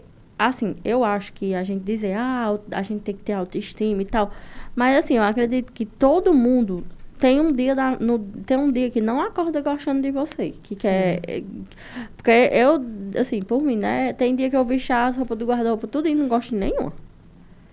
assim, 0.49 0.77
eu 0.85 1.05
acho 1.05 1.33
que 1.33 1.55
a 1.55 1.63
gente 1.63 1.83
dizer, 1.83 2.15
ah, 2.17 2.59
a 2.73 2.83
gente 2.83 3.01
tem 3.03 3.15
que 3.15 3.23
ter 3.23 3.33
autoestima 3.35 4.03
e 4.03 4.05
tal. 4.05 4.31
Mas, 4.75 5.05
assim, 5.05 5.17
eu 5.17 5.23
acredito 5.23 5.73
que 5.73 5.85
todo 5.85 6.33
mundo 6.33 6.85
tem 7.19 7.39
um 7.41 7.53
dia 7.53 7.75
da- 7.75 7.97
no, 8.01 8.19
tem 8.19 8.57
um 8.57 8.73
dia 8.73 8.89
que 8.91 9.01
não 9.01 9.21
acorda 9.21 9.61
gostando 9.61 10.01
de 10.01 10.11
você 10.11 10.55
que 10.63 10.75
quer 10.75 11.21
é, 11.29 11.43
porque 12.17 12.31
eu 12.51 12.83
assim 13.21 13.43
por 13.43 13.61
mim 13.61 13.77
né 13.77 14.15
tem 14.15 14.35
dia 14.35 14.49
que 14.49 14.57
eu 14.57 14.65
visto 14.65 14.91
as 14.91 15.19
roupas 15.19 15.37
do 15.37 15.45
guarda-roupa 15.45 15.87
tudo 15.87 16.09
e 16.09 16.15
não 16.15 16.27
gosto 16.29 16.49
de 16.53 16.57
nenhuma 16.57 16.95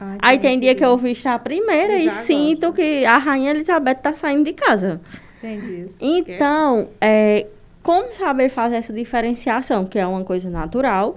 Ai, 0.01 0.17
aí 0.21 0.39
tem 0.39 0.59
dia 0.59 0.75
que 0.75 0.83
eu 0.83 0.97
visto 0.97 1.27
a 1.27 1.39
primeira 1.39 1.97
e 1.97 2.11
sinto 2.25 2.59
gosto. 2.67 2.73
que 2.75 3.05
a 3.05 3.17
rainha 3.17 3.51
Elizabeth 3.51 3.95
tá 3.95 4.13
saindo 4.13 4.43
de 4.43 4.51
casa 4.51 4.99
Entendi 5.37 5.85
isso. 5.85 5.95
então 6.01 6.89
é, 6.99 7.47
como 7.81 8.13
saber 8.15 8.49
fazer 8.49 8.75
essa 8.75 8.91
diferenciação 8.91 9.85
que 9.85 9.97
é 9.97 10.05
uma 10.05 10.25
coisa 10.25 10.49
natural 10.49 11.15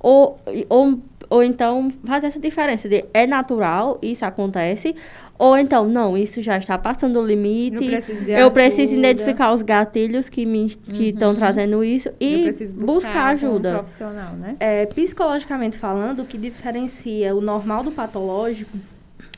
ou, 0.00 0.38
ou, 0.68 0.98
ou 1.28 1.42
então 1.42 1.90
fazer 2.04 2.28
essa 2.28 2.40
diferença 2.40 2.88
de 2.88 3.04
é 3.12 3.26
natural 3.26 3.98
isso 4.00 4.24
acontece 4.24 4.94
ou 5.38 5.56
então 5.56 5.88
não 5.88 6.16
isso 6.16 6.40
já 6.42 6.56
está 6.58 6.76
passando 6.78 7.20
o 7.20 7.26
limite 7.26 7.76
Eu 7.76 7.82
preciso 7.82 8.30
eu 8.30 8.50
preciso 8.50 8.92
ajuda. 8.92 8.98
identificar 9.08 9.52
os 9.52 9.62
gatilhos 9.62 10.28
que 10.28 10.44
me 10.46 10.70
que 10.70 11.10
estão 11.10 11.30
Uhum. 11.30 11.36
trazendo 11.36 11.84
isso 11.84 12.10
e 12.20 12.50
buscar, 12.74 13.26
um 13.26 13.34
ajuda. 13.34 13.78
profissional, 13.78 14.32
né? 14.34 14.56
É, 14.60 14.86
psicologicamente 14.86 15.76
falando, 15.76 16.22
o 16.22 16.24
que 16.24 16.38
diferencia 16.38 17.34
o 17.34 17.40
normal 17.40 17.82
do 17.84 17.92
patológico 17.92 18.76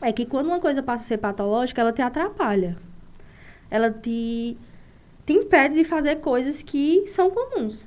é 0.03 0.13
que 0.13 0.25
quando 0.27 0.47
uma 0.47 0.61
coisa 0.61 0.83
passa 0.83 1.05
a 1.05 1.07
ser 1.07 1.19
patológica, 1.19 1.81
ela 1.81 1.93
te 1.93 2.01
atrapalha. 2.03 2.77
Ela 3.71 3.91
te, 3.91 4.57
te 5.27 5.33
impede 5.33 5.75
de 5.75 5.85
fazer 5.85 6.17
coisas 6.17 6.63
que 6.63 7.05
são 7.07 7.31
comuns. 7.31 7.87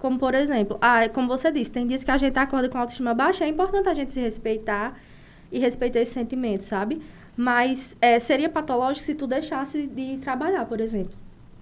Como, 0.00 0.18
por 0.18 0.34
exemplo, 0.34 0.78
ah, 0.80 1.08
como 1.10 1.28
você 1.28 1.52
disse, 1.52 1.70
tem 1.70 1.86
dias 1.86 2.02
que 2.02 2.10
a 2.10 2.16
gente 2.16 2.36
acorda 2.38 2.68
com 2.68 2.78
autoestima 2.78 3.14
baixa, 3.14 3.44
é 3.44 3.48
importante 3.48 3.88
a 3.88 3.94
gente 3.94 4.12
se 4.12 4.20
respeitar 4.20 4.98
e 5.52 5.58
respeitar 5.60 6.00
esse 6.00 6.12
sentimento, 6.14 6.62
sabe? 6.62 7.00
Mas 7.36 7.96
é, 8.00 8.18
seria 8.18 8.48
patológico 8.48 9.04
se 9.06 9.14
tu 9.14 9.26
deixasse 9.26 9.86
de 9.86 10.16
trabalhar, 10.18 10.64
por 10.66 10.80
exemplo. 10.80 11.12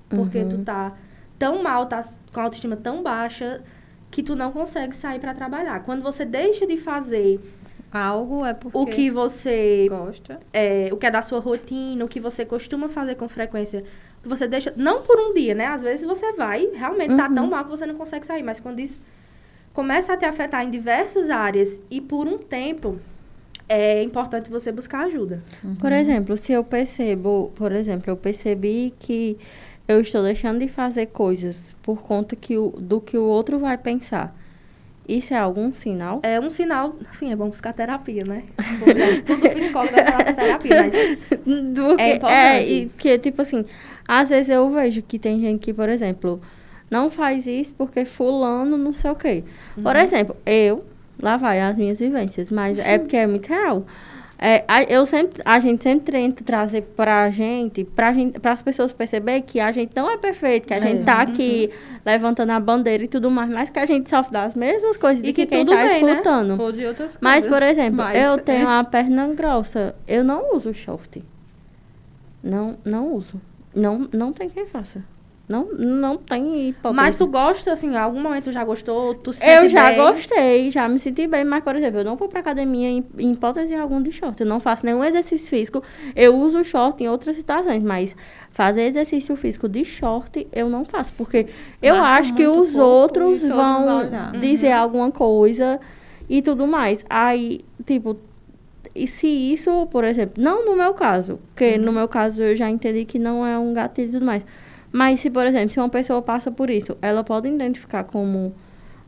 Porque 0.09 0.39
Uhum. 0.39 0.49
tu 0.49 0.59
tá 0.59 0.97
tão 1.39 1.63
mal, 1.63 1.87
tá 1.87 2.03
com 2.33 2.41
a 2.41 2.45
autoestima 2.45 2.77
tão 2.77 3.03
baixa, 3.03 3.63
que 4.11 4.23
tu 4.23 4.35
não 4.35 4.51
consegue 4.51 4.97
sair 4.97 5.19
para 5.21 5.35
trabalhar. 5.35 5.81
Quando 5.81 6.03
você 6.03 6.25
deixa 6.25 6.67
de 6.67 6.77
fazer 6.79 7.41
Algo 7.91 8.45
é 8.45 8.53
porque 8.55 8.77
o 8.79 8.85
que 8.87 9.11
você 9.11 9.87
gosta. 9.89 10.41
é, 10.53 10.89
o 10.93 10.97
que 10.97 11.07
é 11.07 11.11
da 11.11 11.23
sua 11.23 11.41
rotina, 11.41 12.05
o 12.05 12.09
que 12.09 12.21
você 12.21 12.45
costuma 12.45 12.89
fazer 12.89 13.15
com 13.15 13.27
frequência, 13.29 13.83
que 14.23 14.29
você 14.29 14.47
deixa, 14.49 14.73
não 14.77 15.03
por 15.03 15.19
um 15.19 15.33
dia, 15.35 15.55
né? 15.55 15.67
Às 15.67 15.83
vezes 15.83 16.05
você 16.07 16.33
vai, 16.33 16.67
realmente 16.75 17.17
tá 17.17 17.29
Uhum. 17.29 17.35
tão 17.35 17.47
mal 17.49 17.65
que 17.65 17.71
você 17.71 17.87
não 17.87 17.95
consegue 17.95 18.27
sair, 18.27 18.43
mas 18.43 18.59
quando 18.61 18.81
isso 18.81 19.01
começa 19.73 20.13
a 20.13 20.17
te 20.17 20.25
afetar 20.25 20.65
em 20.65 20.71
diversas 20.71 21.31
áreas 21.31 21.81
e 21.91 22.01
por 22.01 22.27
um 22.27 22.39
tempo, 22.39 22.99
é 23.69 24.03
importante 24.03 24.51
você 24.51 24.73
buscar 24.73 25.05
ajuda. 25.05 25.43
Por 25.79 25.93
exemplo, 25.93 26.37
se 26.37 26.53
eu 26.53 26.65
percebo, 26.65 27.53
por 27.55 27.71
exemplo, 27.73 28.11
eu 28.11 28.17
percebi 28.17 28.93
que 28.99 29.37
eu 29.87 30.01
estou 30.01 30.23
deixando 30.23 30.59
de 30.59 30.69
fazer 30.69 31.07
coisas 31.07 31.75
por 31.83 32.03
conta 32.03 32.35
que 32.35 32.57
o, 32.57 32.71
do 32.71 33.01
que 33.01 33.17
o 33.17 33.23
outro 33.25 33.59
vai 33.59 33.77
pensar. 33.79 34.35
Isso 35.09 35.33
é 35.33 35.39
algum 35.39 35.73
sinal? 35.73 36.21
É 36.23 36.39
um 36.39 36.51
sinal, 36.51 36.95
assim, 37.11 37.33
é 37.33 37.37
bom 37.37 37.49
buscar 37.49 37.73
terapia, 37.73 38.25
né? 38.25 38.45
Tudo 39.25 39.49
psicólogo 39.49 39.93
vai 39.93 40.05
falar 40.05 40.33
terapia, 40.35 40.77
mas 40.77 40.93
Do 41.75 41.97
que, 41.97 42.03
É 42.03 42.11
é, 42.11 42.17
importante. 42.17 42.73
e 42.73 42.91
que, 42.99 43.19
tipo 43.19 43.41
assim, 43.41 43.65
às 44.07 44.29
vezes 44.29 44.51
eu 44.51 44.69
vejo 44.71 45.01
que 45.03 45.19
tem 45.19 45.41
gente 45.41 45.61
que, 45.61 45.73
por 45.73 45.89
exemplo, 45.89 46.41
não 46.91 47.09
faz 47.11 47.47
isso 47.47 47.73
porque 47.73 48.05
fulano 48.05 48.77
não 48.77 48.93
sei 48.93 49.11
o 49.11 49.15
quê. 49.15 49.45
Por 49.75 49.97
Uhum. 49.97 50.03
exemplo, 50.03 50.37
eu, 50.45 50.85
lá 51.21 51.39
vai 51.39 51.59
as 51.61 51.75
minhas 51.77 51.99
vivências, 51.99 52.51
mas 52.51 52.79
é 52.79 52.99
porque 52.99 53.17
é 53.17 53.27
muito 53.27 53.49
real. 53.49 53.87
É, 54.41 54.65
a, 54.69 54.85
eu 54.85 55.05
sempre, 55.05 55.43
a 55.45 55.59
gente 55.59 55.83
sempre 55.83 56.13
tenta 56.13 56.45
trazer 56.45 56.83
pra 56.95 57.29
gente, 57.29 57.83
pra 57.83 58.13
gente, 58.13 58.39
as 58.41 58.63
pessoas 58.63 58.93
perceber 58.93 59.41
que 59.41 59.59
a 59.59 59.73
gente 59.73 59.91
não 59.97 60.09
é 60.09 60.17
perfeito, 60.17 60.69
que 60.69 60.73
a 60.75 60.77
É. 60.77 60.81
gente 60.81 61.03
tá 61.03 61.23
aqui 61.23 61.71
levantando 62.07 62.51
a 62.53 62.61
bandeira 62.61 63.03
e 63.03 63.09
tudo 63.09 63.29
mais, 63.33 63.51
mas 63.51 63.69
que 63.69 63.81
a 63.81 63.85
gente 63.87 64.09
sofre 64.09 64.33
das 64.33 64.55
mesmas 64.55 64.97
coisas 64.97 65.21
E 65.25 65.27
de 65.27 65.33
que, 65.33 65.45
que 65.45 65.57
quem 65.57 65.67
tá 65.67 65.75
bem, 65.75 66.05
né? 66.05 66.13
escutando. 66.13 66.61
Ou 66.63 66.71
de 66.71 66.87
outras 66.87 67.17
coisas. 67.17 67.19
Mas, 67.21 67.47
por 67.49 67.63
exemplo, 67.65 67.97
Mas, 67.97 68.17
eu 68.17 68.35
é, 68.35 68.39
tenho 68.39 68.69
a 68.69 68.85
perna 68.85 69.27
grossa. 69.35 69.97
Eu 70.07 70.23
não 70.23 70.55
uso 70.55 70.73
short. 70.73 71.21
Não, 72.41 72.79
não 72.85 73.13
uso. 73.15 73.41
Não, 73.75 74.09
não 74.13 74.33
tem 74.33 74.49
quem 74.49 74.67
faça. 74.67 75.03
Não, 75.49 75.65
não 75.73 76.19
tem 76.19 76.69
hipótese. 76.69 76.95
Mas 76.95 77.17
tu 77.17 77.27
gosta, 77.27 77.73
assim, 77.73 77.93
em 77.93 77.97
algum 77.97 78.21
momento 78.21 78.53
já 78.53 78.63
gostou? 78.65 79.15
Tu 79.15 79.33
se 79.33 79.49
Eu 79.49 79.67
já 79.69 79.87
bem? 79.89 79.97
gostei, 79.97 80.71
já 80.71 80.87
me 80.87 80.99
senti 80.99 81.27
bem, 81.27 81.43
mas, 81.43 81.65
por 81.65 81.75
exemplo, 81.75 82.01
eu 82.01 82.05
não 82.05 82.17
vou 82.17 82.29
pra 82.29 82.41
academia 82.41 82.89
em, 82.89 83.05
em 83.19 83.33
hipótese 83.33 83.75
alguma 83.75 84.03
de 84.03 84.13
short. 84.13 84.39
Eu 84.41 84.47
não 84.47 84.61
faço 84.61 84.85
nenhum 84.85 85.03
exercício 85.03 85.49
físico. 85.49 85.83
Eu 86.15 86.37
uso 86.37 86.63
short 86.65 87.03
em 87.03 87.09
outras 87.09 87.35
situações, 87.35 87.83
mas 87.83 88.15
fazer 88.51 88.83
exercício 88.83 89.35
físico 89.37 89.69
de 89.69 89.85
short 89.87 90.47
eu 90.53 90.69
não 90.69 90.85
faço. 90.85 91.15
Porque 91.15 91.47
eu 91.81 91.97
Marca 91.97 92.21
acho 92.21 92.35
que 92.35 92.47
os 92.47 92.73
corpo 92.73 92.87
outros 92.87 93.41
vão 93.41 93.99
olhar. 94.01 94.33
dizer 94.39 94.73
alguma 94.73 95.11
coisa 95.11 95.81
e 96.29 96.43
tudo 96.43 96.67
mais. 96.67 97.03
Aí, 97.09 97.65
tipo, 97.87 98.19
e 98.95 99.07
se 99.07 99.27
isso, 99.27 99.87
por 99.91 100.05
exemplo, 100.05 100.43
não 100.43 100.67
no 100.67 100.77
meu 100.77 100.93
caso, 100.93 101.39
porque 101.49 101.79
no 101.79 101.93
meu 101.93 102.07
caso 102.09 102.43
eu 102.43 102.55
já 102.57 102.69
entendi 102.69 103.05
que 103.05 103.19
não 103.19 103.47
é 103.47 103.59
um 103.59 103.73
gatilho 103.73 104.09
e 104.09 104.13
tudo 104.13 104.27
mais. 104.27 104.43
Mas 104.99 105.21
se, 105.21 105.31
por 105.31 105.47
exemplo, 105.47 105.71
se 105.71 105.79
uma 105.79 105.89
pessoa 105.89 106.21
passa 106.21 106.51
por 106.51 106.69
isso, 106.69 106.99
ela 107.01 107.23
pode 107.23 107.49
identificar 107.49 108.03
como 108.03 108.53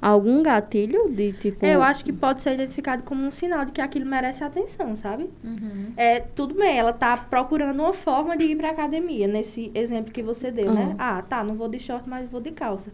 algum 0.01 0.41
gatilho 0.41 1.11
de 1.11 1.33
tipo. 1.33 1.67
Eu 1.67 1.83
acho 1.83 2.05
que 2.05 2.13
pode 2.13 2.43
ser 2.43 2.55
identificado 2.55 3.03
como 3.03 3.27
um 3.27 3.31
sinal 3.33 3.65
de 3.65 3.73
que 3.73 3.81
aquilo 3.81 4.07
merece 4.07 4.45
atenção, 4.45 4.95
sabe? 4.95 5.29
Uhum. 5.43 5.93
É, 5.97 6.21
tudo 6.21 6.55
bem, 6.55 6.79
ela 6.79 6.93
tá 6.93 7.17
procurando 7.17 7.81
uma 7.81 7.93
forma 7.93 8.37
de 8.37 8.45
ir 8.45 8.57
pra 8.57 8.71
academia, 8.71 9.27
nesse 9.27 9.73
exemplo 9.75 10.13
que 10.13 10.23
você 10.23 10.53
deu, 10.53 10.73
né? 10.73 10.85
Uhum. 10.91 10.95
Ah, 10.97 11.25
tá, 11.29 11.43
não 11.43 11.57
vou 11.57 11.69
de 11.69 11.81
short, 11.81 12.09
mas 12.09 12.31
vou 12.31 12.41
de 12.41 12.53
calça. 12.53 12.93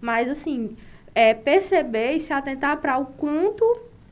Mas, 0.00 0.28
assim, 0.28 0.76
é 1.14 1.32
perceber 1.34 2.10
e 2.14 2.18
se 2.18 2.32
atentar 2.32 2.76
para 2.78 2.98
o 2.98 3.06
quanto 3.06 3.64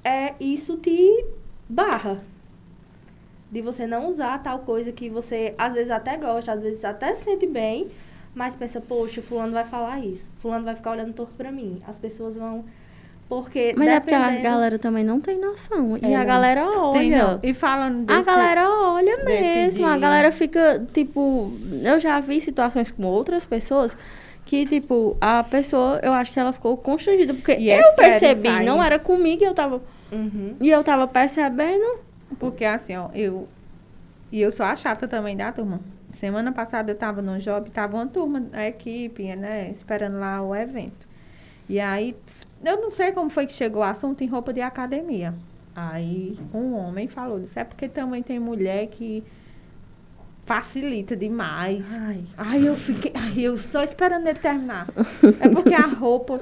é, 0.04 0.34
isso 0.38 0.76
te 0.76 1.24
barra. 1.68 2.20
De 3.50 3.60
você 3.60 3.88
não 3.88 4.06
usar 4.06 4.40
tal 4.40 4.60
coisa 4.60 4.92
que 4.92 5.10
você, 5.10 5.52
às 5.58 5.72
vezes, 5.72 5.90
até 5.90 6.16
gosta, 6.16 6.52
às 6.52 6.62
vezes 6.62 6.84
até 6.84 7.12
se 7.16 7.24
sente 7.24 7.44
bem, 7.48 7.90
mas 8.34 8.54
pensa, 8.56 8.80
poxa, 8.80 9.20
fulano 9.22 9.52
vai 9.52 9.64
falar 9.64 10.00
isso. 10.00 10.30
Fulano 10.40 10.64
vai 10.64 10.74
ficar 10.76 10.92
olhando 10.92 11.12
torto 11.12 11.34
pra 11.34 11.50
mim. 11.50 11.80
As 11.86 11.98
pessoas 11.98 12.36
vão 12.36 12.64
Porque 13.28 13.74
Mas 13.76 13.88
é 13.88 14.00
porque 14.00 14.12
a 14.14 14.18
dependendo- 14.22 14.42
galera 14.42 14.78
também 14.78 15.04
não 15.04 15.20
tem 15.20 15.38
noção. 15.40 15.96
E 15.96 16.04
É, 16.04 16.16
a 16.16 16.18
não. 16.20 16.26
galera 16.26 16.66
Tem, 16.92 17.10
não. 17.10 17.28
olha. 17.34 17.40
E 17.44 17.54
falando 17.54 18.10
A 18.10 18.14
desse... 18.16 18.26
galera 18.26 18.68
olha 18.68 19.24
mesmo. 19.24 19.86
A 19.86 19.96
galera 19.96 20.32
fica, 20.32 20.84
tipo. 20.92 21.52
Eu 21.84 22.00
já 22.00 22.18
vi 22.18 22.40
situações 22.40 22.90
com 22.90 23.04
outras 23.04 23.44
pessoas 23.44 23.96
que, 24.44 24.66
tipo, 24.66 25.16
a 25.20 25.44
pessoa, 25.44 26.00
eu 26.02 26.12
acho 26.12 26.32
que 26.32 26.40
ela 26.40 26.52
ficou 26.52 26.76
constrangida. 26.76 27.32
Porque 27.32 27.52
E 27.56 27.70
é 27.70 27.78
eu 27.78 27.84
sério 27.94 28.18
percebi, 28.18 28.48
aí. 28.48 28.66
não 28.66 28.82
era 28.82 28.98
comigo 28.98 29.44
e 29.44 29.46
eu 29.46 29.54
tava. 29.54 29.80
Uhum. 30.10 30.56
E 30.60 30.68
eu 30.68 30.82
tava 30.82 31.06
percebendo. 31.06 32.00
Porque 32.36 32.64
assim, 32.64 32.96
ó, 32.96 33.10
eu. 33.14 33.46
E 34.32 34.40
eu 34.40 34.50
sou 34.50 34.66
a 34.66 34.74
chata 34.74 35.06
também 35.06 35.36
da 35.36 35.52
turma. 35.52 35.80
Semana 36.20 36.52
passada 36.52 36.92
eu 36.92 36.94
tava 36.94 37.22
no 37.22 37.38
job, 37.38 37.70
tava 37.70 37.96
uma 37.96 38.06
turma 38.06 38.42
da 38.42 38.68
equipe, 38.68 39.34
né? 39.34 39.70
Esperando 39.70 40.18
lá 40.18 40.42
o 40.42 40.54
evento. 40.54 41.08
E 41.66 41.80
aí, 41.80 42.14
eu 42.62 42.78
não 42.78 42.90
sei 42.90 43.10
como 43.10 43.30
foi 43.30 43.46
que 43.46 43.54
chegou 43.54 43.80
o 43.80 43.84
assunto 43.86 44.22
em 44.22 44.26
roupa 44.26 44.52
de 44.52 44.60
academia. 44.60 45.32
Aí 45.74 46.38
um 46.52 46.74
homem 46.74 47.08
falou, 47.08 47.40
disse, 47.40 47.58
é 47.58 47.64
porque 47.64 47.88
também 47.88 48.22
tem 48.22 48.38
mulher 48.38 48.88
que 48.88 49.24
facilita 50.44 51.16
demais. 51.16 51.98
Ai. 51.98 52.22
Ai, 52.36 52.68
eu 52.68 52.76
fiquei. 52.76 53.12
Ai, 53.16 53.40
eu 53.40 53.56
só 53.56 53.82
esperando 53.82 54.26
ele 54.26 54.38
terminar. 54.38 54.88
É 55.40 55.48
porque 55.48 55.72
a 55.72 55.86
roupa, 55.86 56.38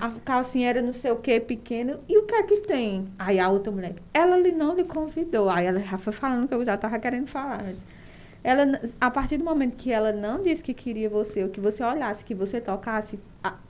a 0.00 0.08
calcinha 0.24 0.68
era 0.68 0.80
não 0.80 0.92
sei 0.92 1.10
o 1.10 1.16
que, 1.16 1.40
pequena. 1.40 1.98
E 2.08 2.16
o 2.16 2.26
que 2.26 2.34
é 2.36 2.44
que 2.44 2.58
tem? 2.58 3.08
Aí 3.18 3.40
a 3.40 3.48
outra 3.48 3.72
mulher, 3.72 3.96
ela 4.14 4.38
lhe 4.38 4.52
não 4.52 4.76
lhe 4.76 4.84
convidou. 4.84 5.50
Aí 5.50 5.66
ela 5.66 5.80
já 5.80 5.98
foi 5.98 6.12
falando 6.12 6.46
que 6.46 6.54
eu 6.54 6.64
já 6.64 6.76
tava 6.76 6.96
querendo 7.00 7.26
falar. 7.26 7.64
mas 7.64 7.95
Ela, 8.46 8.80
a 9.00 9.10
partir 9.10 9.38
do 9.38 9.44
momento 9.44 9.76
que 9.76 9.90
ela 9.90 10.12
não 10.12 10.40
disse 10.40 10.62
que 10.62 10.72
queria 10.72 11.10
você, 11.10 11.42
ou 11.42 11.50
que 11.50 11.60
você 11.60 11.82
olhasse, 11.82 12.24
que 12.24 12.32
você 12.32 12.60
tocasse, 12.60 13.18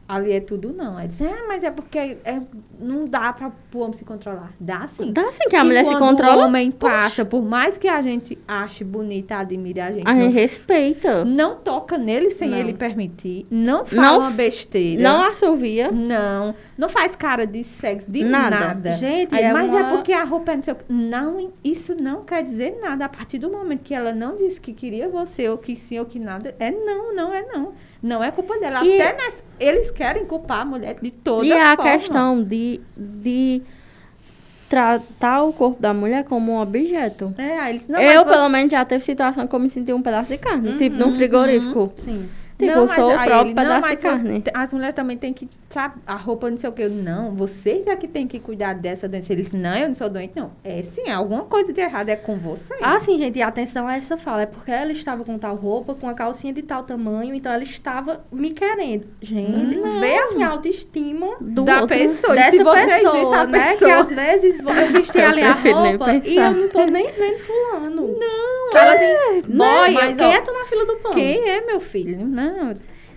ali 0.09 0.33
é 0.33 0.41
tudo 0.41 0.73
não. 0.73 0.97
Aí 0.97 1.09
disse, 1.09 1.25
ah, 1.25 1.45
mas 1.49 1.63
é 1.65 1.71
porque 1.71 1.99
é, 1.99 2.41
não 2.79 3.05
dá 3.07 3.33
para 3.33 3.51
o 3.75 3.79
homem 3.79 3.93
se 3.95 4.05
controlar. 4.05 4.53
Dá 4.61 4.87
sim. 4.87 5.13
Dá 5.13 5.23
assim 5.23 5.49
que 5.49 5.57
a 5.57 5.61
E 5.61 5.65
mulher 5.65 5.85
se 5.85 5.97
controla. 5.97 6.43
o 6.45 6.47
homem 6.47 6.71
poxa, 6.71 6.95
passa, 6.95 7.25
por 7.25 7.43
mais 7.45 7.77
que 7.77 7.89
a 7.89 8.01
gente 8.03 8.39
ache 8.47 8.85
bonita, 8.85 9.37
admire 9.37 9.81
a 9.81 9.91
gente, 9.93 10.07
A 10.09 10.15
não 10.15 10.23
gente 10.23 10.35
respeita. 10.35 11.25
não 11.25 11.57
toca 11.57 11.99
nele 11.99 12.31
sem 12.31 12.51
Não. 12.51 12.59
ele 12.59 12.75
permitir. 12.75 13.47
Não 13.51 13.85
fala 13.85 14.03
Não 14.03 14.19
uma 14.21 14.31
besteira. 14.31 15.03
Não 15.03 15.23
assovia. 15.31 15.91
Não. 15.91 16.55
Não 16.79 16.89
faz 16.89 17.17
cara 17.17 17.47
de 17.47 17.65
sexo, 17.65 18.11
de 18.11 18.23
Nada. 18.25 18.51
nada. 18.61 18.93
Gente, 18.93 19.35
Aí, 19.35 19.45
é 19.45 19.53
mas 19.53 19.71
uma- 19.71 19.81
é 19.81 19.85
porque 19.97 20.13
a 20.13 20.25
roupa 20.25 20.53
é 20.53 20.57
não 20.57 20.63
sei 20.63 20.73
o 20.75 20.77
quê. 20.77 20.85
Não, 20.89 21.53
isso 21.65 21.95
não 22.01 22.23
quer 22.23 22.43
dizer 22.43 22.79
nada. 22.81 23.07
A 23.07 23.09
partir 23.09 23.39
do 23.39 23.51
momento 23.51 23.83
que 23.83 23.95
ela 23.95 24.13
não 24.15 24.37
disse 24.37 24.61
que 24.61 24.73
queria 24.73 25.09
você, 25.09 25.49
ou 25.49 25.57
que 25.59 25.75
sim, 25.75 25.99
ou 25.99 26.05
que 26.05 26.19
nada, 26.19 26.55
é 26.59 26.71
não, 26.71 27.15
não 27.15 27.33
é 27.33 27.43
não. 27.47 27.73
Não 28.03 28.23
é 28.23 28.31
culpa 28.31 28.59
dela. 28.59 28.85
E- 28.85 29.01
Até 29.01 29.29
eles 29.59 29.91
querem 29.91 30.25
culpar 30.25 30.61
a 30.61 30.65
mulher 30.65 30.97
de 31.01 31.11
toda 31.11 31.47
E 31.47 31.53
a 31.53 31.75
forma. 31.77 31.93
questão 31.93 32.43
de, 32.43 32.81
de 32.97 33.63
tratar 34.69 35.43
o 35.45 35.53
corpo 35.53 35.81
da 35.81 35.95
mulher 35.95 36.25
como 36.25 36.53
um 36.53 36.61
objeto. 36.61 37.33
É, 37.39 37.71
eles, 37.71 37.87
não, 37.87 38.01
eu, 38.01 38.25
pelo 38.25 38.49
menos, 38.49 38.71
já 38.73 38.85
teve 38.85 39.05
situação 39.05 39.47
que 39.47 39.55
eu 39.55 39.61
me 39.61 39.71
senti 39.71 39.93
um 39.93 40.03
pedaço 40.03 40.31
de 40.31 40.39
carne. 40.39 40.77
tipo, 40.77 40.97
num 40.97 41.07
Uhum, 41.07 41.13
frigorífico. 41.13 41.93
Sim. 41.97 42.29
Tipo, 42.59 42.73
Não, 42.73 42.81
eu 42.83 42.87
mas 42.87 42.95
sou 42.97 43.11
o 43.11 43.15
próprio 43.15 43.41
ele, 43.41 43.55
pedaço 43.55 43.89
de 43.89 43.97
carne. 43.99 44.41
você- 44.43 44.51
as 44.55 44.73
mulheres 44.73 44.95
também 44.95 45.17
têm 45.19 45.33
que, 45.35 45.47
sabe, 45.69 45.97
a 46.07 46.15
roupa 46.17 46.49
não 46.51 46.57
sei 46.57 46.71
o 46.71 46.73
que. 46.73 46.83
Eu, 46.83 46.89
não, 46.91 47.35
vocês 47.35 47.87
é 47.87 47.95
que 47.95 48.09
têm 48.09 48.27
que 48.27 48.41
cuidar 48.41 48.73
dessa 48.75 49.07
doença. 49.07 49.31
Eles, 49.33 49.53
não, 49.53 49.77
eu 49.77 49.89
não 49.89 49.95
sou 49.95 50.09
doente, 50.09 50.33
não. 50.35 50.51
É 50.65 50.83
sim, 50.83 51.07
alguma 51.11 51.45
coisa 51.45 51.71
de 51.73 51.81
errado 51.83 52.09
é 52.09 52.17
com 52.17 52.37
vocês. 52.39 52.81
Ah, 52.83 52.99
sim, 52.99 53.19
gente, 53.19 53.39
e 53.39 53.43
atenção 53.43 53.87
a 53.87 53.97
essa 53.97 54.17
fala. 54.17 54.43
É 54.43 54.47
porque 54.47 54.71
ela 54.71 54.91
estava 54.91 55.23
com 55.23 55.37
tal 55.39 55.55
roupa, 55.55 55.95
com 55.95 56.09
a 56.09 56.15
calcinha 56.15 56.53
de 56.53 56.63
tal 56.63 56.83
tamanho, 56.83 57.35
então 57.35 57.53
ela 57.53 57.63
estava 57.63 58.25
me 58.33 58.51
querendo. 58.53 59.07
Gente, 59.21 59.77
Não. 59.77 60.01
vê 60.01 60.17
assim 60.21 60.43
a 60.43 60.49
autoestima 60.49 61.37
Do 61.39 61.63
da 61.65 61.83
outro. 61.83 61.97
pessoa. 61.99 62.35
Dessa 62.35 62.53
pessoa, 62.53 63.45
né? 63.47 63.73
pessoa. 63.73 63.91
Que 63.91 63.99
às 63.99 64.13
vezes 64.13 64.59
eu 64.61 64.93
vesti 64.93 65.19
ali 65.21 65.43
a 65.43 65.53
roupa 65.53 66.13
e 66.25 66.37
eu 66.37 66.51
não 66.53 66.69
tô 66.71 66.85
nem 66.87 67.11
vendo 67.13 67.39
fulano. 67.39 68.17
Não, 68.19 68.73
Fala 68.73 68.95
é, 68.97 69.13
assim, 69.39 69.43
boy, 69.43 70.15
quem 70.17 70.35
é 70.35 70.41
tu 70.41 70.53
na 70.53 70.65
fila 70.65 70.85
do 70.87 70.97
pão? 70.97 71.11
Quem 71.13 71.49
é 71.49 71.61
meu 71.65 71.81
filho? 71.81 72.27
Não. 72.27 72.46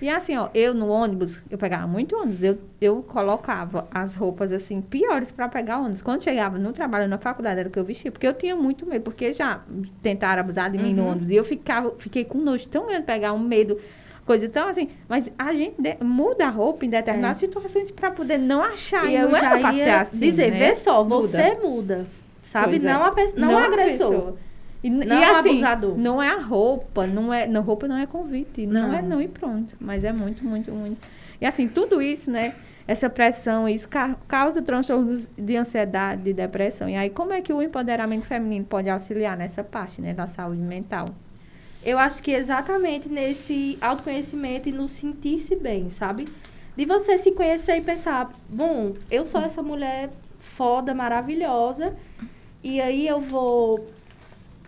E 0.02 0.08
assim, 0.10 0.38
ó, 0.38 0.48
eu 0.54 0.74
no 0.74 0.88
ônibus, 0.88 1.42
eu 1.52 1.58
pegava 1.58 1.86
muito 1.86 2.16
ônibus, 2.16 2.42
eu, 2.42 2.58
eu 2.80 3.04
colocava 3.04 3.86
as 3.92 4.16
roupas 4.16 4.54
assim, 4.54 4.80
piores 4.80 5.30
pra 5.30 5.50
pegar 5.50 5.80
ônibus. 5.80 6.02
Quando 6.02 6.24
chegava 6.24 6.58
no 6.58 6.72
trabalho, 6.72 7.06
na 7.10 7.18
faculdade, 7.18 7.60
era 7.60 7.68
o 7.68 7.72
que 7.72 7.78
eu 7.78 7.84
vestia, 7.84 8.10
porque 8.10 8.26
eu 8.26 8.34
tinha 8.34 8.56
muito 8.56 8.86
medo, 8.86 9.02
porque 9.04 9.34
já 9.34 9.60
tentaram 10.02 10.40
abusar 10.40 10.72
de 10.72 10.78
mim 10.78 10.94
no 10.94 11.02
Uhum. 11.04 11.10
ônibus. 11.10 11.30
E 11.32 11.36
eu 11.36 11.44
ficava, 11.44 11.92
fiquei 11.98 12.24
com 12.24 12.38
nojo 12.38 12.66
tão 12.70 12.86
grande 12.86 13.02
de 13.02 13.08
pegar 13.08 13.34
um 13.34 13.40
medo, 13.40 13.78
coisa 14.26 14.48
tão 14.48 14.70
assim. 14.70 14.88
Mas 15.10 15.30
a 15.38 15.52
gente 15.52 15.76
de- 15.82 15.98
muda 16.02 16.46
a 16.48 16.50
roupa 16.50 16.86
em 16.86 16.90
determinadas 16.90 17.40
situações 17.40 17.92
pra 17.92 18.10
poder 18.10 18.38
não 18.38 18.64
achar. 18.64 19.06
E 19.06 19.16
eu 19.16 19.28
não 19.30 19.38
já 19.38 19.60
ia 19.74 20.00
assim, 20.00 20.20
dizer, 20.22 20.50
né? 20.52 20.60
vê 20.60 20.76
só, 20.76 21.04
Muda. 21.04 21.28
você 21.28 21.56
muda. 21.56 22.06
Sabe? 22.44 22.70
Pois 22.70 22.86
é. 22.86 22.94
não 22.94 23.04
a 23.04 23.12
pessoa, 23.12 23.42
não, 23.46 23.54
o 23.54 23.58
a 23.58 23.66
agressor. 23.66 24.10
pessoa. 24.12 24.38
E, 24.84 24.90
Não 24.90 25.04
e 25.06 25.10
o 25.10 25.32
assim, 25.38 25.50
abusador. 25.50 25.98
não 25.98 26.24
é 26.24 26.30
a 26.30 26.40
roupa, 26.40 27.06
não 27.06 27.34
é, 27.34 27.46
não, 27.48 27.62
roupa 27.62 27.88
não 27.88 27.98
é 27.98 28.06
convite, 28.06 28.66
não, 28.66 28.88
Não. 28.90 28.94
é 28.94 29.02
não 29.02 29.22
e 29.22 29.28
pronto. 29.28 29.76
Mas 29.80 30.04
é 30.04 30.14
muito, 30.14 30.44
muito, 30.46 30.72
muito. 30.72 30.98
E 31.42 31.46
assim, 31.46 31.68
tudo 31.68 32.02
isso, 32.02 32.32
né? 32.32 32.56
Essa 32.88 33.10
pressão, 33.10 33.68
isso 33.70 33.88
ca- 33.88 34.16
causa 34.28 34.62
transtornos 34.62 35.30
de 35.38 35.56
ansiedade, 35.58 36.24
de 36.24 36.34
depressão. 36.34 36.90
E 36.90 36.96
aí, 36.96 37.10
como 37.10 37.34
é 37.34 37.42
que 37.42 37.52
o 37.54 37.62
empoderamento 37.62 38.26
feminino 38.26 38.66
pode 38.66 38.90
auxiliar 38.90 39.38
nessa 39.38 39.64
parte, 39.64 40.02
né, 40.02 40.14
da 40.14 40.26
saúde 40.26 40.62
mental? 40.62 41.06
Eu 41.84 42.00
acho 42.00 42.22
que 42.24 42.32
exatamente 42.32 43.08
nesse 43.08 43.78
autoconhecimento 43.80 44.68
e 44.70 44.72
no 44.72 44.88
sentir-se 44.88 45.56
bem, 45.56 45.90
sabe? 45.90 46.28
De 46.76 46.86
você 46.86 47.18
se 47.18 47.32
conhecer 47.32 47.78
e 47.78 47.82
pensar, 47.82 48.30
bom, 48.50 48.94
eu 49.12 49.24
sou 49.24 49.42
essa 49.42 49.62
mulher 49.62 50.10
foda, 50.40 50.94
maravilhosa, 50.94 51.94
e 52.64 52.82
aí 52.82 53.08
eu 53.08 53.22
vou 53.22 53.86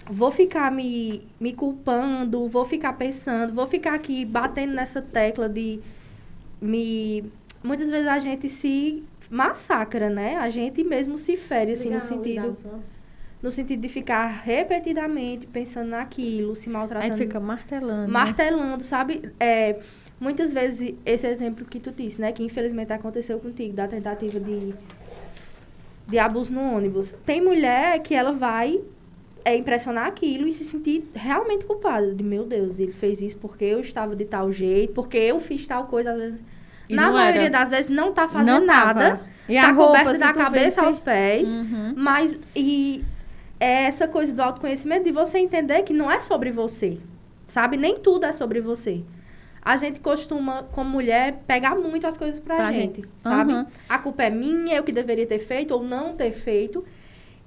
vou 0.09 0.31
ficar 0.31 0.71
me, 0.71 1.27
me 1.39 1.53
culpando, 1.53 2.47
vou 2.47 2.65
ficar 2.65 2.93
pensando, 2.93 3.53
vou 3.53 3.67
ficar 3.67 3.93
aqui 3.93 4.25
batendo 4.25 4.73
nessa 4.73 5.01
tecla 5.01 5.47
de 5.47 5.79
me 6.61 7.23
muitas 7.63 7.89
vezes 7.89 8.07
a 8.07 8.19
gente 8.19 8.49
se 8.49 9.03
massacra, 9.29 10.09
né? 10.09 10.35
A 10.37 10.49
gente 10.49 10.83
mesmo 10.83 11.17
se 11.17 11.37
fere 11.37 11.73
assim 11.73 11.89
no 11.89 12.01
sentido 12.01 12.57
no 13.41 13.49
sentido 13.49 13.81
de 13.81 13.89
ficar 13.89 14.27
repetidamente 14.27 15.47
pensando 15.47 15.89
naquilo, 15.89 16.55
se 16.55 16.69
maltratando. 16.69 17.13
Aí 17.13 17.17
fica 17.17 17.39
martelando. 17.39 18.03
né? 18.03 18.07
martelando, 18.07 18.83
sabe? 18.83 19.31
É, 19.39 19.79
muitas 20.19 20.53
vezes 20.53 20.93
esse 21.03 21.25
exemplo 21.25 21.65
que 21.65 21.79
tu 21.79 21.91
disse, 21.91 22.21
né, 22.21 22.31
que 22.31 22.43
infelizmente 22.43 22.93
aconteceu 22.93 23.39
contigo 23.39 23.73
da 23.73 23.87
tentativa 23.87 24.39
de 24.39 24.73
de 26.07 26.19
abuso 26.19 26.53
no 26.53 26.75
ônibus. 26.75 27.15
Tem 27.25 27.41
mulher 27.41 27.99
que 27.99 28.13
ela 28.13 28.33
vai 28.33 28.81
é, 29.43 29.55
impressionar 29.55 30.07
aquilo 30.07 30.47
e 30.47 30.51
se 30.51 30.63
sentir 30.63 31.09
realmente 31.13 31.65
culpada. 31.65 32.13
De, 32.13 32.23
meu 32.23 32.45
Deus, 32.45 32.79
ele 32.79 32.91
fez 32.91 33.21
isso 33.21 33.37
porque 33.37 33.65
eu 33.65 33.79
estava 33.79 34.15
de 34.15 34.25
tal 34.25 34.51
jeito, 34.51 34.93
porque 34.93 35.17
eu 35.17 35.39
fiz 35.39 35.65
tal 35.65 35.85
coisa, 35.85 36.11
às 36.11 36.17
vezes... 36.17 36.39
E 36.89 36.95
na 36.95 37.09
maioria 37.09 37.41
era. 37.43 37.49
das 37.49 37.69
vezes 37.69 37.89
não 37.89 38.11
tá 38.11 38.27
fazendo 38.27 38.59
Não 38.59 38.65
nada. 38.65 39.21
E 39.47 39.55
tá 39.55 39.71
roupa, 39.71 39.99
coberta 39.99 40.19
da 40.19 40.33
cabeça 40.33 40.81
aos 40.83 40.99
pés. 40.99 41.55
Uhum. 41.55 41.93
Mas, 41.95 42.37
e 42.55 43.03
é 43.59 43.83
essa 43.83 44.07
coisa 44.07 44.33
do 44.33 44.41
autoconhecimento, 44.41 45.05
de 45.05 45.11
você 45.11 45.37
entender 45.37 45.83
que 45.83 45.93
não 45.93 46.11
é 46.11 46.19
sobre 46.19 46.51
você, 46.51 46.97
sabe? 47.47 47.77
Nem 47.77 47.97
tudo 47.97 48.25
é 48.25 48.31
sobre 48.31 48.59
você. 48.59 49.03
A 49.61 49.77
gente 49.77 49.99
costuma, 49.99 50.63
como 50.63 50.89
mulher, 50.89 51.43
pegar 51.45 51.75
muito 51.75 52.07
as 52.07 52.17
coisas 52.17 52.39
pra, 52.39 52.55
Pra 52.55 52.71
gente, 52.71 53.01
gente. 53.01 53.09
sabe? 53.21 53.53
Uhum. 53.53 53.65
A 53.87 53.99
culpa 53.99 54.23
é 54.23 54.29
minha, 54.29 54.75
eu 54.75 54.83
que 54.83 54.91
deveria 54.91 55.27
ter 55.27 55.39
feito 55.39 55.73
ou 55.73 55.83
não 55.83 56.15
ter 56.15 56.31
feito. 56.31 56.83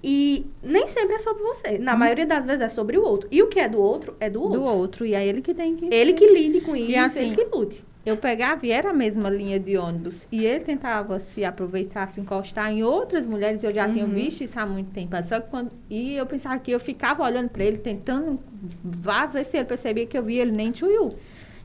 E 0.07 0.45
nem 0.63 0.87
sempre 0.87 1.15
é 1.15 1.19
sobre 1.19 1.43
você. 1.43 1.79
Na 1.79 1.97
maioria 1.97 2.27
das 2.27 2.45
vezes 2.45 2.61
é 2.61 2.69
sobre 2.69 2.99
o 2.99 3.03
outro. 3.03 3.27
E 3.33 3.43
o 3.43 3.47
que 3.49 3.59
é 3.59 3.67
do 3.67 3.81
outro, 3.81 4.15
é 4.21 4.29
do 4.29 4.43
outro. 4.43 4.61
Do 4.61 4.65
outro. 4.67 5.07
E 5.07 5.15
aí 5.15 5.27
ele 5.27 5.41
que 5.41 5.55
tem 5.55 5.75
que. 5.75 5.87
Ele 5.93 6.13
que 6.13 6.27
lide 6.31 6.61
com 6.61 6.77
isso, 6.77 6.99
assim, 6.99 7.21
ele 7.33 7.37
que 7.37 7.45
lute. 7.57 7.83
Eu 8.05 8.19
pegava 8.19 8.67
e 8.67 8.71
era 8.71 8.91
a 8.91 8.93
mesma 8.93 9.31
linha 9.31 9.59
de 9.59 9.79
ônibus. 9.79 10.29
E 10.31 10.45
ele 10.45 10.63
tentava 10.63 11.19
se 11.19 11.43
aproveitar, 11.43 12.07
se 12.11 12.21
encostar 12.21 12.71
em 12.71 12.83
outras 12.83 13.25
mulheres. 13.25 13.65
Eu 13.65 13.71
já 13.75 13.89
tinha 13.89 14.05
Uhum. 14.05 14.13
visto 14.13 14.45
isso 14.45 14.61
há 14.61 14.67
muito 14.67 14.91
tempo. 14.91 15.17
Só 15.23 15.41
que 15.41 15.49
quando. 15.49 15.71
E 15.89 16.15
eu 16.15 16.27
pensava 16.27 16.59
que 16.59 16.71
eu 16.71 16.79
ficava 16.79 17.23
olhando 17.25 17.49
para 17.49 17.65
ele, 17.65 17.79
tentando 17.79 18.39
vá 18.85 19.25
ver 19.25 19.43
se 19.45 19.57
ele 19.57 19.65
percebia 19.65 20.05
que 20.07 20.19
eu 20.19 20.23
via 20.23 20.43
ele 20.43 20.53
nem 20.53 20.71
tchuiu. 20.71 21.09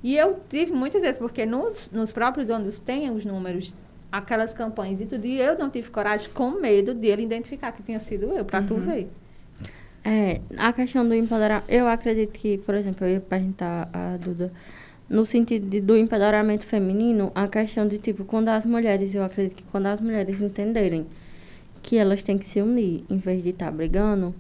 E 0.02 0.16
eu 0.16 0.40
tive 0.50 0.72
muitas 0.72 1.02
vezes, 1.02 1.18
porque 1.20 1.46
nos, 1.46 1.92
nos 1.92 2.14
próprios 2.14 2.50
ônibus 2.50 2.80
tem 2.80 3.12
os 3.12 3.26
números, 3.26 3.76
aquelas 4.12 4.54
campanhas 4.54 5.02
e 5.02 5.06
tudo. 5.06 5.26
E 5.26 5.40
eu 5.40 5.58
não 5.58 5.70
tive 5.70 5.90
coragem, 5.90 6.30
com 6.32 6.52
medo 6.52 6.94
dele 6.94 7.24
identificar 7.24 7.72
que 7.72 7.84
tinha 7.84 8.00
sido 8.00 8.26
eu, 8.28 8.44
para 8.46 8.62
tu 8.62 8.76
Uhum. 8.76 8.80
ver. 8.82 9.10
É, 10.04 10.40
a 10.58 10.72
questão 10.72 11.08
do 11.08 11.14
empoderamento, 11.14 11.70
eu 11.70 11.88
acredito 11.88 12.32
que, 12.32 12.58
por 12.60 12.74
exemplo, 12.74 13.06
eu 13.06 13.14
ia 13.16 13.20
perguntar 13.20 13.90
a 13.94 14.18
Duda, 14.18 14.52
no 15.10 15.26
sentido 15.26 15.68
de- 15.68 15.82
do 15.82 15.98
empoderamento 15.98 16.66
feminino, 16.66 17.32
a 17.36 17.48
questão 17.48 17.88
de, 17.88 17.98
tipo, 17.98 18.24
quando 18.24 18.48
as 18.50 18.66
mulheres, 18.66 19.14
eu 19.14 19.24
acredito 19.24 19.56
que 19.56 19.64
quando 19.64 19.88
as 19.88 20.00
mulheres 20.00 20.40
entenderem 20.42 21.06
que 21.82 21.98
elas 21.98 22.22
têm 22.22 22.38
que 22.38 22.46
se 22.46 22.62
unir, 22.62 23.04
em 23.10 23.18
vez 23.18 23.44
de 23.44 23.50
estar 23.50 23.72
brigando, 23.72 24.34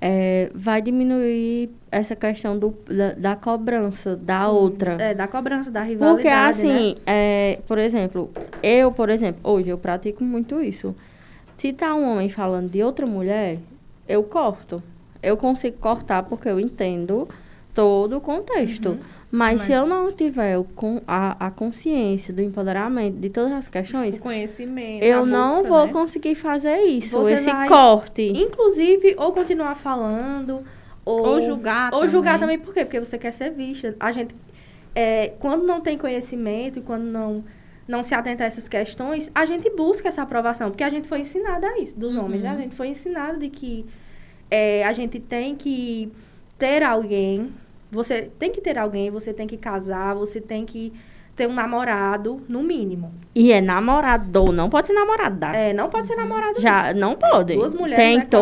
é, 0.00 0.50
vai 0.54 0.80
diminuir 0.80 1.70
essa 1.90 2.16
questão 2.16 2.58
do, 2.58 2.74
da, 2.88 3.12
da 3.12 3.36
cobrança 3.36 4.16
da 4.16 4.48
outra. 4.48 4.92
É, 5.00 5.14
da 5.14 5.28
cobrança, 5.28 5.70
da 5.70 5.82
rivalidade, 5.82 6.22
Porque 6.22 6.28
assim, 6.28 6.94
né? 6.94 7.00
é, 7.06 7.58
por 7.66 7.78
exemplo, 7.78 8.30
eu, 8.62 8.90
por 8.90 9.10
exemplo, 9.10 9.40
hoje 9.44 9.68
eu 9.68 9.76
pratico 9.76 10.24
muito 10.24 10.62
isso. 10.62 10.94
Se 11.56 11.72
tá 11.72 11.94
um 11.94 12.12
homem 12.12 12.30
falando 12.30 12.70
de 12.70 12.82
outra 12.82 13.04
mulher, 13.04 13.58
eu 14.08 14.22
corto. 14.22 14.82
Eu 15.22 15.36
consigo 15.36 15.76
cortar 15.78 16.22
porque 16.22 16.48
eu 16.48 16.58
entendo 16.58 17.28
todo 17.74 18.16
o 18.16 18.20
contexto. 18.20 18.98
Mas, 19.32 19.60
se 19.60 19.72
eu 19.72 19.86
não 19.86 20.10
tiver 20.10 20.58
o 20.58 20.64
con- 20.64 21.00
a, 21.06 21.46
a 21.46 21.50
consciência 21.52 22.34
do 22.34 22.42
empoderamento 22.42 23.16
de 23.16 23.30
todas 23.30 23.52
as 23.52 23.68
questões, 23.68 24.16
O 24.16 24.20
conhecimento. 24.20 25.04
eu 25.04 25.24
não 25.24 25.62
vou 25.62 25.86
né? 25.86 25.92
conseguir 25.92 26.34
fazer 26.34 26.78
isso, 26.82 27.16
Você 27.16 27.34
esse 27.34 27.44
vai- 27.44 27.68
corte. 27.68 28.22
Inclusive, 28.34 29.14
ou 29.16 29.32
continuar 29.32 29.76
falando, 29.76 30.64
ou, 31.04 31.20
Ou 31.26 31.40
julgar 31.40 31.94
Ou 31.94 32.08
julgar 32.08 32.40
também. 32.40 32.56
também, 32.56 32.66
por 32.66 32.74
quê? 32.74 32.84
Porque 32.84 32.98
você 32.98 33.16
quer 33.18 33.32
ser 33.32 33.50
vista. 33.50 33.94
A 34.00 34.10
gente, 34.10 34.34
é, 34.94 35.28
quando 35.38 35.64
não 35.64 35.80
tem 35.80 35.96
conhecimento 35.96 36.80
e 36.80 36.82
quando 36.82 37.04
não, 37.04 37.44
não 37.86 38.02
se 38.02 38.14
atenta 38.14 38.42
a 38.42 38.46
essas 38.46 38.68
questões, 38.68 39.30
a 39.32 39.46
gente 39.46 39.70
busca 39.70 40.08
essa 40.08 40.22
aprovação, 40.22 40.70
porque 40.70 40.82
a 40.84 40.90
gente 40.90 41.06
foi 41.06 41.20
ensinada 41.20 41.68
a 41.68 41.78
isso, 41.78 41.96
dos 41.98 42.16
homens, 42.16 42.42
né? 42.42 42.48
A 42.50 42.56
gente 42.56 42.74
foi 42.74 42.88
ensinado 42.88 43.38
de 43.38 43.48
que 43.48 43.86
é, 44.50 44.84
a 44.84 44.92
gente 44.92 45.20
tem 45.20 45.54
que 45.54 46.10
ter 46.58 46.82
alguém, 46.82 47.52
você 47.90 48.30
tem 48.38 48.50
que 48.52 48.60
ter 48.60 48.78
alguém, 48.78 49.10
você 49.10 49.32
tem 49.32 49.46
que 49.46 49.56
casar, 49.56 50.14
você 50.14 50.40
tem 50.40 50.64
que 50.64 50.92
ter 51.36 51.46
um 51.48 51.54
namorado, 51.54 52.42
no 52.48 52.62
mínimo. 52.62 53.12
E 53.34 53.50
é 53.52 53.60
namorado, 53.60 54.52
não 54.52 54.68
pode 54.68 54.88
ser 54.88 54.92
namorada. 54.92 55.46
É, 55.56 55.72
não 55.72 55.88
pode 55.88 56.06
ser 56.06 56.14
namorado. 56.16 56.60
Já 56.60 56.92
não 56.92 57.14
pode. 57.14 57.54
Duas 57.54 57.72
mulheres, 57.72 58.04
tem, 58.04 58.18
né? 58.18 58.26
to, 58.26 58.38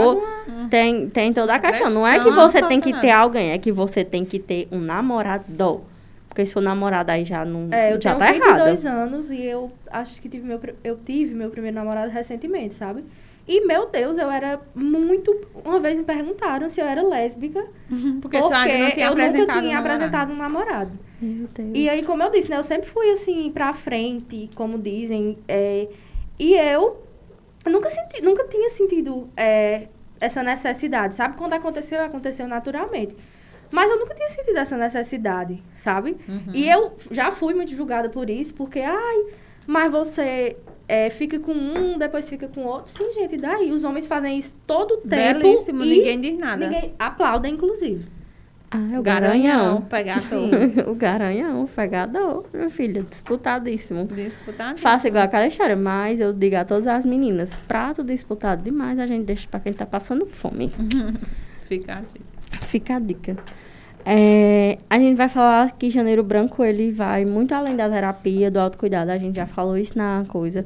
uma- 0.48 0.68
tem, 0.68 1.08
tem 1.08 1.32
toda 1.32 1.54
a 1.54 1.58
questão. 1.58 1.90
Não 1.90 2.06
é 2.06 2.18
que 2.18 2.30
você 2.30 2.60
tem 2.62 2.80
que 2.80 2.92
ter 3.00 3.10
alguém, 3.10 3.50
é 3.52 3.58
que 3.58 3.70
você 3.70 4.04
tem 4.04 4.24
que 4.24 4.38
ter 4.38 4.66
um 4.72 4.80
namorado. 4.80 5.82
Porque 6.28 6.44
se 6.46 6.52
for 6.52 6.60
namorado 6.62 7.10
aí 7.10 7.24
já 7.24 7.44
não 7.44 7.68
É, 7.72 7.92
eu 7.94 8.00
já 8.00 8.14
tenho 8.14 8.18
tá 8.18 8.32
22 8.32 8.84
errado. 8.84 8.96
anos 9.02 9.30
e 9.30 9.42
eu 9.42 9.70
acho 9.90 10.20
que 10.20 10.28
tive 10.28 10.46
meu, 10.46 10.58
pri- 10.58 10.74
eu 10.84 10.96
tive 11.04 11.34
meu 11.34 11.50
primeiro 11.50 11.76
namorado 11.76 12.10
recentemente, 12.10 12.74
sabe? 12.74 13.04
E, 13.48 13.66
meu 13.66 13.86
Deus, 13.86 14.18
eu 14.18 14.30
era 14.30 14.60
muito... 14.74 15.34
Uma 15.64 15.80
vez 15.80 15.96
me 15.96 16.04
perguntaram 16.04 16.68
se 16.68 16.80
eu 16.80 16.86
era 16.86 17.02
lésbica, 17.02 17.66
Porque, 18.20 18.38
tu 18.38 18.52
ainda 18.52 18.78
não 18.78 18.90
tinha 18.90 19.06
eu 19.06 19.10
nunca 19.10 19.24
apresentado 19.24 19.60
tinha 19.62 19.76
um 19.76 19.80
apresentado 19.80 20.32
um 20.32 20.36
namorado. 20.36 20.92
Meu 21.20 21.48
Deus. 21.48 21.70
E 21.74 21.88
aí, 21.88 22.02
como 22.02 22.22
eu 22.22 22.30
disse, 22.30 22.50
né? 22.50 22.58
Eu 22.58 22.64
sempre 22.64 22.88
fui, 22.88 23.10
assim, 23.10 23.50
pra 23.50 23.72
frente, 23.72 24.50
como 24.54 24.78
dizem. 24.78 25.38
é, 25.48 25.88
e 26.38 26.54
eu 26.54 27.02
nunca, 27.66 27.90
senti, 27.90 28.22
nunca 28.22 28.44
tinha 28.44 28.68
sentido 28.68 29.28
é, 29.36 29.88
essa 30.20 30.42
necessidade, 30.42 31.14
sabe? 31.14 31.36
Quando 31.36 31.54
aconteceu, 31.54 32.02
aconteceu 32.02 32.46
naturalmente. 32.46 33.16
Mas 33.70 33.90
eu 33.90 33.98
nunca 33.98 34.14
tinha 34.14 34.28
sentido 34.28 34.56
essa 34.56 34.76
necessidade, 34.76 35.62
sabe? 35.74 36.16
Uhum. 36.28 36.52
E 36.54 36.68
eu 36.68 36.96
já 37.10 37.30
fui 37.30 37.54
muito 37.54 37.74
julgada 37.74 38.08
por 38.08 38.30
isso, 38.30 38.54
porque, 38.54 38.80
ai, 38.80 39.24
mas 39.66 39.90
você 39.90 40.56
é, 40.88 41.10
fica 41.10 41.38
com 41.38 41.52
um, 41.52 41.98
depois 41.98 42.28
fica 42.28 42.48
com 42.48 42.62
outro. 42.64 42.90
Sim, 42.90 43.10
gente, 43.12 43.34
e 43.34 43.38
daí? 43.38 43.70
Os 43.70 43.84
homens 43.84 44.06
fazem 44.06 44.38
isso 44.38 44.56
todo 44.66 44.94
o 44.94 44.96
tempo. 44.98 45.40
Belíssimo, 45.40 45.84
e 45.84 45.88
ninguém 45.88 46.20
diz 46.20 46.38
nada. 46.38 46.66
Ninguém 46.66 46.94
aplauda, 46.98 47.46
inclusive. 47.46 48.06
Ah, 48.70 48.86
é 48.92 48.98
o 48.98 49.02
Garanhão, 49.02 49.82
garanhão. 49.82 49.82
pegador. 49.82 50.88
o 50.90 50.94
garanhão, 50.94 51.64
o 51.64 51.68
pegador, 51.68 52.44
meu 52.52 52.70
filho, 52.70 53.02
disputadíssimo. 53.02 54.04
Disputar. 54.04 54.76
Faça 54.76 55.08
igual 55.08 55.24
aquela 55.24 55.46
história, 55.46 55.74
mas 55.76 56.20
eu 56.20 56.32
digo 56.34 56.56
a 56.56 56.64
todas 56.66 56.86
as 56.86 57.04
meninas, 57.06 57.50
prato 57.66 58.04
disputado 58.04 58.62
demais, 58.62 58.98
a 58.98 59.06
gente 59.06 59.24
deixa 59.24 59.48
pra 59.48 59.60
quem 59.60 59.72
tá 59.72 59.86
passando 59.86 60.26
fome. 60.26 60.70
Fica 61.66 61.94
aqui. 62.00 62.20
Fica 62.66 62.96
a 62.96 62.98
dica. 62.98 63.36
É, 64.10 64.78
a 64.88 64.98
gente 64.98 65.16
vai 65.18 65.28
falar 65.28 65.72
que 65.72 65.90
Janeiro 65.90 66.22
Branco 66.22 66.64
ele 66.64 66.90
vai 66.90 67.26
muito 67.26 67.52
além 67.52 67.76
da 67.76 67.90
terapia, 67.90 68.50
do 68.50 68.58
autocuidado. 68.58 69.10
A 69.10 69.18
gente 69.18 69.36
já 69.36 69.46
falou 69.46 69.76
isso 69.76 69.98
na 69.98 70.24
coisa 70.26 70.64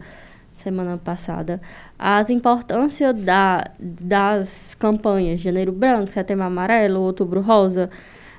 semana 0.54 0.96
passada. 0.96 1.60
As 1.98 2.30
importâncias 2.30 3.12
da, 3.20 3.64
das 3.80 4.76
campanhas 4.76 5.40
Janeiro 5.40 5.72
Branco, 5.72 6.12
Setembro 6.12 6.44
Amarelo, 6.44 7.00
Outubro 7.00 7.40
Rosa, 7.40 7.90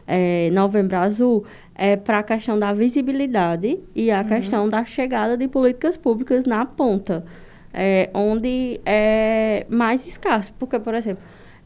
é, 0.07 0.49
Novembro 0.53 0.95
Azul, 0.95 1.43
é 1.75 1.97
para 1.97 2.19
a 2.19 2.23
questão 2.23 2.57
da 2.57 2.71
visibilidade 2.71 3.79
e 3.93 4.09
a 4.09 4.23
questão 4.23 4.69
da 4.69 4.85
chegada 4.85 5.35
de 5.35 5.49
políticas 5.49 5.97
públicas 5.97 6.45
na 6.45 6.65
ponta, 6.65 7.25
é, 7.73 8.09
onde 8.13 8.79
é 8.85 9.65
mais 9.69 10.07
escasso. 10.07 10.53
Porque, 10.57 10.79
por 10.79 10.95
exemplo, 10.95 11.21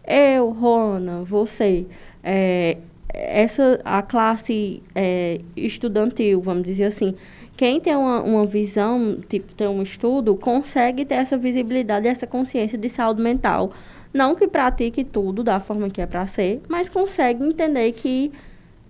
eu, 0.08 0.50
Rona, 0.50 1.24
você, 1.24 1.86
é, 2.24 2.78
essa 3.14 3.80
a 3.84 4.02
classe 4.02 4.82
é, 4.94 5.42
estudantil, 5.56 6.42
vamos 6.42 6.64
dizer 6.64 6.86
assim, 6.86 7.16
quem 7.56 7.80
tem 7.80 7.96
uma, 7.96 8.22
uma 8.22 8.46
visão, 8.46 9.18
tipo, 9.28 9.54
tem 9.54 9.68
um 9.68 9.82
estudo, 9.82 10.36
consegue 10.36 11.04
ter 11.04 11.16
essa 11.16 11.38
visibilidade, 11.38 12.08
essa 12.08 12.28
consciência 12.28 12.78
de 12.78 12.88
saúde 12.88 13.22
mental. 13.22 13.72
Não 14.14 14.36
que 14.36 14.48
pratique 14.48 15.04
tudo 15.04 15.44
da 15.44 15.60
forma 15.60 15.90
que 15.90 16.02
é 16.02 16.06
para 16.06 16.26
ser, 16.28 16.62
mas 16.70 16.88
consegue 16.88 17.44
entender 17.44 17.92
que 17.94 18.32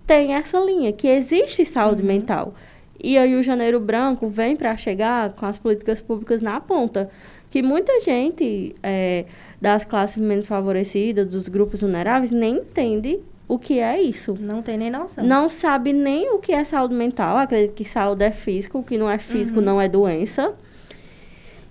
tem 0.06 0.34
essa 0.34 0.58
linha, 0.58 0.92
que 0.92 1.08
existe 1.08 1.64
saúde 1.64 2.02
mental. 2.02 2.54
E 3.02 3.16
aí 3.16 3.36
o 3.36 3.42
Janeiro 3.42 3.78
Branco 3.78 4.28
vem 4.28 4.56
para 4.56 4.76
chegar 4.76 5.32
com 5.32 5.46
as 5.46 5.56
políticas 5.56 6.00
públicas 6.00 6.42
na 6.42 6.60
ponta. 6.60 7.08
Que 7.50 7.62
muita 7.62 8.00
gente 8.02 8.74
é, 8.82 9.24
das 9.60 9.84
classes 9.84 10.18
menos 10.18 10.46
favorecidas, 10.46 11.30
dos 11.30 11.48
grupos 11.48 11.80
vulneráveis, 11.80 12.30
nem 12.30 12.56
entende 12.56 13.20
o 13.48 13.58
que 13.58 13.80
é 13.80 14.00
isso. 14.00 14.36
Não 14.38 14.60
tem 14.62 14.76
nem 14.76 14.90
noção. 14.90 15.24
Não 15.24 15.48
sabe 15.48 15.92
nem 15.92 16.30
o 16.30 16.38
que 16.38 16.52
é 16.52 16.62
saúde 16.62 16.94
mental. 16.94 17.38
Acredita 17.38 17.72
que 17.72 17.84
saúde 17.84 18.24
é 18.24 18.30
físico, 18.30 18.78
o 18.78 18.82
que 18.82 18.98
não 18.98 19.10
é 19.10 19.18
físico 19.18 19.60
não 19.60 19.80
é 19.80 19.88
doença. 19.88 20.54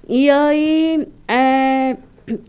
E 0.10 0.30
aí, 0.30 1.08
é, 1.28 1.98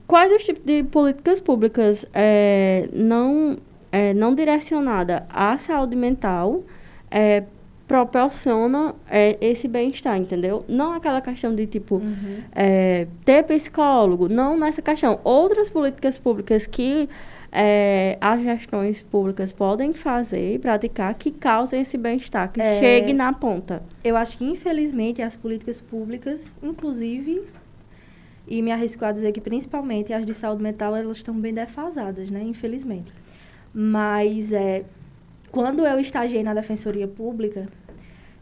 quais 0.07 0.33
os 0.33 0.43
tipos 0.45 0.63
de 0.65 0.83
políticas 0.85 1.41
públicas 1.41 2.07
é, 2.15 2.89
não, 2.93 3.59
é, 3.93 4.15
não 4.15 4.35
direcionada 4.35 5.27
à 5.29 5.59
saúde 5.59 5.95
mental 5.95 6.63
é, 7.11 7.43
proporciona 7.87 8.95
é, 9.11 9.37
esse 9.41 9.67
bem-estar, 9.67 10.17
entendeu? 10.17 10.65
Não 10.69 10.93
aquela 10.93 11.21
questão 11.21 11.55
de, 11.55 11.67
tipo, 11.67 11.97
Uhum. 11.97 12.43
é, 12.55 13.07
ter 13.25 13.43
psicólogo, 13.45 14.29
não 14.29 14.57
nessa 14.59 14.81
questão. 14.83 15.19
Outras 15.25 15.69
políticas 15.71 16.17
públicas 16.19 16.67
que 16.67 17.09
é, 17.51 18.19
as 18.21 18.43
gestões 18.43 19.01
públicas 19.03 19.53
podem 19.53 19.95
fazer 19.95 20.55
e 20.55 20.59
praticar 20.59 21.15
que 21.15 21.31
causem 21.31 21.81
esse 21.81 21.97
bem-estar, 21.97 22.53
que 22.53 22.61
É. 22.61 22.79
chegue 22.79 23.13
na 23.13 23.33
ponta. 23.33 23.83
Eu 24.05 24.17
acho 24.17 24.37
que, 24.37 24.45
infelizmente, 24.45 25.23
as 25.23 25.35
políticas 25.37 25.81
públicas, 25.81 26.51
inclusive, 26.63 27.43
e 28.47 28.63
me 28.63 28.71
arrisco 28.73 29.05
a 29.05 29.13
dizer 29.13 29.33
que 29.33 29.41
principalmente 29.41 30.13
as 30.13 30.25
de 30.25 30.35
saúde 30.35 30.63
mental, 30.63 30.95
elas 30.97 31.17
estão 31.19 31.35
bem 31.35 31.53
defasadas, 31.55 32.31
né? 32.31 32.43
Infelizmente. 32.43 33.13
Mas, 33.73 34.53
é, 34.53 34.85
quando 35.51 35.87
eu 35.87 35.99
estagiei 36.01 36.43
na 36.43 36.55
Defensoria 36.55 37.07
Pública, 37.09 37.69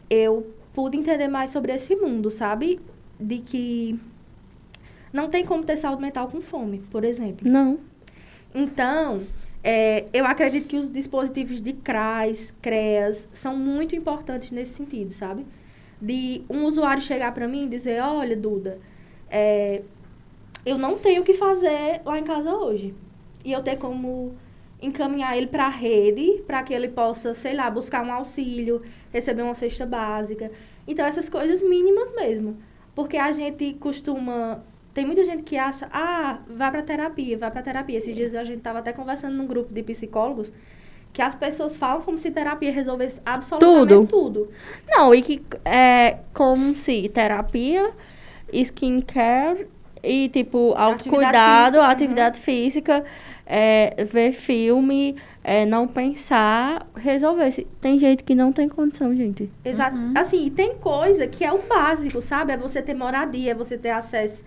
eu 0.09 0.47
pude 0.73 0.97
entender 0.97 1.27
mais 1.27 1.49
sobre 1.49 1.73
esse 1.73 1.95
mundo, 1.95 2.29
sabe? 2.29 2.79
De 3.19 3.39
que 3.39 3.99
não 5.11 5.29
tem 5.29 5.45
como 5.45 5.63
ter 5.63 5.77
saúde 5.77 6.01
mental 6.01 6.27
com 6.27 6.39
fome, 6.41 6.79
por 6.91 7.03
exemplo. 7.03 7.49
Não. 7.49 7.79
Então, 8.53 9.21
é, 9.63 10.05
eu 10.13 10.25
acredito 10.25 10.67
que 10.67 10.77
os 10.77 10.89
dispositivos 10.89 11.61
de 11.61 11.73
CRAS, 11.73 12.53
CREAS, 12.61 13.27
são 13.33 13.55
muito 13.55 13.95
importantes 13.95 14.51
nesse 14.51 14.73
sentido, 14.73 15.11
sabe? 15.11 15.45
De 16.01 16.41
um 16.49 16.65
usuário 16.65 17.01
chegar 17.01 17.33
para 17.33 17.47
mim 17.47 17.65
e 17.65 17.69
dizer, 17.69 18.01
olha, 18.01 18.35
Duda, 18.35 18.79
é, 19.29 19.81
eu 20.65 20.77
não 20.77 20.97
tenho 20.97 21.21
o 21.21 21.25
que 21.25 21.33
fazer 21.33 22.01
lá 22.05 22.17
em 22.19 22.23
casa 22.23 22.53
hoje. 22.53 22.93
E 23.43 23.51
eu 23.51 23.61
ter 23.63 23.77
como 23.77 24.35
encaminhar 24.81 25.37
ele 25.37 25.47
para 25.47 25.65
a 25.65 25.69
rede, 25.69 26.43
para 26.45 26.61
que 26.63 26.73
ele 26.73 26.89
possa, 26.89 27.33
sei 27.33 27.53
lá, 27.53 27.69
buscar 27.69 28.05
um 28.05 28.11
auxílio, 28.11 28.81
receber 29.11 29.41
uma 29.41 29.55
cesta 29.55 29.85
básica. 29.85 30.51
Então, 30.87 31.05
essas 31.05 31.27
coisas 31.29 31.61
mínimas 31.61 32.13
mesmo. 32.13 32.57
Porque 32.93 33.17
a 33.17 33.31
gente 33.31 33.73
costuma 33.73 34.63
tem 34.97 35.05
muita 35.05 35.23
gente 35.23 35.43
que 35.43 35.55
acha, 35.59 35.87
ah, 35.93 36.39
vai 36.49 36.71
pra 36.71 36.81
terapia, 36.81 37.37
vai 37.37 37.51
pra 37.51 37.61
terapia. 37.61 37.99
Esses 37.99 38.15
dias 38.15 38.33
a 38.33 38.43
gente 38.43 38.61
tava 38.61 38.79
até 38.79 38.91
conversando 38.91 39.35
num 39.35 39.45
grupo 39.45 39.71
de 39.71 39.83
psicólogos 39.83 40.51
que 41.13 41.21
as 41.21 41.35
pessoas 41.35 41.77
falam 41.77 42.01
como 42.01 42.17
se 42.17 42.31
terapia 42.31 42.71
resolvesse 42.71 43.21
absolutamente 43.23 44.07
tudo. 44.09 44.49
Não, 44.89 45.13
e 45.13 45.21
que 45.21 45.39
é 45.63 46.17
como 46.33 46.73
se 46.73 47.09
terapia, 47.09 47.91
skincare 48.51 49.67
e, 50.01 50.29
tipo, 50.29 50.73
autocuidado, 50.75 51.75
física, 51.75 51.85
uhum. 51.85 51.91
atividade 51.91 52.39
física, 52.39 53.05
é, 53.45 54.03
ver 54.03 54.33
filme, 54.33 55.15
é, 55.43 55.63
não 55.63 55.87
pensar, 55.87 56.87
resolvesse. 56.95 57.67
Tem 57.79 57.99
gente 57.99 58.23
que 58.23 58.33
não 58.33 58.51
tem 58.51 58.67
condição, 58.67 59.15
gente. 59.15 59.47
Exato. 59.63 59.95
Uhum. 59.95 60.13
Assim, 60.15 60.47
e 60.47 60.49
tem 60.49 60.73
coisa 60.73 61.27
que 61.27 61.45
é 61.45 61.53
o 61.53 61.59
básico, 61.59 62.19
sabe? 62.19 62.53
É 62.53 62.57
você 62.57 62.81
ter 62.81 62.95
moradia, 62.95 63.51
é 63.51 63.53
você 63.53 63.77
ter 63.77 63.91
acesso 63.91 64.43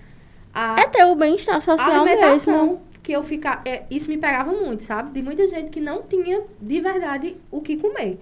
à 0.52 0.76
É 0.80 0.86
ter 0.86 1.04
o 1.04 1.14
bem-estar 1.14 1.60
social 1.60 2.04
mesmo. 2.04 2.80
que 3.02 3.12
eu 3.12 3.22
ficava. 3.22 3.62
É, 3.64 3.84
isso 3.90 4.08
me 4.08 4.18
pegava 4.18 4.52
muito, 4.52 4.82
sabe? 4.82 5.10
De 5.12 5.22
muita 5.22 5.46
gente 5.46 5.70
que 5.70 5.80
não 5.80 6.02
tinha 6.02 6.42
de 6.60 6.80
verdade 6.80 7.36
o 7.50 7.60
que 7.60 7.76
comer. 7.76 8.18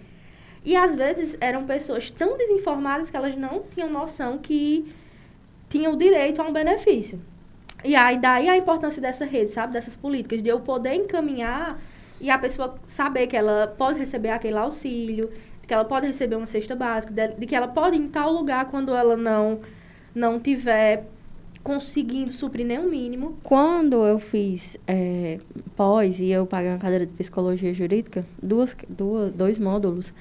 E 0.65 0.77
às 0.77 0.95
vezes 0.95 1.37
eram 1.41 1.65
pessoas 1.65 2.11
tão 2.11 2.37
desinformadas 2.37 3.09
que 3.11 3.17
elas 3.17 3.37
não 3.37 3.63
tinham 3.71 3.91
noção 3.91 4.39
que 4.39 4.93
tinham 5.69 5.97
direito 5.97 6.41
a 6.41 6.45
um 6.47 6.53
benefício. 6.53 7.21
E 7.85 7.95
aí 7.95 8.19
daí 8.19 8.49
a 8.49 8.57
importância 8.57 9.01
dessa 9.01 9.25
rede, 9.25 9.51
sabe? 9.51 9.73
Dessas 9.73 9.97
políticas, 9.97 10.43
de 10.43 10.49
eu 10.49 10.61
poder 10.61 10.95
encaminhar 10.95 11.81
e 12.21 12.29
a 12.31 12.39
pessoa 12.39 12.75
saber 12.87 13.27
que 13.29 13.37
ela 13.37 13.69
pode 13.79 13.99
receber 13.99 14.31
aquele 14.31 14.59
auxílio, 14.59 15.31
que 15.67 15.73
ela 15.73 15.85
pode 15.85 16.07
receber 16.07 16.35
uma 16.37 16.47
cesta 16.47 16.75
básica, 16.75 17.13
de, 17.13 17.29
de 17.35 17.47
que 17.47 17.55
ela 17.55 17.69
pode 17.69 17.97
ir 17.97 18.01
em 18.01 18.09
tal 18.09 18.33
lugar 18.33 18.65
quando 18.67 18.95
ela 18.95 19.17
não 19.17 19.61
não 20.15 20.41
tiver 20.41 21.05
conseguindo 21.69 22.33
suprir 22.33 22.65
nem 22.65 22.79
o 22.79 22.89
mínimo. 22.89 23.37
Quando 23.43 23.97
eu 24.07 24.19
fiz 24.19 24.79
é, 24.87 25.39
pós 25.77 26.19
e 26.19 26.31
eu 26.31 26.47
paguei 26.47 26.71
uma 26.71 26.79
cadeira 26.79 27.05
de 27.05 27.13
psicologia 27.13 27.75
jurídica, 27.75 28.25
duas, 28.43 28.75
duas, 28.89 29.31
dois 29.35 29.59
módulos, 29.59 30.15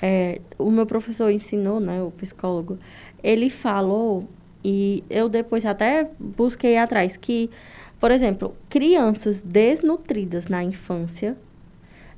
é, 0.00 0.40
o 0.56 0.70
meu 0.70 0.86
professor 0.86 1.32
ensinou, 1.32 1.80
né, 1.80 2.00
o 2.00 2.12
psicólogo, 2.12 2.78
ele 3.24 3.50
falou, 3.50 4.28
e 4.64 5.02
eu 5.10 5.28
depois 5.28 5.66
até 5.66 6.08
busquei 6.16 6.78
atrás, 6.78 7.16
que, 7.16 7.50
por 7.98 8.12
exemplo, 8.12 8.54
crianças 8.68 9.42
desnutridas 9.42 10.46
na 10.46 10.62
infância, 10.62 11.36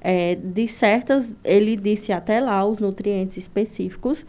é, 0.02 0.34
de 0.34 0.68
certas, 0.68 1.32
ele 1.42 1.76
disse 1.76 2.12
até 2.12 2.40
lá 2.40 2.62
os 2.66 2.78
nutrientes 2.78 3.38
específicos, 3.38 4.26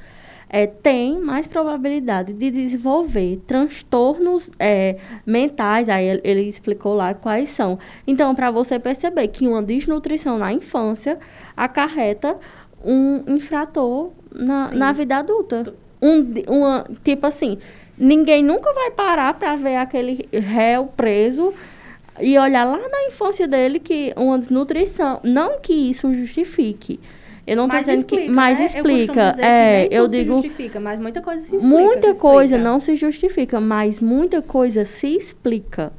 é, 0.49 0.65
tem 0.65 1.19
mais 1.19 1.47
probabilidade 1.47 2.33
de 2.33 2.49
desenvolver 2.49 3.41
transtornos 3.45 4.49
é, 4.57 4.97
mentais. 5.25 5.89
Aí 5.89 6.05
ele, 6.05 6.21
ele, 6.23 6.41
explicou 6.43 6.93
lá 6.93 7.13
quais 7.13 7.49
são. 7.49 7.77
Então, 8.05 8.33
para 8.33 8.49
você 8.49 8.79
perceber 8.79 9.27
que 9.27 9.47
uma 9.47 9.61
desnutrição 9.61 10.37
na 10.37 10.53
infância 10.53 11.19
acarreta 11.55 12.37
um 12.83 13.23
infrator 13.35 14.11
na, 14.33 14.71
na 14.71 14.91
vida 14.91 15.17
adulta. 15.17 15.73
Um, 16.01 16.33
uma, 16.47 16.85
tipo 17.03 17.25
assim, 17.25 17.57
ninguém 17.97 18.43
nunca 18.43 18.71
vai 18.71 18.91
parar 18.91 19.33
para 19.33 19.55
ver 19.55 19.77
aquele 19.77 20.29
réu 20.31 20.87
preso 20.95 21.53
e 22.19 22.37
olhar 22.37 22.63
lá 22.63 22.77
na 22.77 23.07
infância 23.07 23.47
dele 23.47 23.79
que 23.79 24.13
uma 24.15 24.37
desnutrição. 24.37 25.19
Não 25.23 25.59
que 25.59 25.73
isso 25.73 26.13
justifique 26.13 26.99
eu 27.47 27.55
não 27.55 27.65
estou 27.65 27.79
dizendo 27.79 27.99
explica, 27.99 28.23
que. 28.25 28.29
Mas 28.29 28.59
né? 28.59 28.65
explica. 28.65 29.35
Eu 29.37 29.43
é, 29.43 29.87
eu 29.89 30.07
digo. 30.07 30.33
justifica, 30.35 30.79
mas 30.81 30.99
muita 30.99 31.21
coisa 31.21 31.39
se 31.39 31.55
explica. 31.55 31.67
Muita 31.67 32.13
se 32.13 32.19
coisa 32.19 32.55
explica. 32.55 32.69
não 32.69 32.81
se 32.81 32.95
justifica, 32.97 33.61
mas 33.61 33.99
muita 34.01 34.41
coisa 34.41 34.83
se 34.83 35.07
explica. 35.15 35.93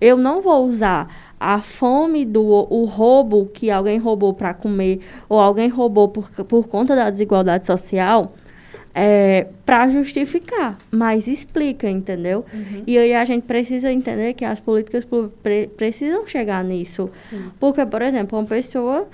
Eu 0.00 0.16
não 0.16 0.40
vou 0.40 0.66
usar 0.66 1.34
a 1.38 1.60
fome 1.60 2.24
do 2.24 2.42
o 2.42 2.84
roubo 2.84 3.50
que 3.52 3.70
alguém 3.70 3.98
roubou 3.98 4.32
para 4.32 4.54
comer 4.54 5.00
ou 5.28 5.38
alguém 5.38 5.68
roubou 5.68 6.08
por, 6.08 6.30
por 6.30 6.66
conta 6.68 6.96
da 6.96 7.10
desigualdade 7.10 7.66
social 7.66 8.34
é, 8.94 9.48
para 9.66 9.90
justificar, 9.90 10.78
mas 10.90 11.26
explica, 11.26 11.90
entendeu? 11.90 12.46
Uhum. 12.54 12.84
E 12.86 12.96
aí 12.96 13.12
a 13.12 13.24
gente 13.24 13.42
precisa 13.42 13.92
entender 13.92 14.32
que 14.34 14.44
as 14.44 14.60
políticas 14.60 15.06
pre 15.42 15.66
precisam 15.76 16.26
chegar 16.26 16.64
nisso. 16.64 17.10
Sim. 17.28 17.50
Porque, 17.58 17.84
por 17.84 18.00
exemplo, 18.00 18.38
uma 18.38 18.46
pessoa 18.46 19.06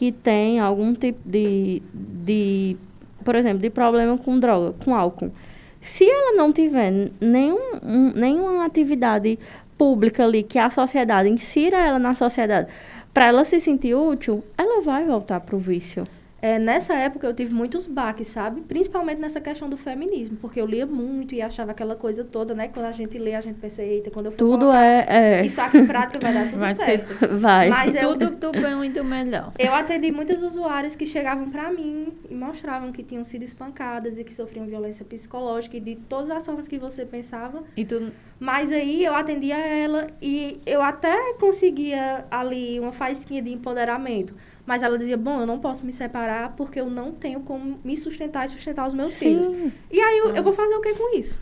que 0.00 0.10
tem 0.10 0.58
algum 0.58 0.94
tipo 0.94 1.20
de, 1.28 1.82
de, 1.92 2.74
por 3.22 3.34
exemplo, 3.34 3.58
de 3.58 3.68
problema 3.68 4.16
com 4.16 4.40
droga, 4.40 4.74
com 4.82 4.94
álcool. 4.94 5.30
Se 5.78 6.08
ela 6.10 6.34
não 6.38 6.50
tiver 6.54 7.10
nenhum, 7.20 7.58
um, 7.82 8.10
nenhuma 8.14 8.64
atividade 8.64 9.38
pública 9.76 10.24
ali 10.24 10.42
que 10.42 10.58
a 10.58 10.70
sociedade 10.70 11.28
insira 11.28 11.76
ela 11.86 11.98
na 11.98 12.14
sociedade 12.14 12.68
para 13.12 13.26
ela 13.26 13.44
se 13.44 13.60
sentir 13.60 13.94
útil, 13.94 14.42
ela 14.56 14.80
vai 14.80 15.04
voltar 15.04 15.38
para 15.40 15.54
o 15.54 15.58
vício. 15.58 16.06
É, 16.42 16.58
nessa 16.58 16.94
época 16.94 17.26
eu 17.26 17.34
tive 17.34 17.54
muitos 17.54 17.86
baques, 17.86 18.28
sabe? 18.28 18.62
Principalmente 18.62 19.18
nessa 19.18 19.40
questão 19.40 19.68
do 19.68 19.76
feminismo, 19.76 20.38
porque 20.40 20.60
eu 20.60 20.66
lia 20.66 20.86
muito 20.86 21.34
e 21.34 21.42
achava 21.42 21.72
aquela 21.72 21.94
coisa 21.94 22.24
toda, 22.24 22.54
né? 22.54 22.68
Quando 22.68 22.86
a 22.86 22.92
gente 22.92 23.18
lê, 23.18 23.34
a 23.34 23.40
gente 23.40 23.58
pensa, 23.58 23.82
eita, 23.82 24.10
quando 24.10 24.26
eu 24.26 24.32
for 24.32 24.38
Tudo 24.38 24.58
colocar, 24.60 24.82
é, 24.82 25.06
é. 25.08 25.46
Isso 25.46 25.60
aqui 25.60 25.78
em 25.78 25.86
prática 25.86 26.18
vai 26.18 26.32
dar 26.32 26.48
tudo 26.48 26.58
vai 26.58 26.74
certo. 26.74 27.18
Ser, 27.18 27.28
vai. 27.34 27.68
Mas 27.68 27.94
eu, 27.94 28.16
tudo 28.16 28.30
do 28.30 28.52
bem 28.52 28.84
e 28.84 28.88
do 28.90 29.04
melhor. 29.04 29.52
Eu 29.58 29.74
atendi 29.74 30.10
muitos 30.10 30.42
usuários 30.42 30.96
que 30.96 31.04
chegavam 31.04 31.50
para 31.50 31.70
mim 31.70 32.12
e 32.28 32.34
mostravam 32.34 32.90
que 32.90 33.02
tinham 33.02 33.24
sido 33.24 33.42
espancadas 33.42 34.18
e 34.18 34.24
que 34.24 34.32
sofriam 34.32 34.66
violência 34.66 35.04
psicológica 35.04 35.76
e 35.76 35.80
de 35.80 35.96
todas 35.96 36.30
as 36.30 36.44
formas 36.44 36.66
que 36.66 36.78
você 36.78 37.04
pensava. 37.04 37.62
E 37.76 37.84
tu... 37.84 38.12
Mas 38.38 38.72
aí 38.72 39.04
eu 39.04 39.14
atendia 39.14 39.58
ela 39.58 40.06
e 40.22 40.58
eu 40.64 40.80
até 40.80 41.34
conseguia 41.34 42.24
ali 42.30 42.80
uma 42.80 42.92
faísquinha 42.92 43.42
de 43.42 43.52
empoderamento 43.52 44.34
mas 44.70 44.84
ela 44.84 44.96
dizia, 44.96 45.16
bom, 45.16 45.40
eu 45.40 45.46
não 45.46 45.58
posso 45.58 45.84
me 45.84 45.92
separar 45.92 46.54
porque 46.56 46.78
eu 46.80 46.88
não 46.88 47.10
tenho 47.10 47.40
como 47.40 47.80
me 47.82 47.96
sustentar 47.96 48.44
e 48.44 48.50
sustentar 48.50 48.86
os 48.86 48.94
meus 48.94 49.14
Sim. 49.14 49.18
filhos. 49.18 49.48
E 49.90 50.00
aí 50.00 50.18
eu, 50.18 50.36
eu, 50.36 50.44
vou 50.44 50.52
fazer 50.52 50.72
o 50.76 50.80
que 50.80 50.94
com 50.94 51.18
isso? 51.18 51.40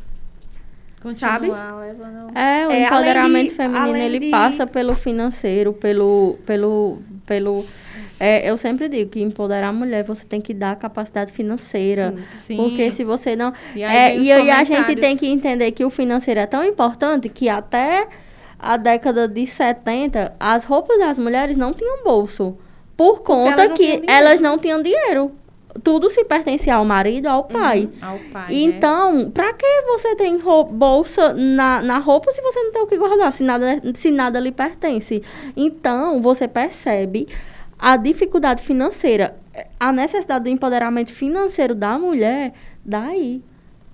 Continuar, 1.02 1.32
sabe? 1.32 1.48
É, 2.34 2.66
o 2.66 2.70
é, 2.70 2.86
empoderamento 2.86 3.50
de, 3.50 3.54
feminino, 3.54 3.96
ele 3.98 4.18
de... 4.18 4.30
passa 4.30 4.66
pelo 4.66 4.94
financeiro, 4.94 5.74
pelo... 5.74 6.38
pelo, 6.46 7.02
pelo 7.26 7.66
é, 8.18 8.50
eu 8.50 8.56
sempre 8.56 8.88
digo 8.88 9.10
que 9.10 9.20
empoderar 9.20 9.68
a 9.68 9.72
mulher, 9.74 10.04
você 10.04 10.26
tem 10.26 10.40
que 10.40 10.54
dar 10.54 10.74
capacidade 10.76 11.30
financeira. 11.30 12.14
Sim, 12.32 12.32
sim. 12.32 12.56
Porque 12.56 12.90
se 12.92 13.04
você 13.04 13.36
não... 13.36 13.52
E 13.76 13.84
aí, 13.84 13.94
é, 13.94 14.18
e 14.18 14.32
aí 14.32 14.50
a 14.50 14.64
gente 14.64 14.96
tem 14.96 15.18
que 15.18 15.26
entender 15.26 15.70
que 15.72 15.84
o 15.84 15.90
financeiro 15.90 16.40
é 16.40 16.46
tão 16.46 16.64
importante 16.64 17.28
que 17.28 17.46
até 17.46 18.08
a 18.58 18.78
década 18.78 19.28
de 19.28 19.46
70, 19.46 20.34
as 20.40 20.64
roupas 20.64 20.98
das 20.98 21.18
mulheres 21.18 21.58
não 21.58 21.74
tinham 21.74 22.02
bolso. 22.02 22.56
Por 22.98 23.22
conta 23.22 23.62
elas 23.62 23.78
que 23.78 24.02
elas 24.08 24.40
não 24.40 24.58
tinham 24.58 24.82
dinheiro. 24.82 25.30
Tudo 25.84 26.10
se 26.10 26.24
pertencia 26.24 26.74
ao 26.74 26.84
marido, 26.84 27.28
ao 27.28 27.44
pai. 27.44 27.88
Uhum, 28.02 28.08
ao 28.08 28.18
pai 28.32 28.46
então, 28.50 29.12
né? 29.12 29.30
pra 29.32 29.52
que 29.52 29.82
você 29.82 30.16
tem 30.16 30.36
bolsa 30.72 31.32
na, 31.32 31.80
na 31.80 31.98
roupa 32.00 32.32
se 32.32 32.42
você 32.42 32.60
não 32.60 32.72
tem 32.72 32.82
o 32.82 32.86
que 32.88 32.98
guardar, 32.98 33.32
se 33.32 33.44
nada, 33.44 33.80
se 33.94 34.10
nada 34.10 34.40
lhe 34.40 34.50
pertence? 34.50 35.22
Então, 35.56 36.20
você 36.20 36.48
percebe 36.48 37.28
a 37.78 37.96
dificuldade 37.96 38.64
financeira, 38.64 39.36
a 39.78 39.92
necessidade 39.92 40.44
do 40.44 40.50
empoderamento 40.50 41.12
financeiro 41.12 41.76
da 41.76 41.96
mulher 41.96 42.52
daí. 42.84 43.40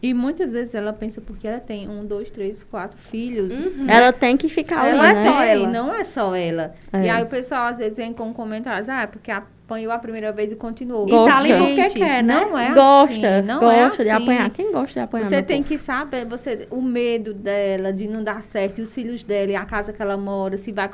E 0.05 0.13
muitas 0.13 0.53
vezes 0.53 0.75
ela 0.75 0.93
pensa 0.93 1.19
porque 1.23 1.49
ela 1.49 1.59
tem 1.59 1.89
um, 1.89 2.05
dois, 2.05 2.31
três, 2.31 2.63
quatro 2.63 2.99
filhos. 2.99 3.55
Uhum. 3.55 3.87
Ela 3.89 4.13
tem 4.13 4.37
que 4.37 4.51
ficar 4.51 4.87
ela 4.87 4.99
Não 4.99 5.05
é 5.07 5.15
né? 5.15 5.23
só 5.23 5.43
ela. 5.43 5.67
Não 5.67 5.95
é 5.95 6.05
só 6.05 6.37
ela. 6.37 6.75
É. 6.93 7.05
E 7.05 7.09
aí 7.09 7.23
o 7.23 7.27
pessoal 7.27 7.69
às 7.69 7.79
vezes 7.79 7.97
vem 7.97 8.13
com 8.13 8.31
comentários, 8.35 8.91
ah, 8.91 9.07
porque 9.11 9.31
apanhou 9.31 9.91
a 9.91 9.99
primeira 9.99 10.31
vez 10.31 10.53
e 10.53 10.57
continuou. 10.57 11.07
Gosta. 11.07 11.27
E 11.27 11.33
tá 11.33 11.39
ali 11.39 11.67
porque 11.67 11.99
quer, 11.99 12.23
né? 12.23 12.35
Não 12.35 12.59
é 12.59 12.75
gosta, 12.75 13.39
assim. 13.39 13.47
Não 13.47 13.61
gosta 13.61 13.79
é 13.79 13.87
assim. 13.87 14.03
de 14.03 14.11
apanhar. 14.11 14.51
Quem 14.51 14.73
gosta 14.73 14.93
de 14.93 15.01
apanhar? 15.01 15.25
Você 15.25 15.43
tem 15.43 15.63
que 15.63 15.79
saber, 15.79 16.27
você, 16.27 16.69
o 16.71 16.83
medo 16.83 17.33
dela 17.33 17.91
de 17.91 18.07
não 18.07 18.23
dar 18.23 18.43
certo, 18.43 18.81
e 18.81 18.83
os 18.83 18.93
filhos 18.93 19.25
dela, 19.25 19.53
e 19.53 19.57
a 19.57 19.65
casa 19.65 19.91
que 19.91 20.03
ela 20.03 20.19
mora, 20.19 20.59
se 20.59 20.71
vai... 20.71 20.91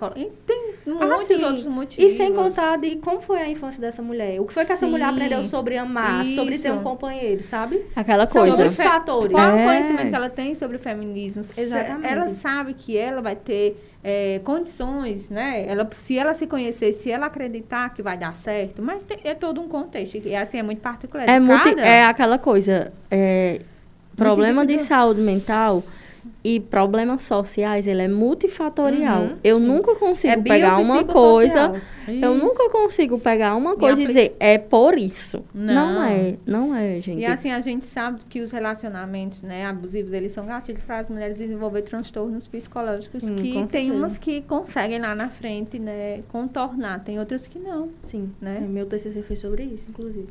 Tem 0.46 0.59
muitos 0.86 1.22
assim, 1.22 1.44
outros 1.44 1.66
motivos. 1.66 2.12
E 2.12 2.16
sem 2.16 2.32
contar 2.32 2.76
de 2.76 2.96
como 2.96 3.20
foi 3.20 3.38
a 3.38 3.48
infância 3.48 3.80
dessa 3.80 4.02
mulher. 4.02 4.40
O 4.40 4.46
que 4.46 4.54
foi 4.54 4.64
que 4.64 4.68
Sim. 4.68 4.74
essa 4.74 4.86
mulher 4.86 5.08
aprendeu 5.08 5.44
sobre 5.44 5.76
amar, 5.76 6.24
Isso. 6.24 6.34
sobre 6.34 6.58
ter 6.58 6.72
um 6.72 6.82
companheiro, 6.82 7.42
sabe? 7.42 7.84
Aquela 7.94 8.26
coisa. 8.26 8.48
São 8.48 8.56
muitos 8.56 8.76
fatores. 8.76 9.32
Qual 9.32 9.44
é. 9.44 9.62
o 9.62 9.66
conhecimento 9.66 10.08
que 10.08 10.14
ela 10.14 10.30
tem 10.30 10.54
sobre 10.54 10.76
o 10.76 10.80
feminismo? 10.80 11.42
Exatamente. 11.42 12.12
Ela 12.12 12.28
sabe 12.28 12.74
que 12.74 12.96
ela 12.96 13.20
vai 13.20 13.36
ter 13.36 13.76
é, 14.02 14.40
condições, 14.44 15.28
né? 15.28 15.64
Ela, 15.66 15.88
se 15.92 16.18
ela 16.18 16.34
se 16.34 16.46
conhecer, 16.46 16.92
se 16.92 17.10
ela 17.10 17.26
acreditar 17.26 17.92
que 17.92 18.02
vai 18.02 18.16
dar 18.16 18.34
certo, 18.34 18.82
mas 18.82 19.02
tem, 19.02 19.18
é 19.24 19.34
todo 19.34 19.60
um 19.60 19.68
contexto. 19.68 20.16
E 20.16 20.34
assim, 20.34 20.58
é 20.58 20.62
muito 20.62 20.80
particular. 20.80 21.28
É, 21.28 21.38
muito, 21.38 21.68
é 21.78 22.04
aquela 22.04 22.38
coisa. 22.38 22.92
É, 23.10 23.60
problema 24.16 24.66
de 24.66 24.78
saúde 24.80 25.20
mental 25.20 25.82
e 26.42 26.60
problemas 26.60 27.22
sociais, 27.22 27.86
ele 27.86 28.02
é 28.02 28.08
multifatorial. 28.08 29.22
Uhum, 29.22 29.36
eu 29.44 29.58
sim. 29.58 29.66
nunca 29.66 29.94
consigo 29.94 30.32
é 30.32 30.36
pegar 30.36 30.78
uma 30.78 31.04
coisa, 31.04 31.72
isso. 32.08 32.24
eu 32.24 32.34
nunca 32.34 32.70
consigo 32.70 33.18
pegar 33.18 33.54
uma 33.54 33.76
coisa 33.76 34.00
e, 34.00 34.04
e 34.04 34.06
dizer 34.06 34.36
é 34.40 34.58
por 34.58 34.98
isso. 34.98 35.44
Não. 35.54 35.94
não. 35.94 36.02
é, 36.02 36.36
não 36.46 36.74
é, 36.74 37.00
gente. 37.00 37.20
E 37.20 37.26
assim 37.26 37.50
a 37.50 37.60
gente 37.60 37.86
sabe 37.86 38.20
que 38.28 38.40
os 38.40 38.50
relacionamentos, 38.50 39.42
né, 39.42 39.66
abusivos, 39.66 40.12
eles 40.12 40.32
são 40.32 40.46
gatilhos 40.46 40.82
para 40.82 40.98
as 40.98 41.10
mulheres 41.10 41.38
desenvolver 41.38 41.82
transtornos 41.82 42.46
psicológicos 42.46 43.20
sim, 43.20 43.36
que 43.36 43.64
tem 43.70 43.90
umas 43.90 44.16
que 44.16 44.42
conseguem 44.42 44.98
lá 44.98 45.14
na 45.14 45.28
frente, 45.28 45.78
né, 45.78 46.22
contornar, 46.28 47.04
tem 47.04 47.18
outras 47.18 47.46
que 47.46 47.58
não. 47.58 47.90
Sim, 48.04 48.30
né? 48.40 48.60
Meu 48.60 48.86
TCC 48.86 49.22
foi 49.22 49.36
sobre 49.36 49.64
isso, 49.64 49.90
inclusive. 49.90 50.28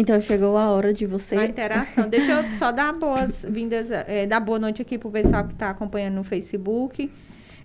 Então 0.00 0.18
chegou 0.18 0.56
a 0.56 0.70
hora 0.70 0.94
de 0.94 1.04
você. 1.04 1.36
A 1.36 1.44
interação. 1.44 2.08
Deixa 2.10 2.32
eu 2.32 2.54
só 2.54 2.72
dar 2.72 2.92
boas-vindas, 2.94 3.90
é, 3.90 4.26
dar 4.26 4.40
boa 4.40 4.58
noite 4.58 4.80
aqui 4.80 4.96
pro 4.96 5.10
pessoal 5.10 5.44
que 5.44 5.52
está 5.52 5.68
acompanhando 5.68 6.14
no 6.14 6.24
Facebook. 6.24 7.10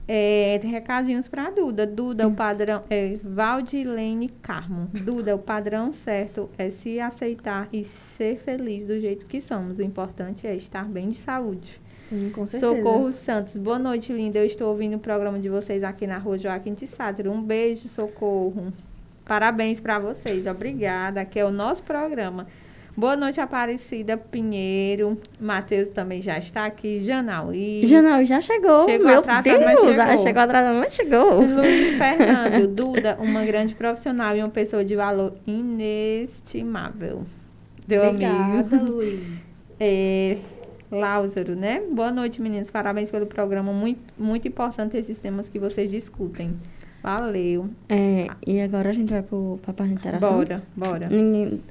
É, 0.08 0.60
recadinhos 0.62 1.28
para 1.30 1.50
Duda. 1.50 1.88
Duda, 1.88 2.28
o 2.28 2.34
padrão 2.34 2.84
é 2.90 3.18
Valdilene 3.24 4.28
Carmo. 4.42 4.90
Duda, 4.94 5.34
o 5.34 5.40
padrão 5.40 5.94
certo 5.94 6.50
é 6.58 6.70
se 6.70 7.00
aceitar 7.00 7.70
e 7.72 7.84
ser 7.86 8.38
feliz 8.38 8.86
do 8.86 9.00
jeito 9.00 9.26
que 9.26 9.40
somos. 9.40 9.80
O 9.80 9.82
importante 9.82 10.46
é 10.46 10.56
estar 10.56 10.86
bem 10.86 11.10
de 11.10 11.18
saúde. 11.18 11.80
Sim, 12.04 12.30
com 12.36 12.46
certeza. 12.46 12.76
Socorro 12.76 13.12
Santos, 13.14 13.58
boa 13.58 13.80
noite, 13.80 14.12
linda. 14.12 14.38
Eu 14.38 14.46
estou 14.46 14.70
ouvindo 14.70 14.98
o 14.98 15.00
programa 15.00 15.40
de 15.40 15.50
vocês 15.50 15.84
aqui 15.84 16.06
na 16.06 16.18
rua 16.18 16.38
Joaquim 16.38 16.74
de 16.74 16.86
Sátiro. 16.86 17.32
Um 17.32 17.42
beijo, 17.42 17.88
Socorro. 17.88 18.74
Parabéns 19.26 19.80
para 19.80 19.98
vocês, 19.98 20.46
obrigada. 20.46 21.22
Aqui 21.22 21.40
é 21.40 21.46
o 21.46 21.52
nosso 21.52 21.82
programa. 21.82 22.46
Boa 22.96 23.18
noite, 23.18 23.42
Aparecida 23.42 24.16
Pinheiro. 24.16 25.20
Matheus 25.42 25.90
também 25.90 26.22
já 26.22 26.38
está 26.38 26.66
aqui. 26.66 27.02
Janauí. 27.02 27.86
Janauí 27.86 28.26
já 28.26 28.40
chegou. 28.40 28.86
Chegou 28.86 29.08
Meu 29.08 29.20
atrasado, 29.20 29.44
Deus, 29.44 29.66
mas 29.66 29.80
chegou. 29.80 30.02
ah, 30.02 30.18
chegou 30.18 30.42
atrasado, 30.44 30.78
mas 30.80 30.94
chegou. 30.94 31.42
Luiz 31.42 31.96
Fernando, 31.98 32.68
Duda, 32.68 33.18
uma 33.20 33.44
grande 33.44 33.76
profissional 33.76 34.38
e 34.38 34.40
uma 34.42 34.50
pessoa 34.50 34.86
de 34.86 34.96
valor 34.96 35.34
inestimável. 35.46 37.26
Deu 37.86 38.04
Obrigada, 38.04 38.78
amigo. 38.78 38.92
Luiz. 38.92 39.46
É, 39.78 40.38
Lázaro, 40.90 41.54
né? 41.54 41.82
Boa 41.92 42.10
noite, 42.10 42.42
meninas. 42.42 42.72
Parabéns 42.72 43.12
pelo 43.12 43.26
programa. 43.26 43.74
Muito, 43.74 44.00
muito 44.18 44.48
importante 44.48 44.96
esses 44.96 45.18
temas 45.18 45.50
que 45.50 45.60
vocês 45.60 45.92
discutem. 45.92 46.56
Valeu. 47.06 47.70
É, 47.88 48.28
e 48.48 48.60
agora 48.60 48.90
a 48.90 48.94
gente 48.94 49.12
vai 49.14 49.22
pro, 49.22 49.60
pra 49.62 49.72
parte 49.74 49.90
de 49.94 49.96
interação. 50.00 50.32
Bora, 50.38 50.64
bora. 50.76 51.08
Ninguém... 51.08 51.62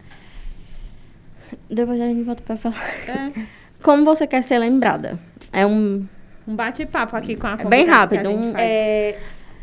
Depois 1.68 2.00
a 2.00 2.04
gente 2.06 2.22
volta 2.22 2.40
pra 2.42 2.56
falar. 2.56 2.80
É, 3.08 3.32
Como 3.82 4.04
você 4.04 4.28
quer 4.28 4.42
ser 4.42 4.58
lembrada? 4.58 5.18
É 5.52 5.66
um... 5.66 6.06
um 6.46 6.54
bate-papo 6.54 7.16
aqui 7.16 7.34
com 7.36 7.48
a 7.48 7.54
É 7.58 7.64
bem 7.64 7.84
que 7.84 7.90
a 7.90 7.94
rápido, 7.94 8.30
gente 8.30 8.38
um- 8.38 8.52
faz. 8.52 8.62
É, 8.64 9.18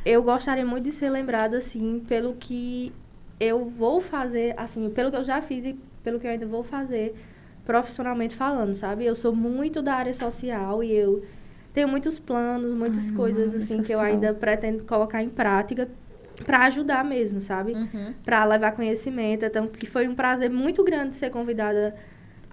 eu 0.05 0.21
gostaria 0.21 0.65
muito 0.65 0.83
de 0.83 0.91
ser 0.91 1.09
lembrada, 1.09 1.57
assim, 1.57 2.03
pelo 2.05 2.33
que 2.33 2.91
eu 3.39 3.65
vou 3.65 4.01
fazer, 4.01 4.53
assim, 4.57 4.89
pelo 4.89 5.09
que 5.09 5.15
eu 5.17 5.23
já 5.23 5.41
fiz 5.41 5.65
e 5.65 5.79
pelo 6.03 6.19
que 6.19 6.27
eu 6.27 6.31
ainda 6.31 6.45
vou 6.45 6.63
fazer 6.63 7.15
profissionalmente 7.65 8.35
falando, 8.35 8.73
sabe? 8.73 9.05
Eu 9.05 9.15
sou 9.15 9.33
muito 9.33 9.81
da 9.81 9.93
área 9.93 10.13
social 10.13 10.83
e 10.83 10.91
eu 10.91 11.23
tenho 11.73 11.87
muitos 11.87 12.19
planos, 12.19 12.73
muitas 12.73 13.09
Ai, 13.09 13.15
coisas, 13.15 13.53
área 13.53 13.57
assim, 13.57 13.81
que 13.81 13.91
eu 13.93 13.99
ainda 13.99 14.33
pretendo 14.33 14.83
colocar 14.83 15.21
em 15.23 15.29
prática 15.29 15.87
para 16.45 16.65
ajudar 16.65 17.03
mesmo, 17.05 17.39
sabe? 17.41 17.73
Uhum. 17.73 18.13
para 18.25 18.43
levar 18.45 18.71
conhecimento. 18.73 19.45
Então, 19.45 19.67
que 19.67 19.85
foi 19.85 20.07
um 20.07 20.15
prazer 20.15 20.49
muito 20.49 20.83
grande 20.83 21.15
ser 21.15 21.29
convidada 21.29 21.95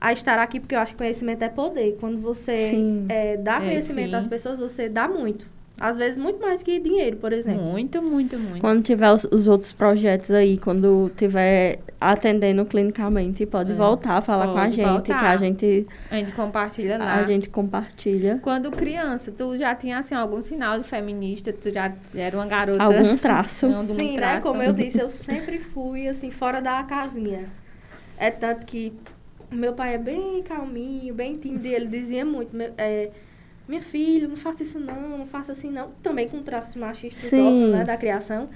a 0.01 0.13
estar 0.13 0.39
aqui, 0.39 0.61
porque 0.61 0.75
eu 0.75 0.81
acho 0.81 0.93
que 0.93 0.99
conhecimento 0.99 1.43
é 1.43 1.49
poder. 1.49 1.97
Quando 1.99 2.21
você 2.21 2.87
é, 3.09 3.37
dá 3.37 3.61
É, 3.61 3.61
conhecimento 3.61 4.11
sim. 4.11 4.17
às 4.17 4.27
pessoas, 4.27 4.59
você 4.59 4.89
dá 4.89 5.09
muito. 5.09 5.47
Às 5.81 5.97
vezes, 5.97 6.19
muito 6.19 6.41
mais 6.41 6.63
que 6.63 6.81
dinheiro, 6.81 7.17
por 7.19 7.33
exemplo. 7.33 7.63
Muito, 7.63 8.03
muito, 8.03 8.39
muito. 8.39 8.61
Quando 8.61 8.83
tiver 8.83 9.11
os, 9.13 9.25
os 9.31 9.47
outros 9.47 9.73
projetos 9.73 10.31
aí, 10.33 10.59
quando 10.59 11.11
tiver 11.17 11.79
atendendo 12.01 12.65
clinicamente, 12.65 13.47
pode 13.47 13.73
É, 13.73 13.75
voltar 13.75 14.19
a 14.19 14.21
falar 14.21 14.47
com 14.47 14.59
a 14.59 14.63
pode 14.63 14.77
gente, 14.77 14.89
voltar. 14.89 15.19
que 15.19 15.25
a 15.25 15.37
gente, 15.37 15.87
A 16.11 16.17
gente 16.17 16.33
compartilha 16.33 16.99
lá. 16.99 17.15
a 17.15 17.23
gente 17.25 17.49
compartilha 17.49 18.39
Quando 18.43 18.71
criança, 18.71 19.31
tu 19.31 19.57
já 19.57 19.75
tinha, 19.75 19.99
assim, 19.99 20.15
algum 20.15 20.43
sinal 20.43 20.79
de 20.79 20.85
feminista? 20.85 21.53
Tu 21.53 21.71
já 21.73 21.93
era 22.15 22.37
uma 22.37 22.47
garota... 22.47 22.83
algum 22.83 23.17
traço. 23.19 23.67
Algum 23.67 23.85
Sim, 23.87 24.13
né? 24.15 24.19
traço? 24.19 24.47
Como 24.49 24.63
eu 24.63 24.73
disse, 24.73 25.01
eu 25.01 25.09
sempre 25.11 25.59
fui, 25.59 26.09
assim, 26.09 26.31
fora 26.31 26.61
da 26.61 26.83
casinha. 26.83 27.47
É 28.17 28.31
tanto 28.31 28.67
que 28.67 28.93
meu 29.51 29.73
pai 29.73 29.95
é 29.95 29.99
bem 29.99 30.43
calminho, 30.43 31.15
bem 31.15 31.37
tímido, 31.37 31.67
e 31.69 31.75
ele 31.75 31.87
dizia 31.87 32.25
muito, 32.25 32.51
é, 32.77 33.11
minha 33.69 33.83
filha, 33.83 34.27
não 34.27 34.37
faça 34.37 34.63
isso 34.63 34.81
não, 34.81 35.19
não 35.19 35.27
faça 35.27 35.53
assim 35.53 35.71
não. 35.71 35.91
Também 36.03 36.29
com 36.29 36.43
traços 36.43 36.75
machistas 36.75 37.33
óbvio, 37.33 37.69
né, 37.69 37.85
da 37.85 37.97
criação. 37.97 38.49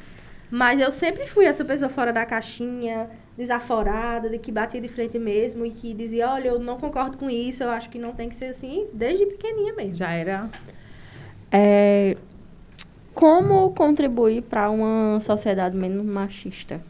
Mas 0.51 0.81
eu 0.81 0.91
sempre 0.91 1.27
fui 1.27 1.45
essa 1.45 1.65
pessoa 1.65 1.89
fora 1.89 2.13
da 2.13 2.27
caixinha, 2.27 3.09
desaforada, 3.37 4.29
de 4.29 4.39
que 4.39 4.53
batia 4.53 4.81
de 4.81 4.89
frente 4.89 5.19
mesmo 5.19 5.65
e 5.65 5.71
que 5.71 5.95
dizia, 5.95 6.31
olha, 6.31 6.49
eu 6.49 6.59
não 6.59 6.79
concordo 6.79 7.17
com 7.17 7.31
isso, 7.31 7.63
eu 7.63 7.71
acho 7.71 7.89
que 7.89 7.99
não 7.99 8.13
tem 8.13 8.29
que 8.29 8.35
ser 8.35 8.47
assim, 8.47 8.87
desde 8.93 9.25
pequenininha 9.27 9.75
mesmo. 9.75 9.95
Já 9.95 10.13
era... 10.13 10.49
É, 11.51 12.17
como 13.15 13.71
contribuir 13.73 14.43
para 14.43 14.71
uma 14.71 15.21
sociedade 15.21 15.77
menos 15.77 16.05
machista? 16.05 16.81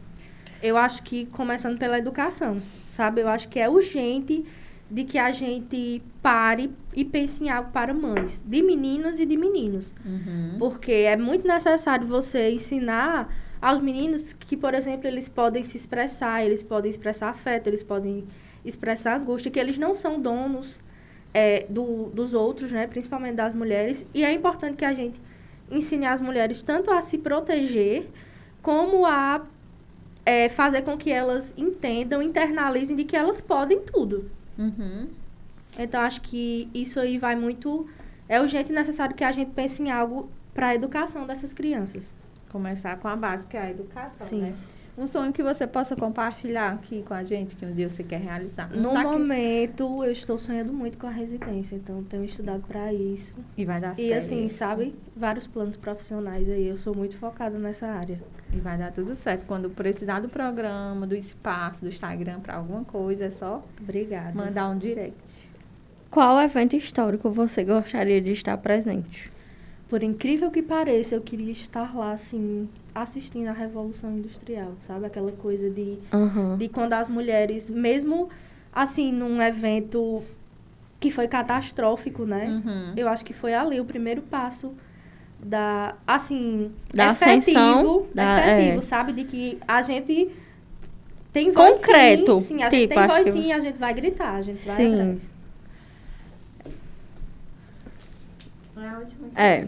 Eu 0.61 0.77
acho 0.77 1.03
que 1.03 1.25
começando 1.27 1.77
pela 1.77 1.97
educação, 1.97 2.61
sabe? 2.89 3.21
Eu 3.21 3.27
acho 3.27 3.49
que 3.49 3.59
é 3.59 3.69
urgente 3.69 4.45
de 4.93 5.03
que 5.03 5.17
a 5.17 5.31
gente 5.31 6.03
pare 6.21 6.71
e 6.95 7.03
pense 7.03 7.43
em 7.43 7.49
algo 7.49 7.71
para 7.71 7.91
mães, 7.95 8.39
de 8.45 8.61
meninas 8.61 9.19
e 9.19 9.25
de 9.25 9.35
meninos. 9.35 9.91
Uhum. 10.05 10.57
Porque 10.59 10.91
é 10.91 11.17
muito 11.17 11.47
necessário 11.47 12.05
você 12.05 12.51
ensinar 12.51 13.27
aos 13.59 13.81
meninos 13.81 14.33
que, 14.33 14.55
por 14.55 14.75
exemplo, 14.75 15.07
eles 15.07 15.27
podem 15.27 15.63
se 15.63 15.75
expressar, 15.77 16.45
eles 16.45 16.61
podem 16.61 16.91
expressar 16.91 17.29
afeto, 17.29 17.65
eles 17.65 17.81
podem 17.81 18.23
expressar 18.63 19.19
angústia, 19.19 19.49
que 19.49 19.59
eles 19.59 19.79
não 19.79 19.95
são 19.95 20.21
donos 20.21 20.79
é, 21.33 21.65
do, 21.67 22.11
dos 22.13 22.35
outros, 22.35 22.71
né? 22.71 22.85
Principalmente 22.85 23.33
das 23.33 23.55
mulheres. 23.55 24.05
E 24.13 24.23
é 24.23 24.31
importante 24.31 24.77
que 24.77 24.85
a 24.85 24.93
gente 24.93 25.19
ensine 25.71 26.05
as 26.05 26.21
mulheres 26.21 26.61
tanto 26.61 26.91
a 26.91 27.01
se 27.01 27.17
proteger, 27.17 28.07
como 28.61 29.07
a 29.07 29.43
é, 30.23 30.49
fazer 30.49 30.83
com 30.83 30.95
que 30.95 31.11
elas 31.11 31.51
entendam, 31.57 32.21
internalizem 32.21 32.95
de 32.95 33.03
que 33.03 33.15
elas 33.15 33.41
podem 33.41 33.79
tudo. 33.81 34.29
Uhum. 34.57 35.07
Então, 35.77 36.01
acho 36.01 36.21
que 36.21 36.69
isso 36.73 36.99
aí 36.99 37.17
vai 37.17 37.35
muito. 37.35 37.87
É 38.27 38.39
urgente 38.39 38.71
e 38.71 38.75
necessário 38.75 39.15
que 39.15 39.23
a 39.23 39.31
gente 39.31 39.51
pense 39.51 39.81
em 39.81 39.91
algo 39.91 40.29
para 40.53 40.67
a 40.67 40.75
educação 40.75 41.25
dessas 41.25 41.53
crianças. 41.53 42.13
Começar 42.49 42.97
com 42.97 43.07
a 43.07 43.15
base, 43.15 43.47
que 43.47 43.57
é 43.57 43.61
a 43.61 43.71
educação, 43.71 44.27
Sim. 44.27 44.41
né? 44.41 44.55
Um 44.95 45.07
sonho 45.07 45.33
que 45.33 45.41
você 45.41 45.65
possa 45.65 45.95
compartilhar 45.95 46.71
aqui 46.71 47.01
com 47.01 47.15
a 47.15 47.23
gente, 47.23 47.55
que 47.55 47.65
um 47.65 47.73
dia 47.73 47.89
você 47.89 48.03
quer 48.03 48.19
realizar. 48.21 48.69
Não 48.69 48.89
no 48.89 48.93
tá 48.93 49.01
aqui- 49.01 49.09
momento, 49.17 50.03
eu 50.03 50.11
estou 50.11 50.37
sonhando 50.37 50.71
muito 50.71 50.99
com 50.99 51.07
a 51.07 51.09
residência, 51.09 51.75
então 51.75 52.03
tenho 52.03 52.23
estudado 52.23 52.61
para 52.67 52.93
isso. 52.93 53.33
E 53.57 53.65
vai 53.65 53.81
dar 53.81 53.97
E 53.99 54.09
certo. 54.09 54.19
assim, 54.23 54.47
sabe, 54.49 54.93
vários 55.15 55.47
planos 55.47 55.77
profissionais 55.77 56.47
aí. 56.47 56.69
Eu 56.69 56.77
sou 56.77 56.95
muito 56.95 57.17
focada 57.17 57.57
nessa 57.57 57.87
área. 57.87 58.21
E 58.53 58.57
vai 58.57 58.77
dar 58.77 58.91
tudo 58.91 59.15
certo. 59.15 59.45
Quando 59.45 59.67
precisar 59.67 60.19
do 60.19 60.29
programa, 60.29 61.07
do 61.07 61.15
espaço, 61.15 61.81
do 61.81 61.87
Instagram 61.87 62.39
para 62.39 62.53
alguma 62.57 62.83
coisa, 62.83 63.25
é 63.25 63.29
só 63.31 63.65
Obrigada. 63.81 64.33
mandar 64.35 64.69
um 64.69 64.77
direct. 64.77 65.17
Qual 66.11 66.39
evento 66.39 66.75
histórico 66.75 67.31
você 67.31 67.63
gostaria 67.63 68.21
de 68.21 68.31
estar 68.31 68.55
presente? 68.59 69.32
Por 69.93 70.01
incrível 70.01 70.49
que 70.49 70.63
pareça, 70.63 71.13
eu 71.13 71.21
queria 71.21 71.51
estar 71.51 71.95
lá, 71.95 72.13
assim, 72.13 72.67
assistindo 72.95 73.47
a 73.49 73.51
Revolução 73.51 74.11
Industrial, 74.17 74.71
sabe? 74.87 75.05
Aquela 75.05 75.31
coisa 75.33 75.69
de 75.69 75.99
Aham. 76.11 76.57
de 76.57 76.67
quando 76.67 76.93
as 76.93 77.07
mulheres, 77.07 77.69
mesmo 77.69 78.27
assim, 78.73 79.11
num 79.13 79.39
evento 79.39 80.23
que 80.99 81.11
foi 81.11 81.27
catastrófico, 81.27 82.25
né? 82.25 82.59
Uhum. 82.65 82.93
Eu 82.97 83.07
acho 83.07 83.23
que 83.23 83.33
foi 83.35 83.53
ali 83.53 83.79
o 83.79 83.85
primeiro 83.85 84.23
passo 84.23 84.73
da, 85.39 85.93
assim, 86.07 86.71
Da 86.91 87.11
efetivo, 87.11 87.51
ascensão, 87.53 88.05
da- 88.15 88.47
efetivo, 88.47 88.77
é. 88.79 88.81
sabe? 88.81 89.13
De 89.13 89.25
que 89.25 89.59
a 89.67 89.83
gente 89.83 90.31
tem 91.31 91.51
voz 91.51 91.85
Concreto, 91.85 92.41
sim, 92.41 92.57
sim 92.57 92.63
a 92.63 92.69
tipo, 92.71 92.77
gente 92.81 92.89
tem 92.89 93.07
voz 93.07 93.23
que- 93.25 93.31
sim, 93.31 93.53
a 93.53 93.59
gente 93.59 93.77
vai 93.77 93.93
gritar, 93.93 94.33
a 94.37 94.41
gente 94.41 94.65
vai 94.65 94.75
Sim. 94.75 94.93
atrás. 94.95 95.31
É. 99.35 99.67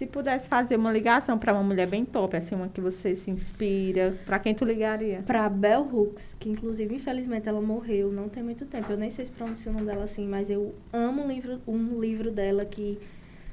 Se 0.00 0.06
pudesse 0.06 0.48
fazer 0.48 0.76
uma 0.76 0.90
ligação 0.90 1.38
para 1.38 1.52
uma 1.52 1.62
mulher 1.62 1.86
bem 1.86 2.06
top, 2.06 2.34
assim, 2.34 2.54
uma 2.54 2.68
que 2.68 2.80
você 2.80 3.14
se 3.14 3.30
inspira, 3.30 4.16
para 4.24 4.38
quem 4.38 4.54
tu 4.54 4.64
ligaria? 4.64 5.20
Pra 5.26 5.46
Bell 5.46 5.82
Hooks, 5.82 6.34
que 6.40 6.48
inclusive, 6.48 6.94
infelizmente, 6.94 7.46
ela 7.46 7.60
morreu 7.60 8.10
não 8.10 8.26
tem 8.26 8.42
muito 8.42 8.64
tempo. 8.64 8.90
Eu 8.90 8.96
nem 8.96 9.10
sei 9.10 9.26
se 9.26 9.30
pronuncia 9.30 9.70
o 9.70 9.74
nome 9.74 9.84
dela 9.84 10.04
assim, 10.04 10.26
mas 10.26 10.48
eu 10.48 10.74
amo 10.90 11.22
um 11.22 11.28
livro, 11.28 11.60
um 11.68 12.00
livro 12.00 12.30
dela 12.30 12.64
que 12.64 12.98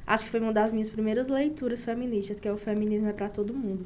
acho 0.08 0.24
que 0.24 0.32
foi 0.32 0.40
uma 0.40 0.54
das 0.54 0.72
minhas 0.72 0.90
primeiras 0.90 1.28
leituras 1.28 1.84
feministas, 1.84 2.40
que 2.40 2.48
é 2.48 2.54
o 2.54 2.58
Feminismo 2.58 3.10
é 3.10 3.12
pra 3.12 3.28
Todo 3.28 3.54
Mundo. 3.54 3.86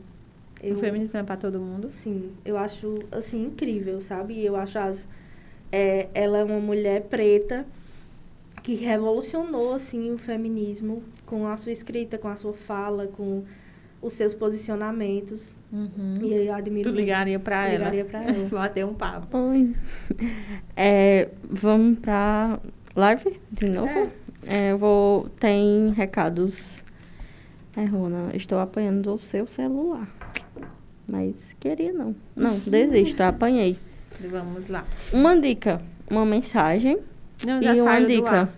Eu, 0.62 0.76
O 0.76 0.78
feminismo 0.78 1.18
é 1.18 1.24
para 1.24 1.38
todo 1.38 1.60
mundo? 1.60 1.90
Sim, 1.90 2.30
eu 2.46 2.60
acho, 2.60 3.00
assim, 3.12 3.44
incrível, 3.44 4.00
sabe? 4.00 4.40
Eu 4.46 4.56
acho 4.56 4.78
as... 4.78 5.08
é, 5.72 6.10
ela 6.14 6.38
é 6.38 6.44
uma 6.44 6.60
mulher 6.60 7.06
preta 7.06 7.66
que 8.64 8.76
revolucionou, 8.76 9.74
assim, 9.74 10.12
o 10.12 10.18
feminismo 10.18 11.04
com 11.26 11.48
a 11.48 11.58
sua 11.58 11.72
escrita, 11.72 12.18
com 12.18 12.28
a 12.28 12.36
sua 12.36 12.54
fala, 12.54 13.08
com 13.08 13.44
os 14.02 14.14
seus 14.14 14.34
posicionamentos. 14.34 15.54
Uhum. 15.72 16.16
E 16.22 16.34
eu 16.34 16.54
admiro 16.54 16.90
Tu 16.90 16.96
ligaria 16.96 17.40
para 17.40 17.68
ela? 17.68 17.78
Ligaria 17.78 18.06
pra 18.06 18.24
ela. 18.24 18.48
Bater 18.50 18.86
um 18.86 18.94
papo. 18.94 19.38
Oi. 19.38 19.76
É, 20.76 21.30
vamos 21.50 22.00
pra 22.00 22.60
live 22.96 23.40
de 23.52 23.70
novo? 23.70 24.12
É, 24.46 24.72
eu 24.72 24.78
vou. 24.78 25.30
Tem 25.40 25.92
recados. 25.92 26.82
É, 27.76 27.86
Rona, 27.86 28.32
estou 28.36 28.60
apanhando 28.60 29.16
o 29.16 29.20
seu 29.20 29.48
celular. 29.48 30.08
Mas 31.08 31.36
queria 31.60 31.94
não. 31.94 32.16
Não, 32.36 32.60
desisto, 32.60 33.22
apanhei. 33.24 33.78
Vamos 34.30 34.68
lá. 34.68 34.86
Uma 35.14 35.40
dica, 35.40 35.82
uma 36.10 36.26
mensagem 36.26 37.00
Não, 37.46 37.60
e 37.60 37.64
já 37.64 37.74
uma 37.74 37.84
saiu 37.84 38.08
do 38.08 38.14
dica. 38.14 38.50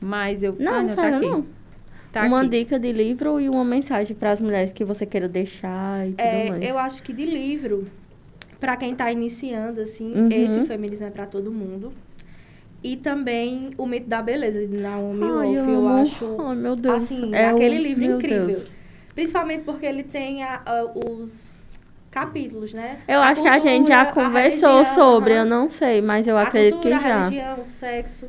Mas 0.00 0.42
eu... 0.42 0.56
Não, 0.58 0.72
ah, 0.72 0.76
não 0.78 0.88
não, 0.88 0.88
tá 0.96 1.02
saiu 1.02 1.16
aqui. 1.16 1.26
não. 1.28 1.46
Tá 2.10 2.26
uma 2.26 2.40
aqui. 2.40 2.48
dica 2.50 2.78
de 2.78 2.92
livro 2.92 3.40
e 3.40 3.48
uma 3.48 3.64
mensagem 3.64 4.14
para 4.14 4.32
as 4.32 4.40
mulheres 4.40 4.72
que 4.72 4.84
você 4.84 5.06
queira 5.06 5.28
deixar 5.28 6.06
e 6.06 6.10
tudo 6.12 6.20
É, 6.20 6.48
mais. 6.50 6.64
eu 6.64 6.76
acho 6.78 7.02
que 7.02 7.12
de 7.12 7.24
livro, 7.24 7.86
para 8.60 8.76
quem 8.76 8.92
está 8.92 9.10
iniciando, 9.10 9.80
assim, 9.80 10.12
Uhum. 10.12 10.28
esse 10.30 10.60
feminismo 10.66 11.06
é 11.06 11.10
para 11.10 11.24
todo 11.26 11.50
mundo. 11.50 11.92
E 12.84 12.96
também 12.96 13.70
O 13.78 13.86
Mito 13.86 14.08
da 14.08 14.20
Beleza, 14.20 14.66
de 14.66 14.76
Naomi 14.76 15.22
Ai, 15.22 15.30
Wolf. 15.54 15.56
eu 15.56 15.68
Eu, 15.70 15.88
acho, 15.88 16.36
Ai, 16.40 16.56
meu 16.56 16.74
Deus. 16.76 17.04
assim, 17.04 17.30
É 17.34 17.50
o- 17.52 17.56
aquele 17.56 17.78
livro 17.78 18.04
meu 18.04 18.16
incrível. 18.18 18.46
Deus. 18.48 18.70
Principalmente 19.14 19.62
porque 19.62 19.86
ele 19.86 20.02
tem 20.02 20.42
a- 20.42 20.60
a- 20.66 20.84
os 21.08 21.51
capítulos, 22.12 22.72
né? 22.72 22.98
Eu 23.08 23.20
A 23.20 23.28
acho 23.30 23.42
que 23.42 23.48
a 23.48 23.58
gente 23.58 23.88
já 23.88 24.04
cultura, 24.04 24.26
conversou 24.26 24.76
religião, 24.76 24.94
sobre, 24.94 25.38
eu 25.38 25.44
não 25.44 25.68
sei, 25.70 26.00
mas 26.00 26.28
eu 26.28 26.36
a 26.38 26.42
acredito 26.42 26.74
cultura, 26.74 26.96
que 26.98 27.02
já. 27.02 27.14
a 27.16 27.22
religião, 27.24 27.60
o 27.60 27.64
sexo, 27.64 28.26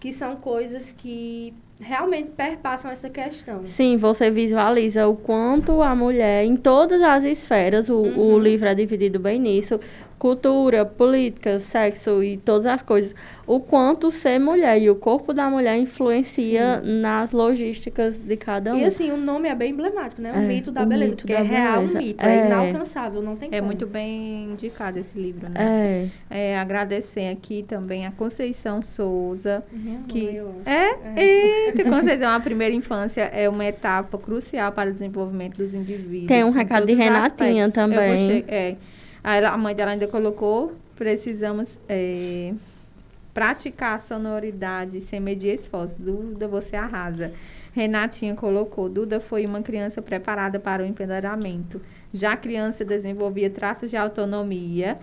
que 0.00 0.12
são 0.12 0.34
coisas 0.36 0.90
que 0.96 1.54
realmente 1.78 2.30
perpassam 2.32 2.90
essa 2.90 3.08
questão. 3.08 3.66
Sim, 3.66 3.96
você 3.96 4.30
visualiza 4.30 5.06
o 5.06 5.16
quanto 5.16 5.80
a 5.82 5.94
mulher, 5.94 6.44
em 6.44 6.56
todas 6.56 7.00
as 7.02 7.22
esferas, 7.24 7.88
o, 7.88 7.94
o 7.96 8.32
Uhum. 8.32 8.38
livro 8.38 8.68
é 8.68 8.74
dividido 8.74 9.18
bem 9.20 9.38
nisso, 9.38 9.78
cultura, 10.20 10.84
política, 10.84 11.58
sexo 11.58 12.22
e 12.22 12.36
todas 12.36 12.66
as 12.66 12.82
coisas, 12.82 13.14
o 13.46 13.58
quanto 13.58 14.10
ser 14.10 14.38
mulher 14.38 14.78
e 14.80 14.90
o 14.90 14.94
corpo 14.94 15.32
da 15.32 15.48
mulher 15.48 15.78
influencia 15.78 16.80
nas 16.82 17.32
logísticas 17.32 18.18
de 18.18 18.36
cada 18.36 18.74
um. 18.74 18.78
E 18.78 18.84
assim, 18.84 19.10
o 19.10 19.16
nome 19.16 19.48
é 19.48 19.54
bem 19.54 19.70
emblemático, 19.72 20.20
né? 20.20 20.30
O 20.32 20.36
É, 20.36 20.40
mito 20.46 20.70
da 20.70 20.82
o 20.82 20.86
beleza, 20.86 21.12
mito 21.12 21.22
porque 21.22 21.32
da 21.32 21.40
é 21.40 21.42
real 21.42 21.74
beleza. 21.80 21.98
um 21.98 22.02
mito, 22.02 22.24
É. 22.26 22.36
é, 22.36 22.46
inalcançável, 22.46 23.22
não 23.22 23.34
tem 23.34 23.48
É 23.50 23.56
como. 23.56 23.66
muito 23.66 23.86
bem 23.86 24.44
indicado 24.52 24.98
esse 24.98 25.18
livro, 25.18 25.48
né? 25.48 26.10
É, 26.30 26.50
É, 26.52 26.58
agradecer 26.58 27.28
aqui 27.32 27.64
também 27.66 28.04
a 28.06 28.12
Conceição 28.12 28.82
Souza, 28.82 29.64
Uhum, 29.72 30.02
que 30.06 30.36
eu 30.36 30.48
acho. 30.50 30.68
é, 30.68 31.66
eita, 31.66 31.82
Conceição, 31.84 32.30
a 32.32 32.40
primeira 32.40 32.74
infância 32.74 33.22
é 33.22 33.48
uma 33.48 33.64
etapa 33.64 34.18
crucial 34.18 34.70
para 34.72 34.90
o 34.90 34.92
desenvolvimento 34.92 35.56
dos 35.56 35.72
indivíduos. 35.72 36.26
Tem 36.28 36.44
um 36.44 36.50
recado 36.50 36.84
de 36.86 36.92
Renatinha 36.94 37.64
aspectos. 37.64 37.76
Eu 37.76 37.88
vou 37.88 37.96
também. 38.06 38.26
che- 38.26 38.44
é, 38.48 38.76
a, 39.22 39.36
ela- 39.36 39.50
a 39.50 39.56
mãe 39.56 39.74
dela 39.74 39.92
ainda 39.92 40.06
colocou, 40.06 40.74
precisamos 40.96 41.78
é, 41.88 42.52
praticar 43.32 43.94
a 43.96 43.98
sonoridade 43.98 45.00
sem 45.00 45.20
medir 45.20 45.54
esforço. 45.54 46.00
Duda, 46.00 46.48
você 46.48 46.76
arrasa. 46.76 47.32
Renatinha 47.72 48.34
colocou, 48.34 48.88
Duda 48.88 49.20
foi 49.20 49.46
uma 49.46 49.62
criança 49.62 50.02
preparada 50.02 50.58
para 50.58 50.82
o 50.82 50.86
empoderamento. 50.86 51.80
Já 52.12 52.36
criança 52.36 52.84
desenvolvia 52.84 53.48
traços 53.48 53.90
de 53.90 53.96
autonomia. 53.96 54.96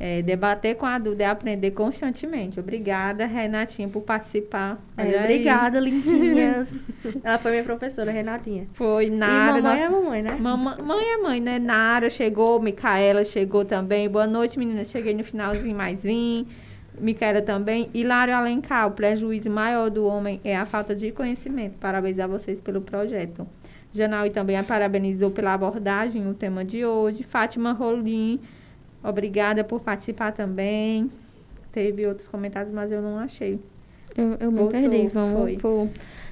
É, 0.00 0.20
debater 0.22 0.74
com 0.76 0.84
a 0.86 0.98
Duda 0.98 1.22
é 1.22 1.26
aprender 1.26 1.70
constantemente. 1.72 2.58
Obrigada, 2.58 3.24
Renatinha, 3.24 3.88
por 3.88 4.02
participar. 4.02 4.80
É, 4.96 5.20
obrigada, 5.20 5.78
lindinhas. 5.78 6.74
Ela 7.22 7.38
foi 7.38 7.52
minha 7.52 7.62
professora, 7.62 8.10
Renatinha. 8.10 8.66
Foi 8.72 9.06
e 9.06 9.10
Nara. 9.10 9.52
mamãe 9.54 9.62
nossa- 9.62 9.82
é 9.84 9.88
mamãe, 9.88 10.22
né? 10.22 10.36
Mamãe, 10.40 10.82
mãe 10.82 11.04
é 11.04 11.16
mãe, 11.18 11.40
né? 11.40 11.58
Nara 11.58 12.10
chegou, 12.10 12.60
Micaela 12.60 13.22
chegou 13.24 13.64
também. 13.64 14.08
Boa 14.08 14.26
noite, 14.26 14.58
meninas. 14.58 14.90
Cheguei 14.90 15.14
no 15.14 15.22
finalzinho, 15.22 15.76
mas 15.76 16.02
vim. 16.02 16.46
Micaela 16.98 17.40
também. 17.40 17.88
Hilário 17.94 18.34
Alencar, 18.34 18.88
o 18.88 18.90
prejuízo 18.92 19.48
maior 19.50 19.88
do 19.88 20.04
homem 20.04 20.40
é 20.44 20.56
a 20.56 20.64
falta 20.66 20.94
de 20.96 21.12
conhecimento. 21.12 21.78
Parabéns 21.78 22.18
a 22.18 22.26
vocês 22.26 22.60
pelo 22.60 22.80
projeto. 22.80 23.46
Janaui 23.92 24.30
também 24.30 24.56
a 24.56 24.62
parabenizou 24.64 25.30
pela 25.30 25.54
abordagem, 25.54 26.26
o 26.28 26.34
tema 26.34 26.64
de 26.64 26.84
hoje. 26.84 27.22
Fátima 27.22 27.72
Rolim, 27.72 28.40
obrigada 29.02 29.62
por 29.64 29.80
participar 29.80 30.32
também. 30.32 31.10
Teve 31.72 32.06
outros 32.06 32.28
comentários, 32.28 32.70
mas 32.72 32.90
eu 32.92 33.00
não 33.02 33.18
achei. 33.18 33.58
eu, 34.16 34.36
eu 34.40 34.50
me 34.52 34.58
Voltou, 34.58 34.80
perdi. 34.80 35.08
Vamos 35.08 35.56
pro... 35.56 35.88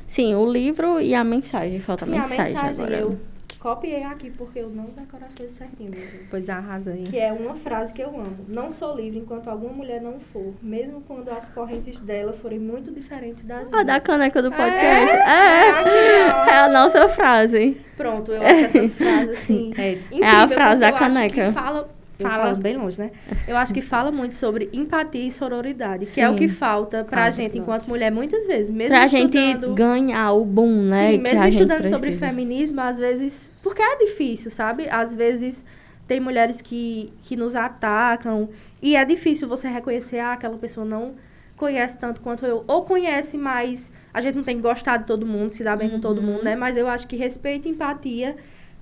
Sim, 0.06 0.34
o 0.34 0.44
livro 0.50 1.00
e 1.00 1.14
a 1.14 1.22
mensagem. 1.24 1.78
Falta 1.80 2.04
Sim, 2.04 2.18
a 2.18 2.24
a 2.24 2.28
mensagem, 2.28 2.52
mensagem 2.54 2.84
agora. 2.84 3.00
eu 3.00 3.18
copiei 3.60 4.02
aqui 4.02 4.30
porque 4.30 4.58
eu 4.58 4.68
não 4.70 4.86
decoro 4.86 5.24
as 5.24 5.34
coisas 5.34 5.56
certinho 5.56 5.90
mesmo. 5.90 6.18
Pois 6.30 6.48
arrasa 6.50 6.90
aí. 6.90 7.04
Que 7.04 7.18
é 7.18 7.32
uma 7.32 7.54
frase 7.54 7.94
que 7.94 8.02
eu 8.02 8.08
amo. 8.08 8.36
Não 8.48 8.70
sou 8.70 8.96
livre 8.96 9.18
enquanto 9.20 9.48
alguma 9.48 9.72
mulher 9.72 10.00
não 10.02 10.18
for, 10.18 10.52
mesmo 10.60 11.00
quando 11.02 11.28
as 11.30 11.48
correntes 11.50 12.00
dela 12.00 12.32
forem 12.32 12.58
muito 12.58 12.90
diferentes 12.90 13.44
das 13.44 13.68
Ah, 13.68 13.78
da 13.78 13.84
minhas. 13.84 14.02
caneca 14.02 14.42
do 14.42 14.48
É, 14.48 14.50
podcast. 14.50 15.16
é 15.16 15.20
É, 15.20 16.50
é 16.50 16.58
a 16.58 16.68
nossa 16.68 17.08
frase. 17.08 17.76
Pronto, 17.96 18.32
eu 18.32 18.42
acho 18.42 18.64
essa 18.78 18.88
frase 18.90 19.30
assim. 19.32 19.72
É, 19.78 19.92
incrível, 19.92 20.26
a 20.28 20.48
frase 20.48 20.80
da 20.80 20.88
eu 20.90 20.94
acho 20.96 21.04
caneca. 21.04 21.46
que 21.46 21.52
fala, 21.52 21.88
Fala. 22.22 22.44
falo 22.50 22.56
bem 22.56 22.76
longe, 22.76 22.98
né? 22.98 23.10
Eu 23.46 23.56
acho 23.56 23.72
que 23.74 23.80
fala 23.82 24.10
muito 24.10 24.34
sobre 24.34 24.68
empatia 24.72 25.26
e 25.26 25.30
sororidade, 25.30 26.06
que 26.06 26.20
é 26.20 26.28
Sim. 26.28 26.34
o 26.34 26.36
que 26.36 26.48
falta 26.48 27.04
pra 27.04 27.24
Ah, 27.24 27.30
gente 27.30 27.58
enquanto 27.58 27.86
mulher 27.88 28.10
muitas 28.10 28.46
vezes, 28.46 28.70
mesmo 28.70 28.96
pra 28.96 29.06
gente 29.06 29.36
estudando, 29.38 29.74
ganhar 29.74 30.32
o 30.32 30.44
boom, 30.44 30.82
né? 30.82 31.12
Sim, 31.12 31.18
mesmo 31.18 31.42
gente 31.44 31.52
estudando 31.52 31.84
sobre 31.88 32.12
feminismo, 32.12 32.80
às 32.80 32.98
vezes, 32.98 33.50
porque 33.62 33.82
é 33.82 33.96
difícil, 33.98 34.50
sabe? 34.50 34.88
Às 34.90 35.14
vezes 35.14 35.64
tem 36.06 36.18
mulheres 36.20 36.60
que, 36.60 37.12
que 37.22 37.36
nos 37.36 37.54
atacam 37.56 38.48
e 38.82 38.96
é 38.96 39.04
difícil 39.04 39.48
você 39.48 39.68
reconhecer 39.68 40.18
ah, 40.18 40.32
aquela 40.32 40.56
pessoa 40.58 40.84
não 40.84 41.14
conhece 41.56 41.96
tanto 41.98 42.22
quanto 42.22 42.46
eu, 42.46 42.64
ou 42.66 42.84
conhece, 42.84 43.36
mas 43.36 43.92
a 44.14 44.20
gente 44.22 44.34
não 44.34 44.42
tem 44.42 44.56
que 44.56 44.62
gostar 44.62 44.96
de 44.96 45.04
todo 45.04 45.26
mundo, 45.26 45.50
se 45.50 45.62
dar 45.62 45.76
bem 45.76 45.90
com 45.90 46.00
todo 46.00 46.18
Uhum. 46.18 46.24
mundo, 46.26 46.42
né? 46.42 46.56
Mas 46.56 46.76
eu 46.76 46.88
acho 46.88 47.06
que 47.06 47.16
respeito 47.16 47.68
e 47.68 47.70
empatia 47.70 48.34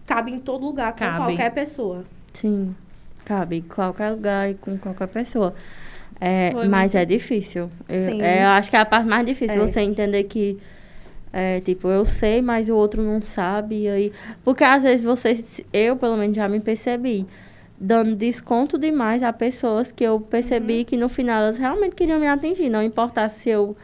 cabe 0.06 0.30
em 0.30 0.38
todo 0.38 0.64
lugar, 0.64 0.92
com 0.92 1.00
Cabe. 1.00 1.16
qualquer 1.16 1.50
pessoa. 1.52 2.04
Sim, 2.32 2.74
cabe 3.28 3.56
em 3.58 3.62
qualquer 3.62 4.10
lugar 4.10 4.50
e 4.50 4.54
com 4.54 4.78
qualquer 4.78 5.08
pessoa. 5.08 5.54
É, 6.20 6.50
Foi 6.52 6.66
mas 6.66 6.92
muito- 6.94 6.96
é 6.96 7.04
difícil. 7.04 7.70
Eu, 7.88 8.02
Sim. 8.02 8.22
é, 8.22 8.42
eu 8.44 8.48
acho 8.48 8.70
que 8.70 8.76
é 8.76 8.80
a 8.80 8.84
parte 8.86 9.06
mais 9.06 9.24
difícil, 9.26 9.62
É. 9.62 9.66
você 9.66 9.80
entender 9.82 10.24
que, 10.24 10.58
é, 11.32 11.60
tipo, 11.60 11.88
eu 11.88 12.04
sei, 12.04 12.40
mas 12.42 12.68
o 12.68 12.74
outro 12.74 13.02
não 13.02 13.20
sabe. 13.22 13.82
E 13.82 13.88
aí, 13.88 14.12
porque 14.42 14.64
às 14.64 14.82
vezes 14.82 15.04
você, 15.04 15.44
eu 15.72 15.94
pelo 15.96 16.16
menos 16.16 16.34
já 16.34 16.48
me 16.48 16.58
percebi, 16.58 17.26
dando 17.78 18.16
desconto 18.16 18.76
demais 18.78 19.22
a 19.22 19.32
pessoas 19.32 19.92
que 19.92 20.02
eu 20.02 20.18
percebi 20.18 20.84
que 20.84 20.96
no 20.96 21.08
final 21.08 21.42
elas 21.42 21.58
realmente 21.58 21.94
queriam 21.94 22.18
me 22.18 22.26
atingir. 22.26 22.68
Não 22.68 22.82
importasse 22.82 23.40
se 23.42 23.50
eu 23.50 23.76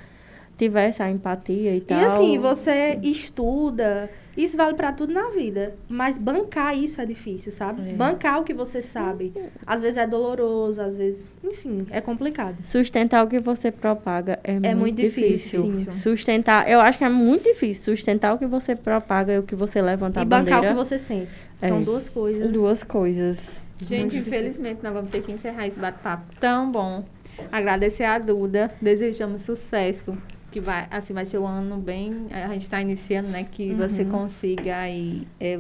tivesse 0.59 1.03
a 1.03 1.11
empatia 1.11 1.77
e 1.77 1.81
tal. 1.81 2.01
E 2.01 2.05
assim, 2.05 2.39
você 2.39 2.99
estuda, 3.03 4.11
isso 4.37 4.57
vale 4.57 4.75
pra 4.75 4.93
tudo 4.93 5.13
na 5.13 5.31
vida, 5.31 5.75
mas 5.89 6.19
bancar 6.19 6.77
isso 6.77 7.01
é 7.01 7.07
difícil, 7.07 7.53
sabe? 7.53 7.91
É. 7.91 7.93
Bancar 7.93 8.41
o 8.41 8.45
que 8.45 8.53
você 8.53 8.83
sabe. 8.83 9.33
Às 9.67 9.81
vezes 9.81 9.97
é 9.97 10.07
doloroso, 10.07 10.81
às 10.81 10.95
vezes, 10.95 11.25
enfim, 11.43 11.87
é 11.91 12.01
complicado. 12.01 12.57
Sustentar 12.63 13.25
o 13.25 13.29
que 13.29 13.39
você 13.39 13.71
propaga 13.71 14.39
é, 14.43 14.53
muito, 14.55 14.77
muito 14.79 14.97
difícil. 14.97 15.63
difícil, 15.63 15.93
sim. 15.93 16.01
Sustentar, 16.01 16.69
eu 16.69 16.81
acho 16.81 16.99
que 16.99 17.05
é 17.05 17.09
muito 17.09 17.45
difícil 17.45 17.85
sustentar 17.85 18.35
o 18.35 18.39
que 18.39 18.47
você 18.47 18.75
propaga 18.75 19.33
e 19.35 19.39
o 19.39 19.43
que 19.43 19.55
você 19.55 19.81
levanta 19.81 20.21
e 20.21 20.23
a 20.23 20.25
bancar 20.25 20.45
bandeira. 20.45 20.75
o 20.75 20.79
que 20.79 20.85
você 20.85 20.99
sente. 20.99 21.33
É. 21.61 21.69
São 21.69 21.83
duas 21.83 22.09
coisas. 22.09 22.51
Duas 22.51 22.83
coisas. 22.83 23.63
Gente, 23.81 24.17
infelizmente 24.17 24.81
nós 24.83 24.93
vamos 24.93 25.11
ter 25.11 25.23
que 25.23 25.33
encerrar 25.33 25.67
esse 25.67 25.79
bate-papo 25.79 26.25
tão 26.41 26.71
bom. 26.71 27.05
Agradecer 27.51 28.05
a 28.05 28.19
Duda, 28.19 28.71
desejamos 28.81 29.43
sucesso, 29.43 30.17
que 30.55 30.61
vai, 30.61 30.87
assim, 30.89 31.13
vai 31.13 31.25
ser 31.27 31.39
um 31.39 31.47
ano 31.49 31.79
bem, 31.79 32.29
a 32.31 32.47
gente 32.53 32.63
está 32.63 32.81
iniciando, 32.81 33.27
né, 33.29 33.45
que 33.51 33.71
Uhum. 33.71 33.77
você 33.77 34.05
consiga 34.05 34.77
aí 34.77 35.27
é, 35.41 35.59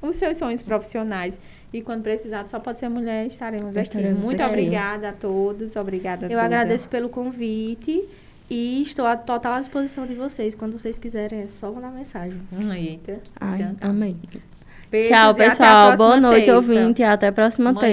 os, 0.00 0.14
seus 0.16 0.38
sonhos 0.38 0.62
profissionais. 0.62 1.40
E 1.72 1.82
quando 1.82 2.02
precisar, 2.04 2.46
só 2.48 2.60
pode 2.60 2.78
ser 2.78 2.88
mulher, 2.88 3.26
estaremos, 3.26 3.74
Estaremos 3.74 4.12
aqui. 4.18 4.24
Muito 4.24 4.40
aqui. 4.40 4.52
obrigada 4.52 5.08
a 5.08 5.12
todos, 5.12 5.74
obrigada 5.74 6.26
Eu 6.26 6.30
Duda. 6.30 6.42
agradeço 6.44 6.88
pelo 6.88 7.08
convite 7.08 8.04
e 8.48 8.80
estou 8.82 9.06
à 9.06 9.16
total 9.16 9.58
disposição 9.58 10.06
de 10.06 10.14
vocês. 10.14 10.54
Quando 10.54 10.78
vocês 10.78 10.98
quiserem, 10.98 11.40
é 11.40 11.46
só 11.48 11.72
mandar 11.72 11.90
mensagem. 11.90 12.40
Eita. 12.76 13.18
Ai, 13.40 13.62
Então 13.62 13.74
tá. 13.74 13.88
amém. 13.88 14.16
Beijos 14.90 15.08
Tchau, 15.10 15.30
a 15.30 15.34
pessoal. 15.34 15.96
Boa 15.96 16.20
noite, 16.20 16.44
terça. 16.44 16.56
ouvinte. 16.56 17.02
Até 17.02 17.26
a 17.28 17.32
próxima 17.32 17.72
terça. 17.72 17.86